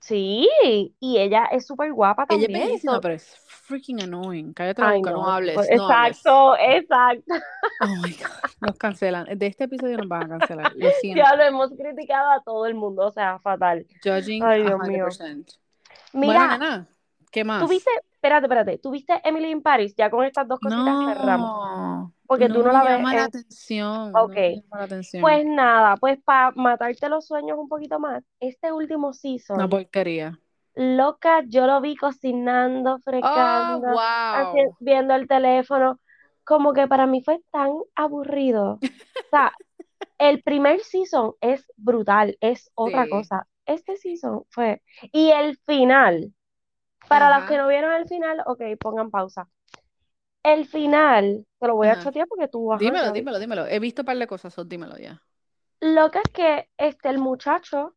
Sí, 0.00 0.48
y 0.98 1.18
ella 1.18 1.44
es 1.52 1.66
súper 1.66 1.92
guapa 1.92 2.24
Ella 2.30 2.38
es 2.40 2.46
también. 2.46 2.66
bellísima, 2.68 3.00
pero 3.00 3.14
es 3.14 3.36
freaking 3.70 4.02
annoying. 4.02 4.52
Cállate 4.52 4.82
la 4.82 4.92
boca, 4.92 5.10
no, 5.12 5.16
no. 5.22 5.30
hables, 5.30 5.54
no 5.56 5.62
hables. 5.62 5.80
exacto, 5.80 6.56
exacto. 6.58 7.34
Oh 7.80 7.96
my 8.02 8.10
God, 8.12 8.50
nos 8.60 8.76
cancelan. 8.76 9.26
De 9.38 9.46
este 9.46 9.64
episodio 9.64 9.96
nos 9.98 10.08
van 10.08 10.24
a 10.32 10.38
cancelar. 10.38 10.72
Lo 10.76 10.90
siento. 11.00 11.22
Ya 11.24 11.34
lo 11.36 11.42
hemos 11.44 11.70
criticado 11.70 12.30
a 12.32 12.42
todo 12.42 12.66
el 12.66 12.74
mundo, 12.74 13.06
o 13.06 13.10
sea, 13.10 13.38
fatal. 13.38 13.86
Judging 14.04 14.42
Ay, 14.44 14.62
Dios 14.64 14.80
mío. 14.86 15.06
100%. 15.06 15.56
Mira, 16.12 16.56
Bueno, 16.58 16.86
¿qué 17.30 17.44
más? 17.44 17.62
¿tuviste, 17.64 17.90
espérate, 18.12 18.46
espérate, 18.46 18.78
¿tuviste 18.78 19.20
Emily 19.24 19.50
in 19.50 19.62
Paris? 19.62 19.94
Ya 19.96 20.10
con 20.10 20.24
estas 20.24 20.46
dos 20.48 20.58
cositas 20.60 21.06
cerramos. 21.06 21.48
No, 21.48 22.12
Porque 22.26 22.48
tú 22.48 22.62
no 22.62 22.72
la 22.72 22.82
ves 22.82 22.92
llama 22.98 23.14
la 23.14 23.18
en- 23.20 23.24
atención. 23.26 24.12
Ok. 24.16 24.34
No 24.34 24.40
llama 24.62 24.78
la 24.78 24.84
atención. 24.84 25.20
Pues 25.22 25.46
nada, 25.46 25.96
pues 25.96 26.18
para 26.24 26.50
matarte 26.56 27.08
los 27.08 27.26
sueños 27.26 27.56
un 27.58 27.68
poquito 27.68 27.98
más, 28.00 28.24
este 28.40 28.72
último 28.72 29.12
season, 29.12 29.56
Una 29.56 29.68
porquería. 29.68 30.38
Loca, 30.74 31.42
yo 31.46 31.66
lo 31.66 31.80
vi 31.80 31.96
cocinando, 31.96 32.98
Oh, 33.22 33.80
fregando, 33.80 33.86
wow. 33.86 34.32
haci- 34.32 34.74
viendo 34.80 35.14
el 35.14 35.28
teléfono, 35.28 36.00
como 36.44 36.72
que 36.72 36.88
para 36.88 37.06
mí 37.06 37.22
fue 37.24 37.40
tan 37.50 37.72
aburrido. 37.94 38.74
O 38.74 38.82
sea, 39.30 39.52
el 40.18 40.42
primer 40.42 40.80
season 40.82 41.34
es 41.40 41.66
brutal, 41.76 42.36
es 42.40 42.70
otra 42.74 43.02
Sí. 43.02 43.08
cosa. 43.08 43.46
Este 43.66 43.96
season 43.96 44.44
fue, 44.50 44.82
y 45.12 45.30
el 45.30 45.58
final, 45.66 46.34
para 47.08 47.34
los 47.36 47.44
Ajá. 47.44 47.46
que 47.46 47.58
no 47.58 47.68
vieron 47.68 47.92
el 47.94 48.06
final, 48.08 48.42
ok, 48.46 48.62
pongan 48.82 49.10
pausa. 49.10 49.48
El 50.42 50.66
final, 50.66 51.46
te 51.60 51.66
lo 51.68 51.76
voy 51.76 51.88
a 51.88 51.92
Ajá. 51.92 51.98
chotear 51.98 52.26
porque 52.28 52.48
tú 52.48 52.70
Dímelo, 52.72 53.12
dímelo, 53.12 53.38
dímelo. 53.38 53.66
He 53.66 53.78
visto 53.80 54.02
un 54.02 54.06
par 54.06 54.18
de 54.18 54.26
cosas, 54.26 54.54
dímelo 54.68 54.96
ya. 54.98 55.22
Lo 55.80 56.10
que 56.10 56.20
es 56.20 56.30
que 56.32 56.68
este, 56.78 57.08
el 57.10 57.18
muchacho 57.18 57.94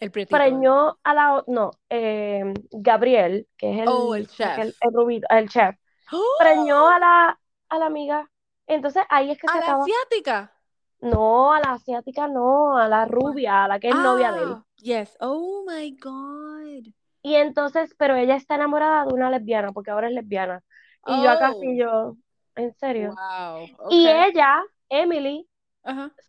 El 0.00 0.10
prietito. 0.10 0.36
preñó 0.36 0.98
a 1.02 1.14
la, 1.14 1.44
no, 1.46 1.70
eh, 1.90 2.52
Gabriel, 2.72 3.46
que 3.56 3.72
es 3.74 3.80
el, 3.82 3.88
Oh, 3.88 4.14
el 4.14 4.28
chef. 4.28 4.58
el, 4.58 4.74
el 4.80 4.92
rubito, 4.92 5.26
el 5.30 5.48
chef, 5.48 5.74
¡Oh! 6.12 6.22
preñó 6.38 6.88
a 6.88 6.98
la, 6.98 7.40
a 7.68 7.78
la 7.78 7.86
amiga. 7.86 8.30
Entonces 8.66 9.04
ahí 9.08 9.30
es 9.30 9.38
que 9.38 9.46
se 9.48 9.56
¿A 9.56 9.60
la 9.60 9.66
acaba. 9.66 9.82
asiática? 9.84 10.52
No, 11.00 11.52
a 11.52 11.60
la 11.60 11.72
asiática 11.72 12.26
no, 12.28 12.76
a 12.76 12.88
la 12.88 13.04
rubia, 13.04 13.64
a 13.64 13.68
la 13.68 13.78
que 13.78 13.88
es 13.90 13.94
novia 13.94 14.32
de 14.32 14.42
él. 14.42 14.48
Ah, 14.56 14.64
yes. 14.76 15.16
Oh 15.20 15.64
my 15.66 15.96
God. 16.00 16.92
Y 17.22 17.34
entonces, 17.34 17.94
pero 17.98 18.16
ella 18.16 18.36
está 18.36 18.54
enamorada 18.54 19.04
de 19.04 19.12
una 19.14 19.30
lesbiana, 19.30 19.72
porque 19.72 19.90
ahora 19.90 20.08
es 20.08 20.14
lesbiana. 20.14 20.62
Y 21.06 21.22
yo 21.22 21.30
acá 21.30 21.52
Oh. 21.54 21.60
sí, 21.60 21.76
yo, 21.78 22.16
¿en 22.56 22.72
serio? 22.74 23.14
Wow. 23.14 23.90
Y 23.90 24.08
ella, 24.08 24.62
Emily, 24.88 25.48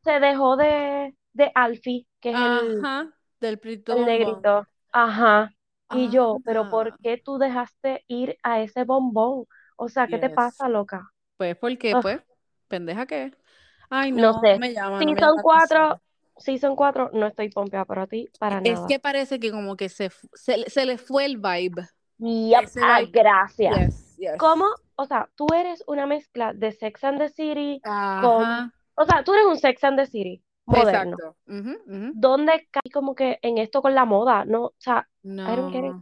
se 0.04 0.20
dejó 0.20 0.56
de, 0.58 1.16
de 1.34 1.52
Alfie, 1.56 2.08
que 2.20 2.30
es 2.32 2.36
el, 2.36 2.86
Ajá. 2.86 3.14
Del 3.40 3.60
el 3.64 4.06
negrito. 4.06 4.68
Ajá. 4.92 5.54
Y 5.92 6.10
yo, 6.10 6.38
pero 6.44 6.62
Anda. 6.62 6.72
¿por 6.72 6.98
qué 7.00 7.18
tú 7.24 7.38
dejaste 7.38 8.04
ir 8.08 8.38
a 8.44 8.62
ese 8.62 8.84
bombón? 8.84 9.46
O 9.78 9.88
sea, 9.90 10.08
¿qué 10.08 10.18
te 10.18 10.30
pasa, 10.30 10.68
loca? 10.68 11.10
Pues 11.38 11.56
porque, 11.56 11.96
Ugh. 11.96 12.02
pues, 12.02 12.22
pendeja 12.68 13.06
que. 13.06 13.34
Ay, 13.90 14.12
No 14.12 14.34
no, 14.34 14.42
sé. 14.42 14.54
no 14.54 14.60
me 14.60 14.74
llama, 14.74 14.90
no 14.90 14.98
me 14.98 15.06
Season 15.06 15.16
llama 15.22 15.36
la 15.38 15.42
4, 15.42 15.78
atención. 15.86 16.02
Season 16.40 16.76
4, 16.76 17.10
no 17.14 17.28
estoy 17.28 17.50
pompeada 17.50 17.86
por 17.86 18.06
ti 18.08 18.28
para 18.40 18.60
Es 18.64 18.74
nada. 18.76 18.88
que 18.88 19.00
parece 19.00 19.40
que 19.40 19.50
como 19.52 19.78
que 19.78 19.88
se, 19.90 20.12
se, 20.34 20.58
le- 20.58 20.70
se 20.70 20.86
le 20.86 20.98
fue 20.98 21.26
el 21.26 21.38
vibe. 21.38 21.88
Yep, 22.20 22.70
ah, 22.82 23.02
vibe- 23.02 23.12
gracias. 23.12 23.78
Yes, 23.78 24.18
yes. 24.18 24.32
¿Cómo? 24.38 24.66
O 24.96 25.06
sea, 25.06 25.30
tú 25.36 25.48
eres 25.56 25.84
una 25.88 26.06
mezcla 26.06 26.52
de 26.54 26.72
Sex 26.74 27.04
and 27.04 27.20
the 27.20 27.30
City 27.30 27.80
Ajá. 27.84 28.74
O 28.96 29.06
sea, 29.06 29.24
tú 29.24 29.34
eres 29.34 29.46
un 29.46 29.58
Sex 29.58 29.84
and 29.84 29.98
the 30.00 30.06
City 30.08 30.44
moderno. 30.68 31.16
Exacto. 31.18 31.36
Ujú, 31.48 31.72
ujú. 31.88 32.12
¿Dónde 32.14 32.68
cae 32.70 32.92
como 32.94 33.16
que 33.16 33.40
en 33.42 33.58
esto 33.58 33.82
con 33.82 33.96
la 33.96 34.06
moda? 34.06 34.46
No, 34.46 34.66
o 34.66 34.74
sea, 34.78 35.08
No. 35.24 35.56
don't 35.56 35.74
get 35.74 35.86
it. 35.86 35.96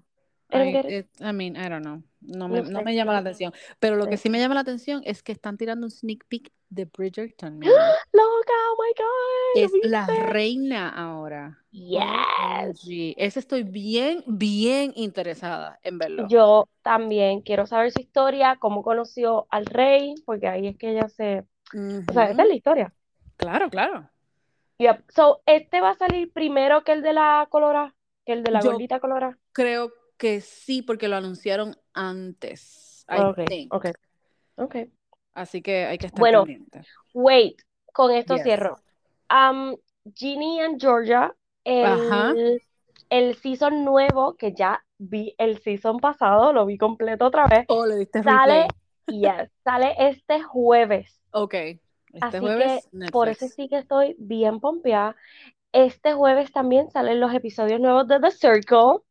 I 0.51 0.57
don't 0.59 0.67
I, 0.67 0.71
get 0.71 0.85
it. 0.91 1.07
I 1.21 1.31
mean, 1.33 1.55
I 1.55 1.69
don't 1.69 1.83
know. 1.83 2.03
No 2.21 2.47
me, 2.47 2.61
No 2.61 2.69
no 2.69 2.81
me 2.81 2.95
llama 2.95 3.13
la 3.13 3.19
atención. 3.19 3.53
Pero 3.79 3.95
lo 3.95 4.07
que 4.07 4.17
Sí. 4.17 4.23
sí 4.23 4.29
me 4.29 4.39
llama 4.39 4.53
la 4.55 4.61
atención 4.61 5.01
es 5.05 5.23
que 5.23 5.31
están 5.31 5.57
tirando 5.57 5.85
un 5.87 5.91
sneak 5.91 6.25
peek 6.27 6.51
de 6.69 6.85
Bridgerton. 6.85 7.59
man. 7.59 7.61
loca, 8.13 8.53
oh 8.71 8.77
my 8.81 8.93
God, 8.97 9.61
¿lo 9.61 9.65
Es 9.65 9.89
la 9.91 10.05
reina 10.07 10.89
ahora. 10.89 11.59
Yes. 11.71 11.99
OMG. 11.99 13.15
Ese 13.17 13.39
estoy 13.39 13.63
bien, 13.63 14.23
bien 14.27 14.93
interesada 14.95 15.79
en 15.83 15.97
verlo. 15.97 16.27
Yo 16.29 16.69
también 16.83 17.41
quiero 17.41 17.65
saber 17.65 17.91
su 17.91 17.99
historia, 17.99 18.57
cómo 18.59 18.83
conoció 18.83 19.47
al 19.49 19.65
rey, 19.65 20.15
porque 20.25 20.47
ahí 20.47 20.67
es 20.67 20.77
que 20.77 20.91
ella 20.91 21.09
se, 21.09 21.39
o 21.39 22.13
sea, 22.13 22.29
esta 22.29 22.43
es 22.43 22.47
la 22.49 22.55
historia. 22.55 22.93
Claro, 23.37 23.69
claro. 23.69 24.09
Yep. 24.77 25.05
So, 25.09 25.41
este 25.45 25.81
va 25.81 25.91
a 25.91 25.95
salir 25.95 26.31
primero 26.33 26.83
que 26.83 26.91
el 26.91 27.01
de 27.01 27.13
la 27.13 27.47
colora, 27.49 27.95
que 28.25 28.33
el 28.33 28.43
de 28.43 28.51
la 28.51 28.59
Yo- 28.61 28.71
gordita 28.71 28.99
colora. 28.99 29.37
Creo 29.53 29.91
que 30.17 30.41
sí, 30.41 30.81
porque 30.81 31.07
lo 31.07 31.15
anunciaron 31.15 31.75
antes. 31.93 33.05
I 33.09 33.19
Ok, 33.21 33.39
think. 33.47 33.73
ok, 33.73 33.85
ok. 34.55 34.75
Así 35.33 35.61
que 35.61 35.85
hay 35.85 35.97
que 35.97 36.07
estar 36.07 36.19
Bueno, 36.19 36.39
pendiente. 36.45 36.81
Wait, 37.13 37.61
con 37.93 38.11
esto 38.11 38.35
Yes. 38.35 38.43
cierro. 38.43 38.77
Um, 39.29 39.75
Ginny 40.13 40.59
and 40.61 40.79
Georgia, 40.79 41.33
Ajá. 41.65 42.31
el, 42.31 42.61
el 43.09 43.35
season 43.35 43.83
nuevo, 43.85 44.35
que 44.35 44.53
ya 44.53 44.83
vi 44.97 45.35
el 45.37 45.59
season 45.59 45.97
pasado, 45.99 46.53
lo 46.53 46.65
vi 46.65 46.77
completo 46.77 47.25
otra 47.25 47.47
vez, 47.47 47.65
Oh, 47.67 47.85
le 47.85 47.95
diste 47.95 48.23
sale, 48.23 48.67
yes, 49.07 49.49
sale 49.63 49.95
este 49.97 50.41
jueves. 50.43 51.21
Ok. 51.31 51.55
Este 52.15 52.37
Así 52.37 52.39
jueves, 52.39 52.89
que 52.91 53.11
por 53.11 53.27
eso 53.29 53.47
sí 53.49 53.67
que 53.67 53.77
estoy 53.77 54.15
bien 54.17 54.59
pompeada. 54.59 55.15
Este 55.73 56.13
jueves 56.13 56.51
también 56.53 56.89
salen 56.89 57.19
los 57.19 57.33
episodios 57.33 57.79
nuevos 57.81 58.07
de 58.07 58.19
The 58.21 58.31
Circle 58.31 59.01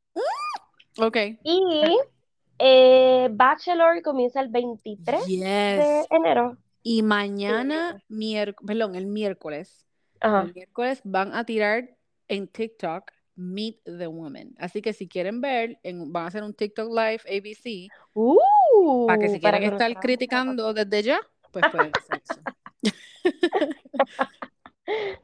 Ok. 0.99 1.17
y 1.43 1.99
eh, 2.59 3.29
Bachelor 3.31 4.01
comienza 4.03 4.41
el 4.41 4.49
23 4.49 5.27
de 5.27 5.31
Yes. 5.31 6.07
enero. 6.11 6.57
Y 6.83 7.03
mañana, 7.03 8.03
miérc- 8.09 8.57
perdón, 8.67 8.95
el 8.95 9.07
miércoles, 9.07 9.87
Ajá. 10.21 10.43
el 10.43 10.55
miércoles 10.55 11.01
van 11.05 11.35
a 11.35 11.45
tirar 11.45 11.91
en 12.29 12.49
TikTok 12.49 13.11
Meet 13.37 13.83
the 13.85 14.07
Woman. 14.07 14.55
Así 14.59 14.81
que 14.81 14.93
si 14.95 15.09
quieren 15.09 15.41
ver, 15.43 15.79
en- 15.83 16.11
van 16.13 16.25
a 16.25 16.27
hacer 16.29 16.43
un 16.43 16.55
TikTok 16.55 16.89
Live 16.89 17.21
ABC 17.29 17.89
Uh, 18.15 19.07
para 19.07 19.19
que 19.19 19.29
si 19.29 19.41
quieren 19.41 19.63
estar 19.65 19.93
criticando 20.01 20.73
desde 20.73 21.03
ya, 21.03 21.21
pues 21.53 21.65
pueden 21.71 21.93
hacer 21.95 22.23
eso. 22.25 22.41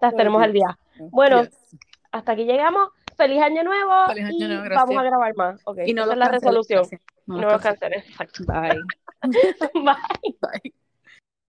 Las 0.01 0.17
tenemos 0.17 0.43
al 0.43 0.53
día. 0.53 0.79
Bueno, 1.11 1.43
Yes. 1.45 1.77
hasta 2.13 2.33
aquí 2.33 2.45
llegamos. 2.45 2.91
Feliz 3.17 3.43
año 3.43 3.63
nuevo 3.65 3.93
Feliz 4.09 4.25
año 4.25 4.37
y 4.37 4.49
nuevo, 4.49 4.63
vamos 4.63 4.71
gracias. 4.71 4.99
a 4.99 5.03
grabar 5.03 5.37
más. 5.37 5.61
Ok, 5.65 5.79
Y 5.85 5.93
no 5.93 6.03
esa 6.03 6.07
los 6.07 6.13
es 6.15 6.19
la 6.19 6.25
cancelen, 6.31 6.41
resolución. 6.41 6.79
gracias. 6.81 7.03
No 7.27 7.37
no 7.41 7.51
los 7.51 7.61
canceles. 7.63 8.09
Exacto. 8.09 8.45
Bye. 8.47 8.81
Bye. 9.75 10.37
Bye. 10.41 10.75